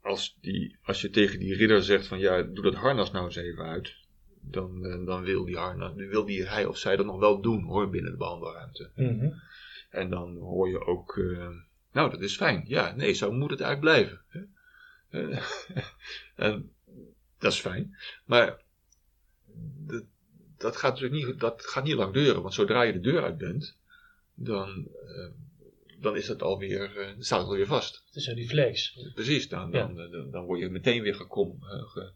Als, 0.00 0.38
die, 0.40 0.76
als 0.82 1.00
je 1.00 1.10
tegen 1.10 1.38
die 1.38 1.54
ridder 1.54 1.82
zegt 1.82 2.06
van 2.06 2.18
ja, 2.18 2.42
doe 2.42 2.64
dat 2.64 2.74
harnas 2.74 3.10
nou 3.10 3.24
eens 3.24 3.36
even 3.36 3.64
uit. 3.64 3.94
Dan, 4.40 4.84
eh, 4.84 5.06
dan 5.06 5.22
wil, 5.22 5.44
die 5.44 5.56
harnas, 5.56 5.92
wil 5.94 6.24
die, 6.24 6.46
hij 6.46 6.64
of 6.64 6.78
zij 6.78 6.96
dat 6.96 7.06
nog 7.06 7.18
wel 7.18 7.40
doen 7.40 7.62
hoor, 7.62 7.90
binnen 7.90 8.10
de 8.10 8.16
behandelruimte. 8.16 8.90
Mhm. 8.94 9.30
En 9.90 10.10
dan 10.10 10.36
hoor 10.36 10.68
je 10.68 10.86
ook, 10.86 11.16
eh, 11.16 11.48
nou 11.92 12.10
dat 12.10 12.20
is 12.20 12.36
fijn. 12.36 12.64
Ja, 12.66 12.94
nee, 12.94 13.12
zo 13.12 13.32
moet 13.32 13.50
het 13.50 13.60
eigenlijk 13.60 13.94
blijven. 13.94 14.20
Hè? 14.28 14.42
En 16.34 16.72
dat 17.38 17.52
is 17.52 17.60
fijn. 17.60 17.96
Maar 18.24 18.63
dat, 19.86 20.04
dat, 20.58 20.76
gaat 20.76 20.92
natuurlijk 21.00 21.26
niet, 21.26 21.40
dat 21.40 21.66
gaat 21.66 21.84
niet 21.84 21.94
lang 21.94 22.12
duren. 22.12 22.42
Want 22.42 22.54
zodra 22.54 22.82
je 22.82 22.92
de 22.92 23.00
deur 23.00 23.22
uit 23.22 23.38
bent, 23.38 23.76
dan, 24.34 24.88
eh, 25.06 25.30
dan 26.00 26.16
is 26.16 26.28
het 26.28 26.42
alweer, 26.42 26.96
eh, 26.98 27.06
dan 27.14 27.22
staat 27.22 27.38
het 27.40 27.48
alweer 27.48 27.66
vast. 27.66 28.02
Het 28.06 28.16
is 28.16 28.26
een 28.26 28.34
reflex. 28.36 28.98
Precies, 29.14 29.48
dan, 29.48 29.70
Ja. 29.70 29.86
dan, 29.86 30.10
dan, 30.10 30.30
dan 30.30 30.44
word 30.44 30.60
je 30.60 30.68
meteen 30.68 31.02
weer 31.02 31.20
eh, 31.20 31.82
ge- 31.84 32.12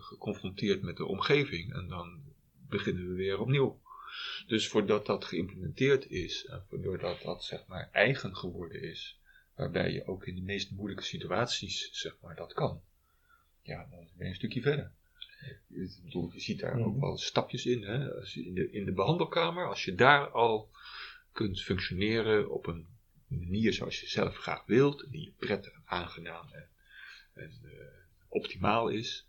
geconfronteerd 0.00 0.82
met 0.82 0.96
de 0.96 1.04
omgeving. 1.06 1.72
En 1.74 1.88
dan 1.88 2.22
beginnen 2.68 3.08
we 3.08 3.14
weer 3.14 3.38
opnieuw. 3.40 3.80
Dus 4.46 4.68
voordat 4.68 5.06
dat 5.06 5.24
geïmplementeerd 5.24 6.10
is, 6.10 6.44
en 6.46 6.64
voordat 6.70 7.22
dat 7.22 7.44
zeg 7.44 7.66
maar 7.66 7.88
eigen 7.92 8.36
geworden 8.36 8.82
is, 8.82 9.18
waarbij 9.54 9.92
je 9.92 10.06
ook 10.06 10.26
in 10.26 10.34
de 10.34 10.40
meest 10.42 10.70
moeilijke 10.70 11.04
situaties 11.04 11.88
zeg 11.92 12.16
maar 12.20 12.36
dat 12.36 12.52
kan, 12.52 12.82
ja, 13.62 13.86
dan 13.90 13.98
ben 13.98 14.10
je 14.16 14.24
een 14.24 14.34
stukje 14.34 14.60
verder. 14.62 14.92
Bedoel, 16.02 16.30
je 16.32 16.40
ziet 16.40 16.60
daar 16.60 16.78
ook 16.78 16.92
Mhm. 16.92 17.00
wel 17.00 17.18
stapjes 17.18 17.66
in. 17.66 17.82
Hè? 17.82 18.14
Als 18.14 18.34
je 18.34 18.44
in, 18.46 18.54
de, 18.54 18.70
in 18.70 18.84
de 18.84 18.92
behandelkamer, 18.92 19.68
als 19.68 19.84
je 19.84 19.94
daar 19.94 20.30
al 20.30 20.70
kunt 21.32 21.60
functioneren 21.62 22.50
op 22.50 22.66
een 22.66 22.86
manier 23.26 23.72
zoals 23.72 24.00
je 24.00 24.06
zelf 24.08 24.36
graag 24.36 24.64
wilt, 24.66 25.06
die 25.10 25.24
je 25.24 25.32
prettig 25.36 25.72
en 25.72 25.82
aangenaam 25.84 26.52
en, 26.52 26.68
en, 27.34 27.60
eh, 27.64 27.70
optimaal 28.28 28.88
is, 28.88 29.26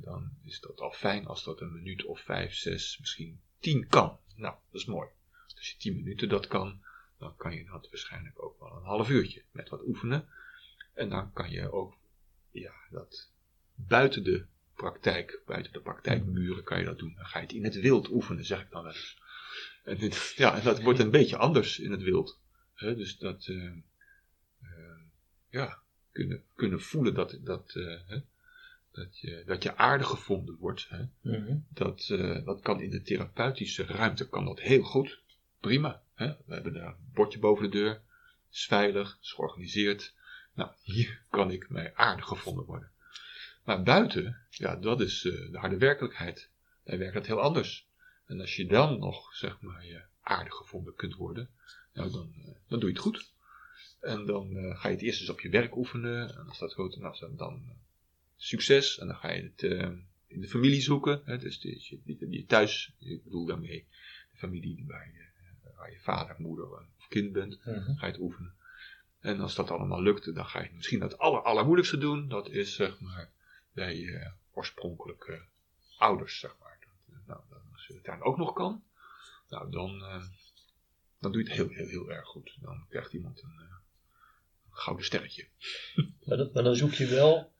dan 0.00 0.30
is 0.42 0.60
dat 0.60 0.80
al 0.80 0.92
fijn 0.92 1.26
als 1.26 1.44
dat 1.44 1.60
een 1.60 1.72
minuut 1.72 2.04
of 2.04 2.20
vijf, 2.20 2.54
zes, 2.54 2.98
misschien 2.98 3.40
tien 3.58 3.86
kan. 3.86 4.18
Nou, 4.36 4.54
dat 4.70 4.80
is 4.80 4.86
mooi. 4.86 5.08
Als 5.56 5.70
je 5.70 5.76
tien 5.76 5.94
minuten 5.94 6.28
dat 6.28 6.46
kan, 6.46 6.82
dan 7.18 7.36
kan 7.36 7.54
je 7.54 7.64
dat 7.64 7.88
waarschijnlijk 7.90 8.42
ook 8.42 8.58
wel 8.60 8.76
een 8.76 8.84
half 8.84 9.08
uurtje 9.10 9.42
met 9.50 9.68
wat 9.68 9.86
oefenen. 9.86 10.28
En 10.94 11.08
dan 11.08 11.32
kan 11.32 11.50
je 11.50 11.72
ook 11.72 11.94
ja, 12.50 12.72
dat 12.90 13.30
buiten 13.74 14.24
de 14.24 14.46
praktijk, 14.74 15.42
buiten 15.46 15.72
de 15.72 15.80
praktijkmuren 15.80 16.64
kan 16.64 16.78
je 16.78 16.84
dat 16.84 16.98
doen. 16.98 17.14
Dan 17.16 17.26
ga 17.26 17.38
je 17.38 17.44
het 17.44 17.54
in 17.54 17.64
het 17.64 17.80
wild 17.80 18.10
oefenen, 18.10 18.44
zeg 18.44 18.60
ik 18.60 18.70
dan 18.70 18.82
wel 18.82 18.92
eens. 18.92 19.20
En 19.84 19.98
dit, 19.98 20.32
ja, 20.36 20.56
en 20.58 20.64
dat 20.64 20.82
wordt 20.82 20.98
een 20.98 21.10
beetje 21.10 21.36
anders 21.36 21.78
in 21.78 21.90
het 21.90 22.02
wild. 22.02 22.40
Dus 22.76 23.18
dat, 23.18 23.46
uh, 23.46 23.72
uh, 24.62 24.70
ja, 25.48 25.78
kunnen, 26.12 26.42
kunnen 26.54 26.80
voelen 26.80 27.14
dat, 27.14 27.38
dat, 27.40 27.74
uh, 27.74 28.00
dat, 28.90 29.18
je, 29.18 29.42
dat 29.46 29.62
je 29.62 29.76
aardig 29.76 30.08
gevonden 30.08 30.56
wordt. 30.56 30.88
Hè. 30.88 31.04
Mhm. 31.20 31.56
Dat, 31.68 32.06
dat 32.44 32.60
kan 32.60 32.80
in 32.80 32.90
de 32.90 33.02
therapeutische 33.02 33.84
ruimte 33.84 34.28
kan 34.28 34.44
dat 34.44 34.60
heel 34.60 34.82
goed. 34.82 35.20
Prima. 35.60 36.02
Hè. 36.14 36.26
We 36.46 36.54
hebben 36.54 36.72
daar 36.72 36.86
een 36.86 37.10
bordje 37.14 37.38
boven 37.38 37.70
de 37.70 37.76
deur. 37.78 38.00
is 38.50 38.66
veilig, 38.66 39.18
is 39.20 39.32
georganiseerd. 39.32 40.14
Nou, 40.54 40.70
hier 40.82 41.22
kan 41.30 41.50
ik 41.50 41.70
mij 41.70 41.94
aardig 41.94 42.26
gevonden 42.26 42.64
worden. 42.64 42.91
Maar 43.64 43.82
buiten, 43.82 44.36
ja, 44.50 44.76
dat 44.76 45.00
is 45.00 45.24
uh, 45.24 45.50
de 45.50 45.58
harde 45.58 45.78
werkelijkheid. 45.78 46.48
Daar 46.84 46.98
werkt 46.98 47.14
het 47.14 47.26
heel 47.26 47.40
anders. 47.40 47.88
En 48.26 48.40
als 48.40 48.56
je 48.56 48.66
dan 48.66 48.98
nog, 48.98 49.34
zeg 49.34 49.60
maar, 49.60 49.86
je 49.86 50.02
aardig 50.20 50.54
gevonden 50.54 50.94
kunt 50.94 51.14
worden, 51.14 51.50
nou, 51.92 52.10
dan, 52.10 52.32
uh, 52.38 52.44
dan 52.68 52.80
doe 52.80 52.88
je 52.88 52.94
het 52.94 53.04
goed. 53.04 53.32
En 54.00 54.26
dan 54.26 54.56
uh, 54.56 54.80
ga 54.80 54.88
je 54.88 54.94
het 54.94 55.04
eerst 55.04 55.20
eens 55.20 55.30
op 55.30 55.40
je 55.40 55.48
werk 55.48 55.76
oefenen. 55.76 56.36
En 56.36 56.48
als 56.48 56.58
dat 56.58 56.74
goed 56.74 56.96
is, 56.96 57.18
dan, 57.18 57.36
dan 57.36 57.62
succes. 58.36 58.98
En 58.98 59.06
dan 59.06 59.16
ga 59.16 59.30
je 59.32 59.42
het 59.42 59.62
in 60.26 60.40
de 60.40 60.48
familie 60.48 60.80
zoeken. 60.80 61.22
Hè, 61.24 61.38
dus 61.38 61.60
die, 61.60 62.00
die, 62.04 62.28
die 62.28 62.46
thuis, 62.46 62.92
ik 62.98 63.24
bedoel 63.24 63.46
daarmee 63.46 63.86
de 64.32 64.38
familie 64.38 64.84
waar 64.86 65.06
je, 65.12 65.24
waar 65.76 65.90
je 65.90 66.00
vader, 66.00 66.36
moeder 66.38 66.70
of 66.70 67.08
kind 67.08 67.32
bent, 67.32 67.60
Mhm. 67.64 67.94
ga 67.94 68.06
je 68.06 68.12
het 68.12 68.20
oefenen. 68.20 68.54
En 69.20 69.40
als 69.40 69.54
dat 69.54 69.70
allemaal 69.70 70.02
lukt, 70.02 70.34
dan 70.34 70.46
ga 70.46 70.62
je 70.62 70.70
misschien 70.74 71.00
het 71.00 71.18
aller, 71.18 71.42
allermoeilijkste 71.42 71.98
doen. 71.98 72.28
Dat 72.28 72.50
is 72.50 72.74
zeg 72.74 73.00
maar 73.00 73.30
bij 73.72 73.96
je 73.96 74.30
oorspronkelijke 74.52 75.42
ouders, 75.98 76.38
zeg 76.38 76.56
maar. 76.60 76.78
Dat, 77.06 77.26
nou, 77.26 77.40
als 77.72 77.86
je 77.86 77.94
het 77.94 78.04
daar 78.04 78.22
ook 78.22 78.36
nog 78.36 78.52
kan, 78.52 78.82
nou, 79.48 79.70
dan, 79.70 79.94
uh, 79.94 80.24
dan 81.20 81.32
doe 81.32 81.42
je 81.42 81.48
het 81.48 81.56
heel, 81.56 81.68
heel, 81.68 81.86
heel 81.86 82.10
erg 82.10 82.26
goed. 82.26 82.56
Dan 82.60 82.86
krijgt 82.88 83.12
iemand 83.12 83.42
een, 83.42 83.58
een 83.60 83.80
gouden 84.70 85.04
sterretje. 85.04 85.46
Maar, 86.24 86.36
dat, 86.36 86.52
maar, 86.54 86.62
dan 86.62 86.76
zoek 86.76 86.92
je 86.92 87.06
wel, 87.06 87.52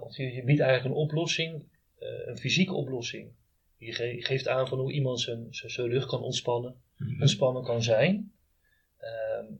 of 0.00 0.16
je, 0.16 0.32
je, 0.32 0.44
biedt 0.44 0.60
eigenlijk 0.60 0.84
een 0.84 1.02
oplossing, 1.02 1.64
een 1.98 2.38
fysieke 2.38 2.72
oplossing. 2.72 3.32
Je, 3.76 3.92
ge 3.92 4.04
je, 4.04 4.24
geeft 4.24 4.48
aan 4.48 4.68
van 4.68 4.78
hoe 4.78 4.92
iemand 4.92 5.20
zijn, 5.20 5.54
zijn, 5.54 5.70
zijn 5.70 5.88
rug 5.88 6.06
kan 6.06 6.20
ontspannen, 6.20 6.82
Mhm. 6.96 7.04
mm 7.04 7.12
-hmm. 7.12 7.20
ontspannen 7.20 7.64
kan 7.64 7.82
zijn. 7.82 8.32
Ehm, 8.98 9.52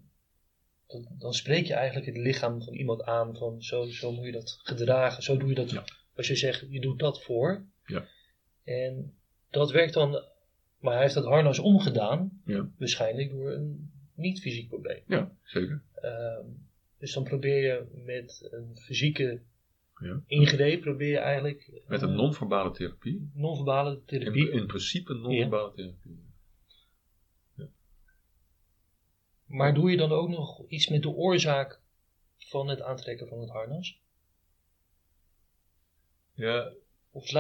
dan, 1.03 1.17
dan, 1.19 1.35
spreek 1.35 1.67
je 1.67 1.75
eigenlijk 1.75 2.07
het 2.07 2.17
lichaam 2.17 2.63
van 2.63 2.75
iemand 2.75 3.03
aan 3.03 3.37
van 3.37 3.63
zo, 3.63 3.85
zo 3.85 4.13
moet 4.13 4.25
je 4.25 4.33
dat 4.33 4.61
gedragen, 4.63 5.23
zo 5.23 5.37
doe 5.37 5.49
je 5.49 5.55
dat. 5.55 5.71
Ja. 5.71 5.85
Als 6.17 6.27
je 6.27 6.37
zegt, 6.37 6.67
je 6.69 6.81
doet 6.81 6.99
dat 6.99 7.23
voor. 7.23 7.65
Ja. 7.87 8.07
En 8.65 9.15
dat 9.51 9.71
werkt 9.71 9.95
dan, 9.95 10.25
maar 10.79 10.93
hij 10.93 11.03
heeft 11.03 11.15
dat 11.15 11.25
harnas 11.25 11.59
omgedaan, 11.59 12.43
ja. 12.45 12.69
waarschijnlijk 12.79 13.31
door 13.31 13.53
een 13.53 13.91
niet-fysiek 14.15 14.69
probleem. 14.69 15.03
Ja, 15.07 15.37
zeker. 15.43 15.83
Uh, 16.03 16.39
dus 16.99 17.13
dan 17.13 17.25
probeer 17.25 17.63
je 17.63 17.85
met 18.05 18.49
een 18.51 18.77
fysieke 18.77 19.41
ja. 20.01 20.21
ingreep, 20.27 20.81
probeer 20.81 21.11
je 21.11 21.19
eigenlijk... 21.19 21.71
Met 21.87 22.03
een 22.03 22.15
non-verbale 22.15 22.71
therapie. 22.71 23.31
Non-verbale 23.35 24.01
therapie. 24.05 24.51
In, 24.51 24.59
in 24.59 24.67
principe 24.67 25.15
non-verbale 25.15 25.69
ja. 25.69 25.75
therapie. 25.75 26.24
Maar 29.55 29.75
doe 29.75 29.91
je 29.91 29.97
dan 29.97 30.13
ook 30.13 30.29
nog 30.29 30.69
iets 30.69 30.89
met 30.89 31.03
de 31.03 31.09
oorzaak 31.09 31.81
van 32.37 32.69
het 32.69 32.81
aantrekken 32.81 33.29
van 33.29 33.41
het 33.41 33.51
harnas? 33.51 34.01
Ja. 36.33 36.73
Of 37.11 37.33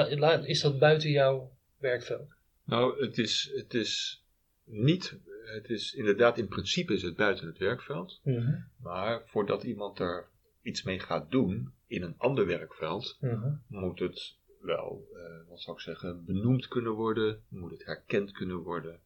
is 0.44 0.60
dat 0.60 0.78
buiten 0.78 1.10
jouw 1.10 1.50
werkveld? 1.78 2.34
Nou, 2.64 3.04
het 3.04 3.18
is, 3.18 3.52
het 3.54 3.74
is 3.74 4.22
niet, 4.64 5.18
het 5.44 5.68
is 5.68 5.94
inderdaad 5.94 6.38
in 6.38 6.48
principe 6.48 6.94
is 6.94 7.02
het 7.02 7.16
buiten 7.16 7.46
het 7.46 7.58
werkveld. 7.58 8.20
Mm 8.22 8.36
-hmm. 8.36 8.68
Maar 8.76 9.22
voordat 9.26 9.62
iemand 9.62 9.98
er 9.98 10.28
iets 10.62 10.82
mee 10.82 10.98
gaat 10.98 11.30
doen 11.30 11.72
in 11.86 12.02
een 12.02 12.18
ander 12.18 12.46
werkveld, 12.46 13.16
mm 13.20 13.30
-hmm. 13.30 13.62
moet 13.66 13.98
het 13.98 14.36
wel, 14.60 15.08
uh, 15.12 15.48
wat 15.48 15.60
zou 15.60 15.76
ik 15.76 15.82
zeggen, 15.82 16.24
benoemd 16.24 16.68
kunnen 16.68 16.92
worden, 16.92 17.42
moet 17.48 17.70
het 17.70 17.84
herkend 17.84 18.32
kunnen 18.32 18.56
worden. 18.56 19.00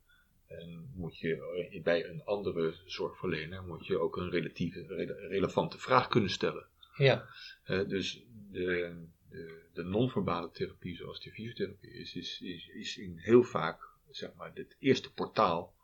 En 0.49 0.91
moet 0.95 1.19
je 1.19 1.81
bij 1.83 2.09
een 2.09 2.25
andere 2.25 2.75
zorgverlener 2.85 3.63
moet 3.63 3.87
je 3.87 3.99
ook 3.99 4.17
een 4.17 4.31
relatieve, 4.31 4.87
rele, 4.87 5.15
relevante 5.15 5.79
vraag 5.79 6.09
kunnen 6.09 6.31
stellen. 6.31 6.67
Ja. 6.97 7.29
Uh, 7.67 7.89
dus 7.89 8.25
de, 8.51 8.97
de, 9.31 9.63
de 9.73 9.83
non-verbale 9.83 10.51
therapie, 10.51 10.97
zoals 10.97 11.21
de 11.21 11.31
fysiotherapie 11.31 11.91
is, 11.91 12.15
is, 12.15 12.41
is, 12.41 12.69
is 12.69 12.97
in 12.97 13.19
heel 13.19 13.43
vaak 13.43 13.89
zeg 14.11 14.35
maar, 14.35 14.51
het 14.55 14.77
eerste 14.79 15.13
portaal 15.13 15.75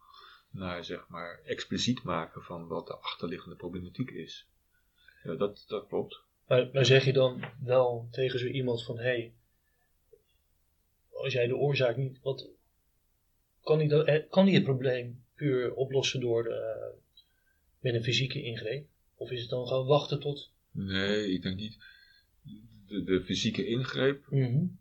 naar 0.50 0.84
zeg 0.84 1.08
maar, 1.08 1.40
expliciet 1.44 2.02
maken 2.02 2.42
van 2.42 2.66
wat 2.66 2.86
de 2.86 2.96
achterliggende 2.96 3.56
problematiek 3.56 4.10
is. 4.10 4.46
Ja, 5.22 5.34
dat, 5.34 5.64
dat 5.68 5.86
klopt. 5.86 6.20
Maar, 6.46 6.70
maar 6.72 6.84
zeg 6.84 7.04
je 7.04 7.12
dan 7.12 7.44
wel 7.62 8.08
tegen 8.10 8.38
zo 8.38 8.46
iemand 8.46 8.84
van 8.84 8.96
hé, 8.96 9.02
hey, 9.02 9.32
als 11.10 11.32
jij 11.32 11.46
de 11.46 11.56
oorzaak 11.56 11.96
niet. 11.96 12.18
Wat, 12.22 12.48
kan 13.64 13.78
hij, 13.78 13.88
dat, 13.88 14.28
kan 14.28 14.44
hij 14.44 14.54
het 14.54 14.64
probleem 14.64 15.24
puur 15.34 15.74
oplossen 15.74 16.20
door 16.20 16.42
de, 16.42 16.90
met 17.80 17.94
een 17.94 18.02
fysieke 18.02 18.42
ingreep? 18.42 18.86
Of 19.14 19.30
is 19.30 19.40
het 19.40 19.50
dan 19.50 19.66
gewoon 19.66 19.86
wachten 19.86 20.20
tot. 20.20 20.52
Nee, 20.70 21.32
ik 21.32 21.42
denk 21.42 21.56
niet. 21.56 21.78
De, 22.86 23.04
de 23.04 23.24
fysieke 23.24 23.66
ingreep, 23.66 24.26
mm 24.28 24.44
-hmm. 24.44 24.78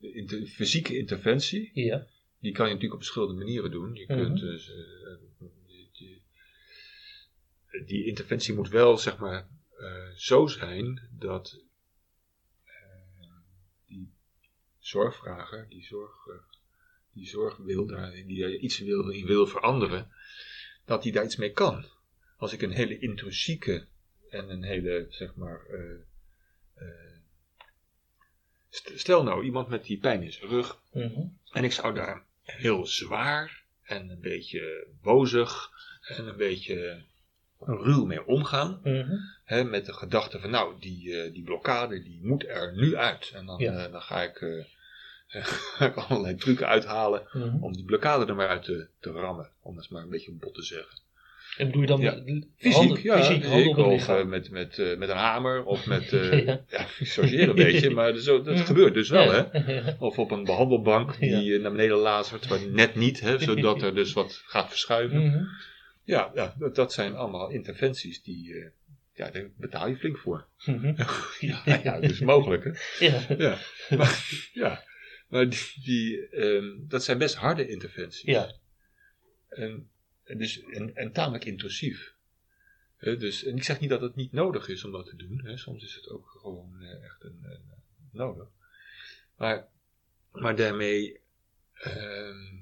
de, 0.00 0.12
inter, 0.12 0.46
fysieke 0.46 0.98
interventie, 0.98 1.70
ja. 1.74 2.06
die 2.38 2.52
kan 2.52 2.66
je 2.66 2.72
natuurlijk 2.72 3.00
op 3.00 3.06
verschillende 3.06 3.44
manieren 3.44 3.70
doen. 3.70 3.94
Je 3.94 4.04
mm 4.08 4.16
-hmm. 4.16 4.26
kunt 4.26 4.40
dus. 4.40 4.68
Uh, 4.68 4.76
die, 5.66 5.90
die, 5.92 6.22
die, 7.86 8.06
interventie 8.06 8.54
moet 8.54 8.68
wel, 8.68 8.98
zeg 8.98 9.18
maar, 9.18 9.48
uh, 9.78 10.10
zo 10.14 10.46
zijn 10.46 11.08
dat 11.18 11.64
uh, 12.64 12.72
die 13.86 14.12
zorgvrager, 14.78 15.68
die 15.68 15.84
zorg 15.84 16.26
die 17.12 17.26
zorg 17.26 17.56
wil, 17.56 17.86
daar, 17.86 18.12
die 18.12 18.58
iets 18.58 18.78
wil, 18.78 19.04
die 19.04 19.26
wil 19.26 19.46
veranderen, 19.46 20.12
dat 20.84 21.02
hij 21.02 21.12
daar 21.12 21.24
iets 21.24 21.36
mee 21.36 21.52
kan. 21.52 21.84
Als 22.36 22.52
ik 22.52 22.62
een 22.62 22.72
hele 22.72 22.98
intrusieke 22.98 23.86
en 24.28 24.50
een 24.50 24.62
hele, 24.62 25.06
zeg 25.08 25.34
maar, 25.34 25.66
uh, 25.70 25.98
uh, 26.78 27.18
stel 28.94 29.22
nou 29.22 29.44
iemand 29.44 29.68
met 29.68 29.84
die 29.84 29.98
pijn 29.98 30.22
in 30.22 30.32
zijn 30.32 30.50
rug, 30.50 30.80
mm 30.92 31.14
-hmm. 31.14 31.38
en 31.52 31.64
ik 31.64 31.72
zou 31.72 31.94
daar 31.94 32.24
heel 32.42 32.86
zwaar 32.86 33.64
en 33.82 34.08
een 34.08 34.20
beetje 34.20 34.86
bozig 35.02 35.70
en 36.00 36.26
een 36.26 36.36
beetje 36.36 37.04
ruw 37.58 38.04
mee 38.04 38.26
omgaan, 38.26 38.80
mm 38.82 39.00
-hmm. 39.00 39.18
hè, 39.44 39.64
met 39.64 39.86
de 39.86 39.92
gedachte 39.92 40.40
van 40.40 40.50
nou, 40.50 40.80
die, 40.80 41.08
uh, 41.08 41.32
die 41.32 41.42
blokkade 41.42 42.02
die 42.02 42.20
moet 42.22 42.46
er 42.46 42.76
nu 42.76 42.96
uit. 42.96 43.30
En 43.34 43.46
dan, 43.46 43.58
ja. 43.58 43.88
dan 43.88 44.02
ga 44.02 44.22
ik 44.22 44.66
ga 45.30 45.86
ik 45.90 45.96
allerlei 45.96 46.34
trucken 46.36 46.66
uithalen 46.66 47.22
mm 47.32 47.42
-hmm. 47.42 47.62
om 47.64 47.72
die 47.72 47.84
blokkade 47.84 48.26
er 48.26 48.34
maar 48.34 48.48
uit 48.48 48.62
te, 48.62 48.86
te 49.00 49.10
rammen. 49.10 49.48
Om 49.62 49.76
het 49.76 49.90
maar 49.90 50.02
een 50.02 50.10
beetje 50.10 50.32
bot 50.32 50.54
te 50.54 50.62
zeggen. 50.62 50.98
En 51.56 51.66
bedoel 51.66 51.80
je 51.80 51.86
dan 51.86 52.00
ja. 52.00 52.22
fysiek, 52.56 52.72
handen, 52.76 53.02
ja, 53.02 53.16
fysiek 53.16 53.44
handen 53.44 53.68
op 53.68 53.76
het 53.76 53.86
of 53.86 54.08
uh, 54.08 54.24
met, 54.24 54.50
met, 54.50 54.78
uh, 54.78 54.96
met 54.96 55.08
een 55.08 55.16
hamer 55.16 55.64
of 55.64 55.86
met, 55.86 56.12
uh, 56.12 56.46
Ja. 56.46 56.60
ja, 56.68 56.86
een 57.16 57.54
beetje, 57.54 57.90
maar 58.00 58.16
zo, 58.16 58.42
dat 58.42 58.54
Mhm. 58.54 58.64
gebeurt 58.64 58.94
dus 58.94 59.08
wel, 59.08 59.32
hè. 59.32 59.42
Of 59.98 60.18
op 60.18 60.30
een 60.30 60.44
behandelbank 60.44 61.18
die 61.18 61.58
naar 61.58 61.70
beneden 61.70 61.96
lazert, 61.96 62.48
maar 62.48 62.58
net 62.68 62.94
niet, 62.94 63.20
hè, 63.20 63.38
zodat 63.38 63.82
er 63.82 63.94
dus 63.94 64.12
wat 64.12 64.42
gaat 64.46 64.68
verschuiven. 64.68 65.26
Mhm. 65.26 65.44
Ja, 66.04 66.30
ja 66.34 66.54
dat, 66.58 66.74
dat 66.74 66.92
zijn 66.92 67.14
allemaal 67.16 67.50
interventies 67.50 68.22
die, 68.22 68.54
eh, 68.54 68.66
ja, 69.14 69.30
daar 69.30 69.50
betaal 69.56 69.88
je 69.88 69.96
flink 69.96 70.18
voor. 70.18 70.46
Mhm. 70.64 70.92
ja, 71.40 71.62
ja, 71.82 72.00
dat 72.00 72.10
is 72.10 72.20
mogelijk, 72.20 72.64
hè. 72.64 72.70
Ja. 73.06 73.20
Ja, 73.38 73.58
maar, 73.96 74.24
ja. 74.52 74.82
Maar 75.30 75.48
die, 75.50 75.72
die, 75.82 76.28
ehm, 76.28 76.88
dat 76.88 77.04
zijn 77.04 77.18
best 77.18 77.34
harde 77.34 77.68
interventies. 77.68 78.22
Ja. 78.22 78.52
En, 79.48 79.90
en, 80.24 80.38
dus, 80.38 80.62
en, 80.62 80.94
en 80.96 81.12
tamelijk 81.12 81.44
intrusief. 81.44 82.14
Dus, 82.98 83.44
en 83.44 83.56
ik 83.56 83.64
zeg 83.64 83.80
niet 83.80 83.90
dat 83.90 84.00
het 84.00 84.14
niet 84.14 84.32
nodig 84.32 84.68
is 84.68 84.84
om 84.84 84.92
dat 84.92 85.06
te 85.06 85.16
doen. 85.16 85.40
Hè. 85.44 85.56
Soms 85.56 85.84
is 85.84 85.94
het 85.94 86.08
ook 86.08 86.28
gewoon 86.28 86.80
eh, 86.80 87.04
echt 87.04 87.24
een, 87.24 87.38
een, 87.42 87.62
nodig. 88.12 88.48
Maar, 89.36 89.66
maar 90.32 90.56
daarmee 90.56 91.20
ehm, 91.72 92.56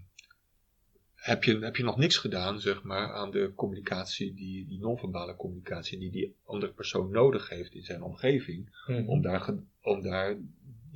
heb 1.14 1.44
je, 1.44 1.58
heb 1.58 1.76
je 1.76 1.82
nog 1.82 1.96
niks 1.96 2.16
gedaan, 2.16 2.60
zeg 2.60 2.82
maar, 2.82 3.12
aan 3.12 3.30
de 3.30 3.52
communicatie, 3.54 4.34
die, 4.34 4.66
die 4.66 4.78
non-verbale 4.78 5.36
communicatie, 5.36 5.98
die 5.98 6.10
die 6.10 6.36
andere 6.44 6.72
persoon 6.72 7.10
nodig 7.10 7.48
heeft 7.48 7.74
in 7.74 7.84
zijn 7.84 8.02
omgeving, 8.02 8.76
Mhm. 8.86 9.08
om 9.08 9.22
daar, 9.22 9.54
om 9.80 10.02
daar 10.02 10.36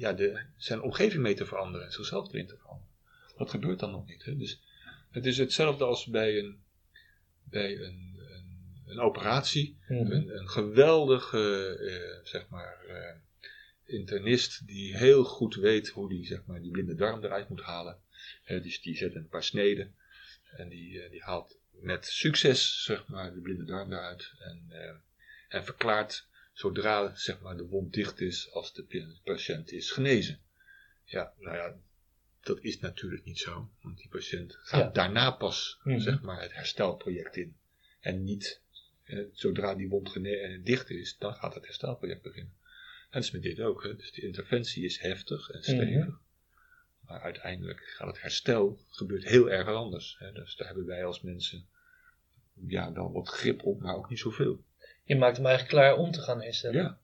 ja, 0.03 0.13
de, 0.13 0.41
zijn 0.57 0.83
omgeving 0.83 1.23
mee 1.23 1.35
te 1.35 1.47
veranderen 1.47 1.87
en 1.87 1.93
zichzelf 1.93 2.33
erin 2.33 2.47
te 2.47 2.57
veranderen. 2.57 2.95
Dat 3.37 3.51
gebeurt 3.51 3.79
dan 3.79 3.91
nog 3.91 4.07
niet. 4.07 4.25
Hè? 4.25 4.37
Dus 4.37 4.61
het 5.11 5.27
is 5.27 5.39
hetzelfde 5.39 5.85
als 5.85 6.07
bij 6.07 6.39
een, 6.39 6.63
bij 7.43 7.79
een, 7.81 8.19
een, 8.31 8.83
een 8.87 9.01
operatie. 9.01 9.77
Mhm. 9.89 10.13
Een, 10.13 10.37
een 10.37 10.49
geweldige, 10.49 11.77
eh, 11.77 12.27
zeg 12.27 12.49
maar, 12.49 12.85
eh, 12.89 13.17
internist 13.85 14.67
die 14.67 14.97
heel 14.97 15.25
goed 15.25 15.55
weet 15.55 15.89
hoe 15.89 16.09
die, 16.09 16.27
zeg 16.27 16.45
maar, 16.47 16.63
die 16.63 16.71
blinde 16.71 16.95
darm 16.95 17.25
eruit 17.25 17.49
moet 17.49 17.63
halen. 17.63 17.99
Eh, 18.45 18.63
dus 18.63 18.81
die 18.81 18.97
zet 18.97 19.15
een 19.15 19.29
paar 19.29 19.45
sneden 19.45 19.95
en 20.57 20.69
die, 20.69 21.09
die 21.11 21.23
haalt 21.23 21.59
met 21.71 22.07
succes, 22.07 22.85
zeg 22.85 23.07
maar, 23.07 23.35
de 23.35 23.41
blinde 23.41 23.65
darm 23.65 23.93
eruit. 23.93 24.33
En, 24.39 24.73
en 25.49 25.65
verklaart 25.65 26.27
zodra, 26.53 27.15
zeg 27.15 27.41
maar, 27.41 27.57
de 27.57 27.67
wond 27.67 27.93
dicht 27.93 28.21
is 28.21 28.51
als 28.51 28.75
de 28.75 29.17
patiënt 29.25 29.73
is 29.73 29.91
genezen. 29.91 30.41
Ja, 31.05 31.33
nou 31.39 31.57
ja, 31.57 31.75
dat 32.41 32.59
is 32.61 32.81
natuurlijk 32.81 33.25
niet 33.25 33.39
zo. 33.39 33.71
Want 33.83 33.99
die 33.99 34.09
patiënt 34.09 34.55
gaat 34.63 34.81
Ja. 34.81 34.89
daarna 34.91 35.31
pas, 35.31 35.79
Mhm. 35.83 35.99
zeg 35.99 36.23
maar, 36.23 36.43
het 36.43 36.55
herstelproject 36.55 37.37
in. 37.37 37.57
En 38.01 38.25
niet 38.25 38.61
eh, 39.05 39.25
zodra 39.33 39.75
die 39.75 39.89
wond 39.89 40.17
eh, 40.17 40.65
dicht 40.65 40.91
is, 40.91 41.17
dan 41.19 41.35
gaat 41.35 41.55
het 41.55 41.65
herstelproject 41.65 42.23
beginnen. 42.23 42.53
En 42.63 43.09
dat 43.11 43.23
is 43.23 43.31
met 43.31 43.43
dit 43.43 43.61
ook. 43.61 43.83
Hè. 43.83 43.97
Dus 43.97 44.13
de 44.13 44.23
interventie 44.23 44.85
is 44.85 44.99
heftig 44.99 45.51
en 45.51 45.63
stevig. 45.63 46.07
Mhm. 46.07 46.17
Maar 47.07 47.21
uiteindelijk 47.21 47.81
gaat 47.81 48.07
het 48.07 48.21
herstel 48.21 48.81
gebeurt 48.89 49.25
heel 49.25 49.51
erg 49.51 49.67
anders. 49.69 50.17
Hè. 50.19 50.33
Dus 50.33 50.57
daar 50.57 50.67
hebben 50.67 50.87
wij 50.87 51.05
als 51.05 51.21
mensen 51.21 51.67
ja, 52.67 52.93
wel 52.93 53.13
wat 53.13 53.29
grip 53.29 53.63
op, 53.65 53.81
maar 53.81 53.95
ook 53.97 54.09
niet 54.11 54.19
zoveel. 54.19 54.65
Je 55.05 55.17
maakt 55.17 55.37
hem 55.37 55.47
eigenlijk 55.47 55.75
klaar 55.77 55.97
om 55.97 56.11
te 56.11 56.21
gaan 56.21 56.43
herstellen. 56.43 56.83
Ja, 56.83 56.99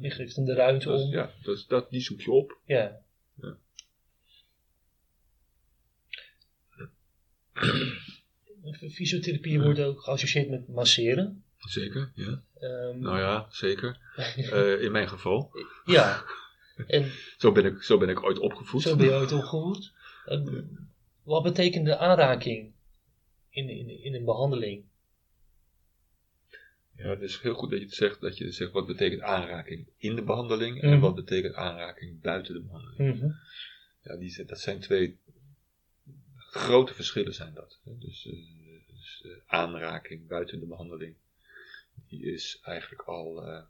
je 0.00 0.10
geeft 0.10 0.36
hem 0.36 0.44
de 0.44 0.54
ruimte 0.54 0.88
dat, 0.88 1.00
om. 1.00 1.10
ja 1.10 1.30
dat, 1.42 1.64
dat, 1.68 1.90
die 1.90 2.00
zoek 2.00 2.20
je 2.20 2.30
op. 2.30 2.58
Ja. 2.64 3.00
Ja. 3.42 3.56
Fysiotherapie 8.92 9.60
wordt 9.60 9.80
ook 9.80 10.00
geassocieerd 10.02 10.48
met 10.48 10.68
masseren. 10.68 11.44
Zeker, 11.58 12.12
ja. 12.14 12.42
Ehm, 12.58 12.98
Nou 13.00 13.18
ja, 13.18 13.46
zeker. 13.50 13.98
Eh, 14.52 14.82
in 14.82 14.92
mijn 14.92 15.08
geval. 15.08 15.50
ja. 15.84 16.22
En 16.86 17.10
Zo 17.38 17.52
ben 17.52 17.64
ik, 17.64 17.82
zo 17.82 17.98
ben 17.98 18.08
ik 18.08 18.22
ooit 18.22 18.38
opgevoed. 18.38 18.82
zo 18.82 18.96
ben 18.96 19.06
je 19.06 19.12
ooit 19.12 19.32
opgevoed. 19.32 19.92
Ehm, 20.26 20.62
wat 21.22 21.42
betekent 21.42 21.84
de 21.86 21.96
aanraking 21.96 22.72
in, 23.50 23.68
in, 23.68 24.02
in 24.04 24.14
een 24.14 24.24
behandeling? 24.24 24.84
Ja, 26.98 27.08
het 27.08 27.20
is 27.22 27.38
heel 27.40 27.54
goed 27.54 27.70
dat 27.70 27.78
je 27.78 27.84
het 27.84 27.94
zegt, 27.94 28.20
dat 28.20 28.38
je 28.38 28.50
zegt 28.52 28.72
wat 28.72 28.86
betekent 28.86 29.20
aanraking 29.22 29.86
in 29.96 30.16
de 30.16 30.22
behandeling 30.22 30.80
en 30.82 30.90
Mhm. 30.90 31.00
wat 31.00 31.14
betekent 31.14 31.54
aanraking 31.54 32.20
buiten 32.20 32.54
de 32.54 32.60
behandeling. 32.60 33.16
Mhm. 33.16 33.30
Ja, 34.02 34.16
die, 34.16 34.44
dat 34.44 34.60
zijn 34.60 34.80
twee 34.80 35.16
grote 36.36 36.94
verschillen 36.94 37.34
zijn 37.34 37.54
dat. 37.54 37.78
Dus, 37.84 38.26
eh, 38.26 38.32
dus 38.94 39.20
de 39.22 39.40
aanraking 39.46 40.26
buiten 40.26 40.60
de 40.60 40.66
behandeling, 40.66 41.14
die 42.08 42.24
is 42.32 42.58
eigenlijk 42.62 43.02
al, 43.02 43.46
eh, 43.46 43.62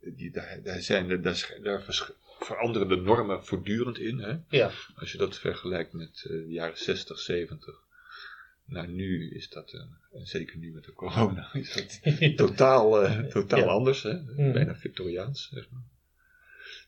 die, 0.00 0.30
daar, 0.30 0.62
daar, 0.62 0.80
zijn, 0.80 1.08
daar, 1.22 1.60
daar 1.62 1.82
veranderen 2.40 2.88
de 2.88 2.96
normen 2.96 3.44
voortdurend 3.44 3.98
in. 3.98 4.18
Hè? 4.18 4.36
Ja. 4.48 4.70
Als 4.94 5.12
je 5.12 5.18
dat 5.18 5.38
vergelijkt 5.38 5.92
met 5.92 6.24
eh, 6.24 6.30
de 6.30 6.48
jaren 6.48 6.78
60, 6.78 7.18
70. 7.18 7.86
Nou, 8.68 8.86
nu 8.88 9.30
is 9.30 9.48
dat, 9.48 9.72
eh, 9.72 9.80
en 10.12 10.26
zeker 10.26 10.58
nu 10.58 10.72
met 10.72 10.84
de 10.84 10.92
corona, 10.92 11.52
is 11.54 11.72
dat 11.72 12.36
totaal, 12.36 13.02
eh, 13.02 13.20
totaal 13.24 13.58
Ja. 13.60 13.66
anders. 13.66 14.02
Hè? 14.02 14.22
Mhm. 14.22 14.52
Bijna 14.52 14.74
Victoriaans, 14.76 15.48
zeg 15.52 15.70
maar. 15.70 15.82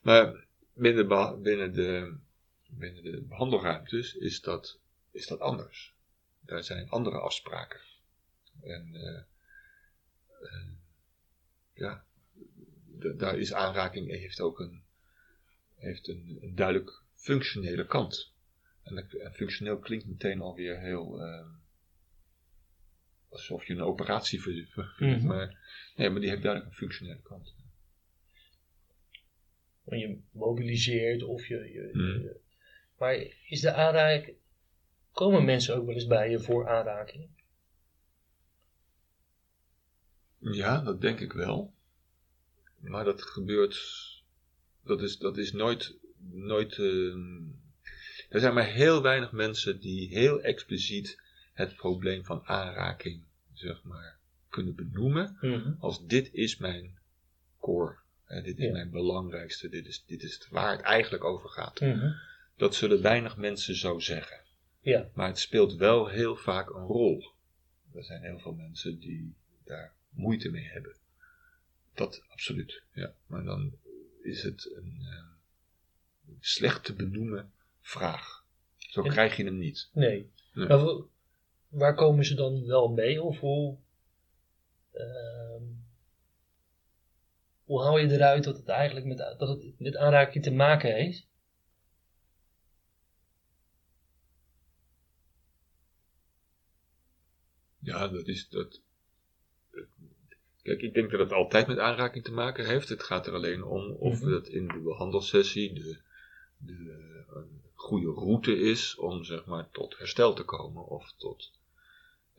Maar 0.03 0.45
binnen, 0.75 1.43
binnen, 1.43 1.73
de, 1.73 2.17
binnen 2.69 3.03
de 3.03 3.21
behandelruimtes 3.29 4.15
is 4.15 4.41
dat, 4.41 4.79
is 5.11 5.27
dat 5.27 5.41
anders. 5.41 5.95
Daar 6.41 6.65
zijn 6.65 6.89
andere 6.89 7.19
afspraken. 7.19 7.81
En 8.63 8.95
eh, 8.95 9.23
eh, 10.41 10.69
ja, 11.75 12.05
daar 13.17 13.39
is 13.39 13.53
aanraking 13.53 14.09
heeft 14.11 14.41
ook 14.41 14.59
een, 14.61 14.83
heeft 15.77 16.09
een, 16.09 16.39
een 16.41 16.55
duidelijk 16.55 17.03
functionele 17.15 17.87
kant. 17.87 18.33
En, 18.83 18.95
dat- 18.95 19.13
en 19.13 19.33
functioneel 19.35 19.79
klinkt 19.79 20.07
meteen 20.07 20.41
alweer 20.41 20.79
heel. 20.81 21.21
Alsof 23.31 23.67
je 23.67 23.73
een 23.73 23.83
operatie 23.83 24.41
Mhm. 24.99 25.27
maar 25.27 25.59
Nee, 25.97 26.11
maar 26.11 26.21
die 26.21 26.31
heeft 26.31 26.43
duidelijk 26.43 26.73
een 26.73 26.79
functionele 26.79 27.21
kant. 27.23 27.55
Want 29.85 30.01
je 30.03 30.19
mobiliseert 30.33 31.23
of 31.23 31.47
je. 31.47 31.57
je, 31.73 31.91
Mhm. 31.93 32.23
je- 32.23 32.41
maar 32.99 33.27
is 33.49 33.61
de 33.61 33.73
aanraking. 33.73 34.37
Komen 35.13 35.45
mensen 35.45 35.77
ook 35.77 35.87
wel 35.87 35.95
eens 35.95 36.07
bij 36.07 36.31
je 36.31 36.41
voor 36.41 36.69
aanraking? 36.69 37.29
Ja, 40.39 40.81
dat 40.81 41.01
denk 41.01 41.21
ik 41.21 41.33
wel. 41.33 41.75
Maar 42.79 43.05
dat 43.05 43.23
gebeurt. 43.23 43.79
Dat 44.85 45.03
is, 45.03 45.19
dat 45.19 45.39
is 45.39 45.53
nooit. 45.53 45.99
nooit 46.33 46.73
ehm, 46.79 47.43
er 48.29 48.41
zijn 48.41 48.55
maar 48.55 48.67
heel 48.67 49.03
weinig 49.03 49.33
mensen 49.33 49.81
die 49.81 50.09
heel 50.09 50.41
expliciet 50.41 51.23
het 51.61 51.77
probleem 51.77 52.25
van 52.25 52.43
aanraking, 52.47 53.23
zeg 53.53 53.83
maar, 53.83 54.19
kunnen 54.49 54.75
benoemen. 54.75 55.37
Mhm. 55.41 55.73
Als 55.79 56.07
dit 56.07 56.33
is 56.33 56.57
mijn 56.57 56.99
core. 57.61 57.97
Hè, 58.25 58.43
dit 58.43 58.59
is 58.59 58.65
Ja. 58.65 58.73
mijn 58.73 58.91
belangrijkste. 58.91 59.69
Dit 59.69 59.87
is, 59.87 60.05
dit 60.05 60.23
is 60.23 60.47
waar 60.51 60.71
het 60.73 60.81
eigenlijk 60.81 61.25
over 61.25 61.49
gaat. 61.49 61.81
Mhm. 61.81 62.13
Dat 62.57 62.75
zullen 62.75 63.03
weinig 63.03 63.37
mensen 63.37 63.75
zo 63.77 63.99
zeggen. 63.99 64.41
Ja. 64.81 65.11
Maar 65.15 65.27
het 65.29 65.39
speelt 65.39 65.75
wel 65.75 66.07
heel 66.09 66.37
vaak 66.37 66.69
een 66.71 66.87
rol. 66.87 67.33
Er 67.95 68.05
zijn 68.05 68.23
heel 68.23 68.39
veel 68.39 68.53
mensen 68.55 68.99
die 68.99 69.35
daar 69.65 69.93
moeite 70.11 70.51
mee 70.51 70.65
hebben. 70.69 70.97
Dat 71.95 72.23
absoluut, 72.29 72.83
ja. 72.93 73.15
Maar 73.27 73.45
dan 73.45 73.73
is 74.23 74.43
het 74.43 74.71
een 74.77 74.99
eh, 75.01 75.25
slecht 76.41 76.85
te 76.85 76.95
benoemen 76.95 77.53
vraag. 77.81 78.45
Zo 78.77 79.03
En- 79.03 79.11
krijg 79.11 79.37
je 79.37 79.45
hem 79.45 79.59
niet. 79.59 79.91
Nee. 79.93 80.31
Nee. 80.53 80.67
Waar 81.71 81.95
komen 81.95 82.25
ze 82.25 82.35
dan 82.35 82.67
wel 82.67 82.89
mee? 82.89 83.23
Of 83.23 83.39
hoe. 83.39 83.77
ehm, 84.93 85.63
hoe 87.65 87.83
hou 87.83 88.01
je 88.01 88.11
eruit 88.15 88.45
dat 88.45 88.57
het 88.57 88.69
eigenlijk 88.69 89.07
met, 89.07 89.19
dat 89.19 89.49
het 89.49 89.79
met 89.79 89.97
aanraking 89.97 90.45
te 90.45 90.51
maken 90.53 90.95
heeft? 90.95 91.27
Ja, 97.79 98.09
dat 98.09 98.27
is 98.27 98.49
dat. 98.49 98.81
Kijk, 100.63 100.81
ik 100.81 100.95
denk 100.95 101.11
dat 101.11 101.21
het 101.21 101.33
altijd 101.33 101.67
met 101.67 101.79
aanraking 101.79 102.25
te 102.25 102.33
maken 102.33 102.67
heeft. 102.67 102.89
Het 102.89 103.03
gaat 103.03 103.27
er 103.27 103.35
alleen 103.35 103.65
om 103.65 103.91
of 103.91 104.21
Mhm. 104.21 104.33
het 104.33 104.47
in 104.49 104.67
de 104.67 104.79
behandelsessie 104.79 105.75
de, 105.75 105.99
de 106.59 107.25
een 107.35 107.63
goede 107.75 108.11
route 108.13 108.59
is 108.59 108.97
om 108.97 109.25
zeg 109.25 109.45
maar 109.45 109.71
tot 109.71 109.99
herstel 109.99 110.35
te 110.35 110.45
komen 110.45 110.85
of 110.87 111.13
tot, 111.17 111.51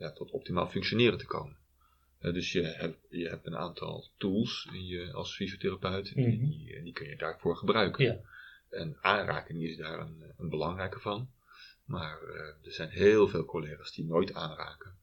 ja, 0.02 0.12
tot 0.12 0.30
optimaal 0.30 0.68
functioneren 0.68 1.18
te 1.18 1.26
komen. 1.26 1.56
Eh, 2.18 2.32
dus 2.32 2.52
je 2.52 2.62
hebt, 2.62 2.98
je 3.10 3.28
hebt 3.28 3.46
een 3.46 3.56
aantal 3.56 4.08
tools 4.16 4.68
in 4.72 4.86
je, 4.86 5.12
als 5.12 5.34
fysiotherapeut 5.34 6.12
en 6.12 6.20
Mhm. 6.28 6.44
die, 6.44 6.74
eh, 6.74 6.82
die 6.82 6.92
kun 6.92 7.08
je 7.08 7.16
daarvoor 7.16 7.56
gebruiken. 7.56 8.04
Ja. 8.04 8.20
En 8.70 8.96
aanraking 9.00 9.62
is 9.62 9.76
daar 9.76 10.00
een, 10.00 10.22
een 10.38 10.48
belangrijke 10.48 11.00
van. 11.00 11.30
Maar 11.84 12.22
eh, 12.22 12.66
er 12.66 12.72
zijn 12.72 12.88
heel 12.88 13.28
veel 13.28 13.44
collega's 13.44 13.92
die 13.92 14.04
nooit 14.04 14.34
aanraken. 14.34 14.94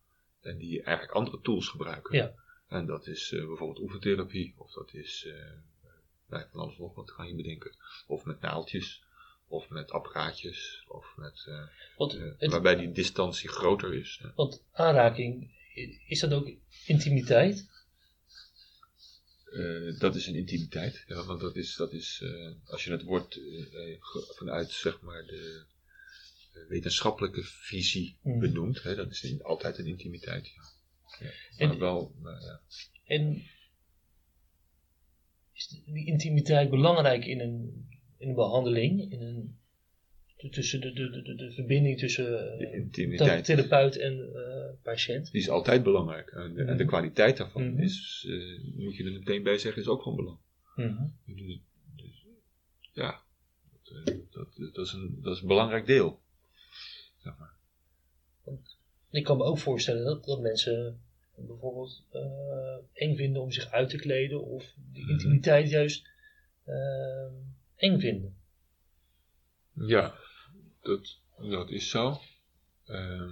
En 0.42 0.58
die 0.58 0.82
eigenlijk 0.84 1.18
andere 1.18 1.42
tools 1.42 1.68
gebruiken. 1.68 2.16
Ja. 2.18 2.34
En 2.68 2.86
dat 2.86 3.08
is 3.08 3.32
eh, 3.32 3.46
bijvoorbeeld 3.48 3.80
oefentherapie. 3.80 4.54
Of 4.58 4.72
dat 4.72 4.94
is 4.94 5.26
eh, 5.28 5.34
nou, 6.28 6.46
van 6.52 6.60
alles 6.60 6.78
nog 6.78 6.96
wat 6.96 7.12
kan 7.14 7.28
je 7.28 7.36
bedenken. 7.36 7.72
Of 8.08 8.26
met 8.26 8.42
naaltjes. 8.42 9.04
Of 9.52 9.70
met 9.70 9.92
apparaatjes. 9.92 10.84
Of 10.88 11.14
met, 11.18 11.46
eh, 11.48 11.68
Want, 11.98 12.14
eh, 12.16 12.32
het, 12.38 12.52
waarbij 12.52 12.76
die 12.76 12.92
distantie 12.92 13.50
groter 13.50 13.94
is. 13.94 14.22
want 14.36 14.64
aanraking, 14.72 15.52
is 16.08 16.20
dat 16.20 16.32
ook 16.34 16.52
intimiteit? 16.86 17.68
Eh, 19.54 20.00
dat 20.00 20.16
is 20.16 20.28
een 20.28 20.36
intimiteit. 20.36 21.04
Ja, 21.08 21.24
want 21.26 21.40
dat 21.42 21.56
is, 21.56 21.76
dat 21.76 21.94
is 21.94 22.20
eh, 22.24 22.52
als 22.66 22.84
je 22.84 22.92
het 22.92 23.04
woord 23.04 23.40
vanuit 24.36 24.72
zeg 24.72 25.02
maar 25.02 25.26
de 25.26 25.66
eh, 26.54 26.68
wetenschappelijke 26.68 27.44
visie 27.44 28.18
Mhm. 28.22 28.40
benoemt, 28.40 28.84
hè, 28.84 28.96
dat 28.96 29.10
is 29.12 29.24
in- 29.24 29.44
altijd 29.44 29.78
een 29.78 29.86
intimiteit. 29.88 30.48
Ja. 30.48 30.64
Ja, 31.20 31.32
En- 31.58 31.68
maar 31.68 31.78
wel, 31.80 32.16
maar, 32.22 32.42
ja. 32.42 32.62
En 33.06 33.44
is 35.54 35.68
die 35.68 36.06
intimiteit 36.06 36.70
belangrijk 36.70 37.26
in 37.26 37.40
een, 37.40 37.88
in 38.20 38.30
een 38.30 38.36
behandeling, 38.36 39.12
in 39.12 39.22
een, 39.22 39.58
tussen 40.52 40.82
de, 40.82 40.94
de, 40.94 41.22
de, 41.22 41.36
de 41.36 41.52
verbinding 41.52 42.00
tussen 42.00 42.26
De 42.58 42.68
eh, 42.68 42.74
intimiteit. 42.80 43.46
therapeut 43.46 43.98
en 43.98 44.30
eh, 44.36 44.70
patiënt. 44.84 45.32
Die 45.32 45.42
is 45.42 45.50
altijd 45.50 45.84
belangrijk. 45.84 46.30
En 46.30 46.54
de, 46.54 46.62
en 46.64 46.68
de 46.78 46.84
Mhm. 46.84 46.92
kwaliteit 46.92 47.38
daarvan 47.38 47.72
Mhm. 47.74 47.82
is, 47.82 48.26
eh, 48.30 48.76
moet 48.76 48.96
je 48.96 49.04
er 49.04 49.12
meteen 49.12 49.44
bij 49.44 49.58
zeggen, 49.58 49.82
is 49.82 49.88
ook 49.88 50.04
van 50.04 50.16
belang. 50.16 50.38
Mhm. 50.76 51.04
Dus, 51.26 51.60
dus, 51.96 52.26
ja, 52.94 53.22
dat, 53.84 54.06
dat, 54.32 54.48
dat, 54.74 54.86
is 54.86 54.94
een, 54.94 55.20
dat 55.22 55.36
is 55.36 55.42
een 55.42 55.48
belangrijk 55.48 55.86
deel. 55.86 56.20
Zeg 57.24 57.34
maar. 57.38 57.54
Ik 59.12 59.24
kan 59.24 59.38
me 59.38 59.44
ook 59.44 59.58
voorstellen 59.58 60.04
dat, 60.06 60.26
dat 60.26 60.42
mensen 60.42 61.02
bijvoorbeeld 61.36 62.04
eng 62.94 63.16
vinden 63.16 63.42
om 63.42 63.52
zich 63.52 63.72
uit 63.72 63.90
te 63.90 63.98
kleden 63.98 64.44
of 64.46 64.74
die 64.92 65.10
intimiteit 65.10 65.70
juist 65.70 66.08
eh, 66.64 66.76
eng 67.80 68.00
vinden. 68.00 68.38
Ja, 69.74 70.16
dat, 70.82 71.20
dat 71.38 71.70
is 71.70 71.90
zo. 71.90 72.20
Ehm, 72.86 73.30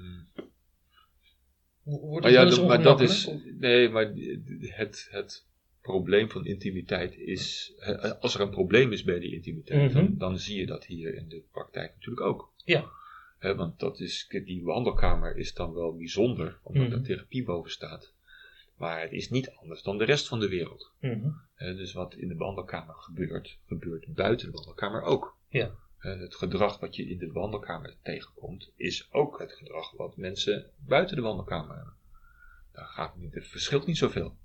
Wo- 1.84 2.00
Wordt 2.00 2.24
maar 2.24 2.32
ja, 2.34 2.46
dat- 2.46 2.68
maar 2.68 2.82
dat 2.82 3.02
is. 3.02 3.30
Nee, 3.60 3.90
maar 3.90 4.12
het, 4.60 5.08
het 5.12 5.46
probleem 5.82 6.30
van 6.30 6.46
intimiteit 6.46 7.16
is. 7.16 7.74
Als 8.20 8.36
er 8.36 8.42
een 8.42 8.50
probleem 8.50 8.92
is 8.92 9.04
bij 9.04 9.20
die 9.20 9.34
intimiteit, 9.34 9.92
Mhm. 9.94 9.94
dan, 9.94 10.18
dan 10.18 10.40
zie 10.40 10.60
je 10.60 10.66
dat 10.66 10.86
hier 10.86 11.16
in 11.16 11.28
de 11.30 11.44
praktijk 11.52 11.94
natuurlijk 11.94 12.26
ook. 12.28 12.54
Ja. 12.66 12.86
Want 13.40 13.80
dat 13.80 14.00
is, 14.00 14.28
die 14.46 14.64
wandelkamer 14.64 15.38
is 15.38 15.54
dan 15.54 15.74
wel 15.74 15.96
bijzonder, 15.98 16.60
omdat 16.64 16.88
Mhm. 16.88 16.94
er 16.98 17.04
therapie 17.04 17.44
boven 17.44 17.72
staat. 17.72 18.14
Maar 18.78 19.02
het 19.02 19.12
is 19.12 19.30
niet 19.30 19.50
anders 19.50 19.82
dan 19.82 19.98
de 19.98 20.04
rest 20.06 20.28
van 20.28 20.40
de 20.40 20.48
wereld. 20.48 20.92
Mhm. 21.00 21.30
Dus 21.58 21.94
wat 21.94 22.14
in 22.14 22.28
de 22.28 22.36
wandelkamer 22.36 22.96
gebeurt, 22.96 23.58
gebeurt 23.68 24.14
buiten 24.14 24.46
de 24.48 24.54
wandelkamer 24.54 25.02
ook. 25.02 25.38
Ja. 25.50 25.72
Het 25.98 26.36
gedrag 26.36 26.80
wat 26.80 26.96
je 26.96 27.08
in 27.10 27.18
de 27.18 27.32
wandelkamer 27.32 27.96
tegenkomt, 28.04 28.72
is 28.76 29.08
ook 29.12 29.40
het 29.40 29.52
gedrag 29.54 29.92
wat 29.92 30.18
mensen 30.18 30.72
buiten 30.78 31.16
de 31.16 31.22
wandelkamer 31.22 31.76
hebben. 31.76 31.94
Daar 32.72 32.86
gaat 32.86 33.16
niet, 33.16 33.34
het 33.34 33.48
verschilt 33.48 33.86
niet 33.86 33.98
zoveel. 33.98 34.38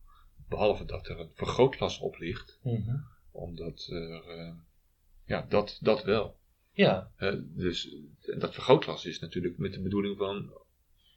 Behalve 0.49 0.85
dat 0.85 1.09
er 1.09 1.21
een 1.21 1.31
vergrootglas 1.35 1.99
op 1.99 2.19
ligt, 2.19 2.59
Mhm. 2.63 2.97
omdat 3.31 3.87
er, 3.91 4.29
eh, 4.29 4.55
ja, 5.25 5.47
dat, 5.49 5.79
dat 5.81 6.05
wel. 6.05 6.37
Ja, 6.73 7.11
dus 7.41 7.95
dat 8.39 8.55
vergrootglas 8.55 9.05
is 9.07 9.19
natuurlijk 9.19 9.59
met 9.59 9.73
de 9.73 9.81
bedoeling 9.81 10.17
van 10.17 10.53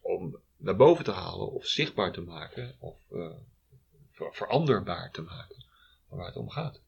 om 0.01 0.39
naar 0.65 0.75
boven 0.75 1.03
te 1.03 1.11
halen 1.11 1.51
of 1.51 1.65
zichtbaar 1.65 2.11
te 2.11 2.21
maken 2.21 2.75
of 2.79 2.97
eh, 3.11 3.31
ver- 4.11 4.33
veranderbaar 4.33 5.11
te 5.11 5.21
maken 5.21 5.65
van 6.09 6.17
waar 6.17 6.27
het 6.27 6.35
om 6.37 6.49
gaat. 6.49 6.81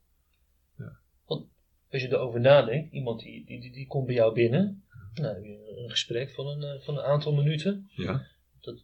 als 1.91 2.01
je 2.01 2.07
erover 2.07 2.39
nadenkt, 2.39 2.93
iemand 2.93 3.19
die, 3.19 3.45
die, 3.45 3.61
die, 3.61 3.71
die 3.71 3.87
komt 3.87 4.05
bij 4.05 4.15
jou 4.15 4.33
binnen, 4.33 4.83
nou, 5.13 5.33
heb 5.35 5.43
je 5.43 5.77
een 5.83 5.89
gesprek 5.89 6.31
van 6.31 6.47
een, 6.47 6.63
eh, 6.63 6.81
van 6.85 6.97
een 6.97 7.03
aantal 7.03 7.33
minuten. 7.33 7.89
Ja, 7.95 8.27
Dat, 8.61 8.83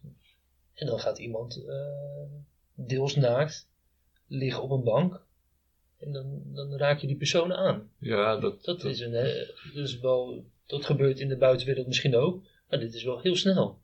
en 0.74 0.86
dan 0.88 1.00
gaat 1.00 1.20
iemand 1.20 1.66
eh, 1.66 2.24
deels 2.74 3.16
naakt 3.16 3.68
liggen 4.28 4.64
op 4.64 4.72
een 4.72 4.84
bank. 4.84 5.26
En 5.98 6.12
dan, 6.12 6.42
dan 6.54 6.78
raak 6.78 7.00
je 7.00 7.08
die 7.08 7.16
persoon 7.18 7.54
aan. 7.54 7.92
ja 7.98 8.38
dat, 8.38 8.64
Dat, 8.64 8.84
is 8.84 9.00
een, 9.00 9.12
dat 9.74 9.84
is 9.84 10.00
wel, 10.00 10.46
dat 10.66 10.86
gebeurt 10.86 11.20
in 11.20 11.28
de 11.28 11.38
buitenwereld 11.38 11.88
misschien 11.88 12.16
ook. 12.16 12.44
Maar 12.70 12.80
dit 12.80 12.94
is 12.94 13.04
wel 13.04 13.20
heel 13.20 13.36
snel. 13.36 13.82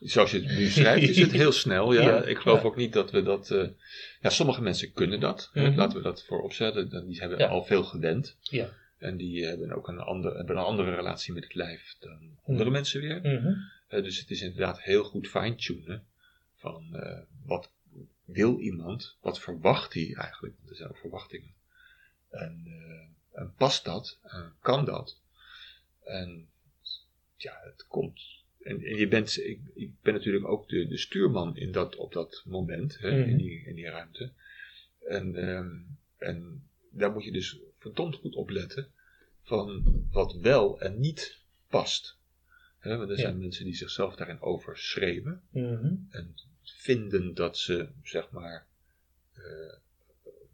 Zoals 0.00 0.30
je 0.30 0.40
het 0.42 0.58
nu 0.58 0.66
schrijft, 0.68 1.08
is 1.08 1.18
het 1.18 1.32
heel 1.32 1.52
snel. 1.52 1.92
Ja. 1.92 2.00
Ja, 2.10 2.22
ik 2.24 2.38
geloof 2.38 2.60
ja. 2.60 2.66
ook 2.66 2.76
niet 2.76 2.92
dat 2.92 3.10
we 3.10 3.22
dat. 3.22 3.50
eh, 3.50 3.68
ja, 4.20 4.30
sommige 4.30 4.62
mensen 4.62 4.92
kunnen 4.92 5.20
dat. 5.20 5.50
Mhm. 5.54 5.74
Laten 5.76 5.96
we 5.96 6.02
dat 6.02 6.24
voor 6.24 6.42
opzetten. 6.42 7.06
Die 7.08 7.20
hebben 7.20 7.48
al 7.48 7.64
veel 7.64 7.84
gewend. 7.84 8.36
Ja. 8.40 8.68
En 8.98 9.16
die 9.16 9.44
hebben 9.46 9.72
ook 9.72 9.88
een, 9.88 9.98
ander, 10.00 10.36
hebben 10.36 10.56
een 10.56 10.62
andere 10.64 10.94
relatie 10.94 11.32
met 11.34 11.42
het 11.44 11.54
lijf 11.54 11.96
dan 12.00 12.38
andere 12.46 12.64
Mhm. 12.64 12.72
mensen 12.72 13.00
weer. 13.00 13.20
Mhm. 13.20 13.52
Eh, 13.88 14.02
dus 14.02 14.18
het 14.18 14.30
is 14.30 14.40
inderdaad 14.40 14.82
heel 14.82 15.04
goed 15.04 15.28
fine-tunen. 15.28 16.04
Van 16.56 16.96
eh, 16.96 17.18
wat 17.44 17.70
wil 18.24 18.58
iemand? 18.58 19.16
Wat 19.20 19.40
verwacht 19.40 19.94
hij 19.94 20.14
eigenlijk? 20.14 20.54
Want 20.58 20.70
er 20.70 20.76
zijn 20.76 20.88
ook 20.88 20.96
verwachtingen. 20.98 21.54
En, 22.30 22.66
en 23.32 23.54
past 23.56 23.84
dat? 23.84 24.18
En 24.22 24.52
kan 24.60 24.84
dat? 24.84 25.16
En 26.04 26.48
ja, 27.36 27.60
het 27.64 27.86
komt. 27.88 28.20
En, 28.62 28.82
en 28.82 28.96
je 28.96 29.08
bent, 29.08 29.38
ik, 29.38 29.60
ik 29.74 29.90
ben 30.02 30.14
natuurlijk 30.14 30.46
ook 30.46 30.68
de, 30.68 30.86
de 30.88 30.96
stuurman 30.96 31.56
in 31.56 31.72
dat, 31.72 31.96
op 31.96 32.12
dat 32.12 32.42
moment, 32.46 32.98
hè, 32.98 33.10
Mhm. 33.20 33.28
in, 33.28 33.36
die, 33.36 33.64
in 33.66 33.74
die 33.74 33.88
ruimte. 33.90 34.32
En, 35.06 35.36
ehm, 35.36 35.76
en 36.18 36.68
daar 36.90 37.12
moet 37.12 37.24
je 37.24 37.32
dus 37.32 37.58
verdomd 37.78 38.14
goed 38.16 38.34
op 38.34 38.50
letten 38.50 38.88
van 39.42 39.82
wat 40.10 40.34
wel 40.34 40.80
en 40.80 41.00
niet 41.00 41.38
past. 41.68 42.18
Want 42.82 43.00
er 43.02 43.08
Ja. 43.10 43.16
zijn 43.16 43.38
mensen 43.38 43.64
die 43.64 43.74
zichzelf 43.74 44.14
daarin 44.16 44.40
overschreeuwen 44.40 45.42
Mhm. 45.50 45.94
en 46.10 46.34
vinden 46.62 47.34
dat 47.34 47.58
ze, 47.58 47.88
zeg 48.02 48.30
maar, 48.30 48.66
eh, 49.34 49.42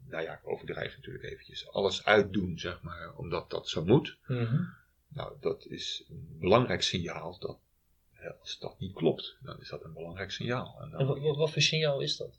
nou 0.09 0.23
ja, 0.25 0.35
ik 0.35 0.49
overdrijf 0.49 0.97
natuurlijk 0.97 1.25
eventjes, 1.25 1.69
alles 1.69 2.05
uitdoen, 2.05 2.59
zeg 2.59 2.83
maar, 2.83 3.17
omdat 3.17 3.51
dat 3.51 3.69
zo 3.69 3.85
moet. 3.85 4.19
Mhm. 4.27 4.63
Nou, 5.09 5.37
dat 5.41 5.67
is 5.67 6.05
een 6.09 6.37
belangrijk 6.41 6.83
signaal 6.83 7.39
dat, 7.39 7.59
als 8.41 8.59
dat 8.59 8.79
niet 8.79 8.93
klopt, 8.93 9.37
dan 9.41 9.61
is 9.61 9.69
dat 9.69 9.85
een 9.85 9.93
belangrijk 9.93 10.31
signaal. 10.31 10.77
En 10.81 10.91
dan, 10.91 11.01
En 11.01 11.07
wat, 11.07 11.37
wat, 11.37 11.51
voor 11.51 11.63
signaal 11.63 12.01
is 12.01 12.17
dat? 12.17 12.39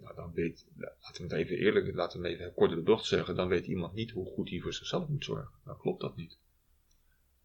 nou, 0.00 0.14
dan 0.14 0.32
weet, 0.32 0.66
laten 0.76 0.98
we 1.14 1.22
het 1.22 1.32
even 1.32 1.56
eerlijk, 1.56 1.94
laten 1.94 2.20
we 2.20 2.28
het 2.28 2.38
even 2.40 2.54
kort 2.54 2.70
de 2.70 2.80
bocht 2.80 3.04
zeggen, 3.04 3.34
dan 3.34 3.48
weet 3.48 3.66
iemand 3.66 3.94
niet 3.94 4.10
hoe 4.10 4.26
goed 4.26 4.50
hij 4.50 4.60
voor 4.60 4.72
zichzelf 4.72 5.08
moet 5.08 5.24
zorgen. 5.24 5.58
Dan 5.64 5.78
klopt 5.78 6.00
dat 6.00 6.16
niet. 6.16 6.38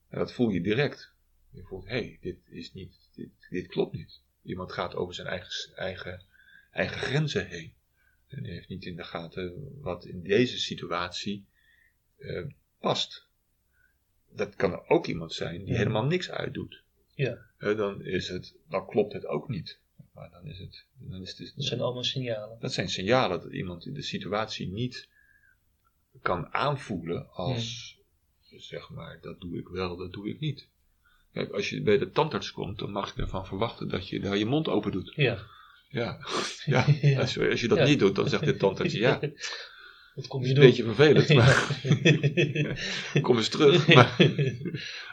En 0.10 0.20
dat 0.20 0.34
voel 0.34 0.50
je 0.50 0.62
direct. 0.62 1.14
Je 1.50 1.64
voelt, 1.64 1.86
hé, 1.86 1.90
hey, 1.90 2.18
dit 2.22 2.38
is 2.50 2.74
niet, 2.74 3.10
dit, 3.14 3.30
dit 3.50 3.68
klopt 3.68 3.94
niet. 3.94 4.22
Iemand 4.44 4.72
gaat 4.72 4.96
over 4.96 5.14
zijn 5.14 5.28
eigen, 5.28 5.76
eigen, 5.76 6.24
eigen 6.72 6.98
grenzen 6.98 7.48
heen. 7.48 7.74
En 8.28 8.44
die 8.44 8.52
heeft 8.52 8.70
niet 8.70 8.86
in 8.86 8.96
de 8.96 9.04
gaten 9.04 9.80
wat 9.82 10.06
in 10.06 10.22
deze 10.22 10.60
situatie 10.60 11.46
eh, 12.18 12.46
past. 12.80 13.28
Dat 14.30 14.56
kan 14.56 14.72
er 14.72 14.88
ook 14.88 15.08
iemand 15.08 15.34
zijn 15.34 15.66
die 15.66 15.76
helemaal 15.76 16.06
niks 16.06 16.30
uitdoet. 16.30 16.84
Ja. 17.16 17.38
Dan, 17.60 18.02
is 18.04 18.28
het, 18.28 18.56
dan 18.70 18.86
klopt 18.86 19.14
het 19.14 19.26
ook 19.26 19.50
niet. 19.50 19.80
Maar 20.14 20.30
dan 20.30 20.46
is 20.46 20.60
het, 20.60 20.86
dan 21.00 21.22
is 21.22 21.30
het 21.30 21.38
dus- 21.38 21.54
Dat 21.54 21.66
zijn 21.66 21.82
allemaal 21.82 22.04
signalen. 22.04 22.58
dat 22.60 22.74
zijn 22.74 22.90
signalen 22.90 23.42
dat 23.42 23.52
iemand 23.52 23.86
in 23.86 23.94
de 23.94 24.02
situatie 24.02 24.68
niet 24.72 25.08
kan 26.22 26.54
aanvoelen 26.54 27.30
als, 27.32 27.98
zeg 28.58 28.90
maar, 28.90 29.20
dat 29.22 29.42
doe 29.42 29.58
ik 29.58 29.68
wel, 29.68 29.96
dat 29.98 30.14
doe 30.14 30.30
ik 30.30 30.40
niet. 30.40 30.68
Kijk, 31.34 31.52
als 31.52 31.70
je 31.70 31.82
bij 31.82 31.98
de 31.98 32.12
tandarts 32.12 32.52
komt, 32.52 32.80
dan 32.80 32.92
mag 32.92 33.16
je 33.16 33.22
ervan 33.22 33.46
verwachten 33.46 33.88
dat 33.90 34.10
je 34.10 34.20
daar 34.20 34.38
je 34.38 34.46
mond 34.46 34.68
open 34.68 34.92
doet. 34.92 35.12
Ja. 35.16 35.40
Ja, 35.90 36.18
ja. 36.66 36.86
Ja. 37.02 37.20
Als, 37.20 37.34
je- 37.34 37.50
als 37.50 37.62
je 37.62 37.68
dat 37.68 37.78
Ja. 37.78 37.86
niet 37.86 38.00
doet, 38.00 38.16
dan 38.16 38.30
zegt 38.30 38.46
de 38.46 38.58
tandarts, 38.58 38.94
ja, 38.94 39.20
Wat 40.16 40.28
kom 40.28 40.42
is 40.42 40.48
je 40.48 40.54
een 40.54 40.60
doen? 40.60 40.70
beetje 40.70 40.84
vervelend, 40.84 41.30
maar 41.40 41.82
kom 43.22 43.38
eens 43.38 43.50
terug. 43.50 43.88
Maar 43.88 44.16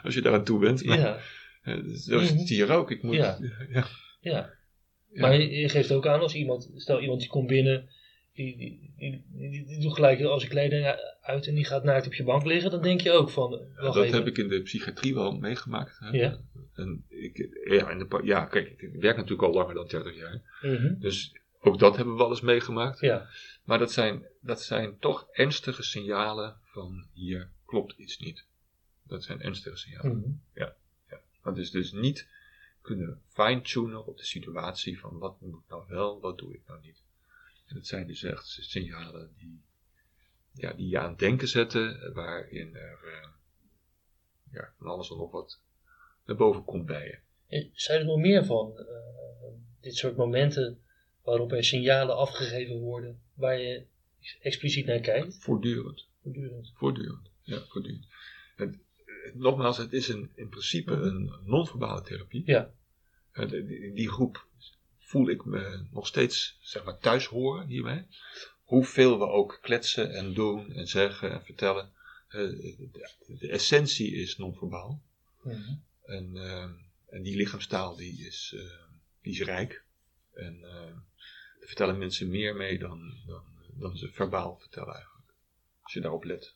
als 0.03 0.13
je 0.13 0.21
daar 0.21 0.33
aan 0.33 0.43
toe 0.43 0.59
bent. 0.59 0.83
Maar, 0.85 0.99
ja. 0.99 1.19
Zo 1.95 2.19
is 2.19 2.29
het 2.29 2.49
hier 2.49 2.71
ook. 2.71 2.91
Ik 2.91 3.03
moet, 3.03 3.15
Ja. 3.15 3.37
ja. 3.69 3.87
ja. 4.21 4.53
Ja. 5.13 5.21
Maar 5.21 5.41
je, 5.41 5.69
geeft 5.69 5.91
ook 5.91 6.07
aan 6.07 6.19
als 6.19 6.35
iemand, 6.35 6.71
stel 6.75 7.01
iemand 7.01 7.19
die 7.19 7.29
komt 7.29 7.47
binnen, 7.47 7.89
die, 8.33 8.57
die, 8.57 8.93
die, 8.97 9.65
die, 9.65 9.79
doet 9.81 9.93
gelijk 9.93 10.21
als 10.21 10.43
je 10.43 10.49
kleding 10.49 10.85
uit 11.21 11.47
en 11.47 11.55
die 11.55 11.65
gaat 11.65 11.83
naakt 11.83 12.05
op 12.05 12.13
je 12.13 12.23
bank 12.23 12.45
liggen, 12.45 12.71
dan 12.71 12.81
denk 12.81 13.01
je 13.01 13.11
ook 13.11 13.29
van, 13.29 13.61
Ja, 13.75 13.81
dat 13.81 13.95
even. 13.95 14.17
heb 14.17 14.27
ik 14.27 14.37
in 14.37 14.47
de 14.47 14.61
psychiatrie 14.61 15.13
wel 15.13 15.31
meegemaakt. 15.31 15.99
Hè. 15.99 16.09
Ja. 16.09 16.39
En 16.73 17.05
ik, 17.07 17.49
ja, 17.69 17.89
in 17.89 17.99
de, 17.99 18.19
ja, 18.23 18.45
kijk, 18.45 18.69
ik 18.77 19.01
werk 19.01 19.15
natuurlijk 19.15 19.43
al 19.43 19.53
langer 19.53 19.73
dan 19.73 19.87
30 19.87 20.15
jaar. 20.15 20.41
Mhm. 20.61 20.99
Dus 20.99 21.31
ook 21.59 21.79
dat 21.79 21.95
hebben 21.95 22.13
we 22.13 22.19
wel 22.19 22.29
eens 22.29 22.41
meegemaakt. 22.41 22.99
Ja, 22.99 23.27
Maar 23.63 23.79
dat 23.79 23.91
zijn, 23.91 24.25
dat 24.41 24.61
zijn 24.61 24.99
toch 24.99 25.27
ernstige 25.31 25.83
signalen 25.83 26.55
van 26.63 27.07
hier 27.13 27.49
klopt 27.65 27.97
iets 27.97 28.17
niet. 28.19 28.45
Dat 29.07 29.23
zijn 29.23 29.41
ernstige 29.41 29.77
signalen. 29.77 30.17
Mhm. 30.17 30.63
Dat 31.43 31.57
is 31.57 31.71
dus 31.71 31.91
niet 31.91 32.27
kunnen 32.81 33.21
fine-tunen 33.27 34.05
op 34.05 34.17
de 34.17 34.25
situatie 34.25 34.99
van 34.99 35.17
wat 35.17 35.41
moet 35.41 35.59
ik 35.59 35.69
nou 35.69 35.83
wel, 35.87 36.19
wat 36.19 36.37
doe 36.37 36.53
ik 36.53 36.61
nou 36.67 36.81
niet. 36.81 37.03
En 37.67 37.75
dat 37.75 37.87
zijn 37.87 38.07
dus 38.07 38.23
echt 38.23 38.47
signalen 38.47 39.33
die, 39.37 39.61
ja, 40.53 40.73
die 40.73 40.89
je 40.89 40.99
aan 40.99 41.09
het 41.09 41.19
denken 41.19 41.47
zetten, 41.47 42.13
waarin 42.13 42.75
er 42.75 42.99
eh, 43.03 43.29
ja, 44.51 44.73
van 44.77 44.87
alles 44.87 45.09
en 45.09 45.17
nog 45.17 45.31
wat 45.31 45.59
naar 46.25 46.35
boven 46.35 46.63
komt 46.63 46.85
bij 46.85 47.21
je. 47.47 47.69
Zijn 47.73 47.99
er 47.99 48.05
nog 48.05 48.19
meer 48.19 48.45
van 48.45 48.77
eh, 48.77 48.85
dit 49.79 49.95
soort 49.95 50.15
momenten 50.15 50.81
waarop 51.23 51.51
er 51.51 51.63
signalen 51.63 52.17
afgegeven 52.17 52.79
worden 52.79 53.21
waar 53.33 53.59
je 53.59 53.85
expliciet 54.41 54.85
naar 54.85 54.99
kijkt? 54.99 55.37
Voortdurend. 55.39 56.07
Voortdurend. 56.21 56.71
Voortdurend. 56.75 57.29
Ja, 57.41 57.59
voortdurend. 57.67 58.07
Nogmaals, 59.33 59.77
het 59.77 59.93
is 59.93 60.07
een, 60.07 60.31
in 60.35 60.49
principe 60.49 60.91
een 60.91 61.33
non-verbale 61.43 62.01
therapie. 62.01 62.43
Ja. 62.45 62.71
Eh, 63.31 63.49
die, 63.49 63.93
die 63.93 64.09
groep 64.09 64.47
voel 64.99 65.29
ik 65.29 65.45
me 65.45 65.85
nog 65.91 66.07
steeds 66.07 66.57
zeg 66.61 66.83
maar, 66.83 66.97
thuis 66.97 67.25
horen 67.25 67.67
hiermee. 67.67 68.05
Hoeveel 68.63 69.19
we 69.19 69.25
ook 69.25 69.59
kletsen 69.61 70.13
en 70.13 70.33
doen 70.33 70.73
en 70.73 70.87
zeggen 70.87 71.31
en 71.31 71.43
vertellen. 71.43 71.91
eh, 72.27 72.39
de, 72.39 73.09
de 73.27 73.49
essentie 73.49 74.11
is 74.11 74.37
non-verbaal. 74.37 75.01
Mhm. 75.41 75.73
En, 76.05 76.37
eh, 76.37 76.69
en 77.09 77.23
die 77.23 77.35
lichaamstaal 77.35 77.95
die 77.95 78.25
is, 78.25 78.55
die 79.21 79.33
is 79.33 79.41
rijk. 79.41 79.83
En 80.33 80.63
er 81.61 81.67
vertellen 81.67 81.97
mensen 81.97 82.29
meer 82.29 82.55
mee 82.55 82.79
dan, 82.79 83.13
dan, 83.27 83.43
dan 83.73 83.97
ze 83.97 84.11
verbaal 84.11 84.57
vertellen 84.59 84.93
eigenlijk. 84.93 85.33
Als 85.81 85.93
je 85.93 86.01
daarop 86.01 86.23
let. 86.23 86.53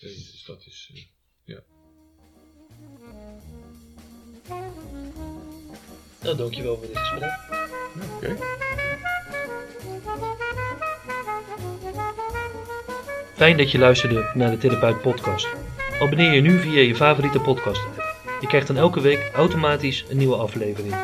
Dus 0.00 0.44
dat 0.44 0.66
is, 0.66 0.92
ja. 1.44 1.62
Nou, 6.22 6.36
dankjewel 6.36 6.76
voor 6.76 6.86
dit 6.86 6.98
gesprek. 6.98 7.38
Oké. 8.14 8.36
Fijn 13.34 13.56
dat 13.56 13.70
je 13.70 13.78
luisterde 13.78 14.30
naar 14.34 14.50
de 14.50 14.58
Therapeut 14.58 15.00
Podcast. 15.00 15.48
Abonneer 16.00 16.32
je 16.32 16.40
nu 16.40 16.58
via 16.58 16.80
je 16.80 16.96
favoriete 16.96 17.40
podcast 17.40 17.84
app. 17.84 18.04
Je 18.40 18.46
krijgt 18.46 18.66
dan 18.66 18.76
elke 18.76 19.00
week 19.00 19.30
automatisch 19.34 20.04
een 20.08 20.16
nieuwe 20.16 20.36
aflevering. 20.36 20.94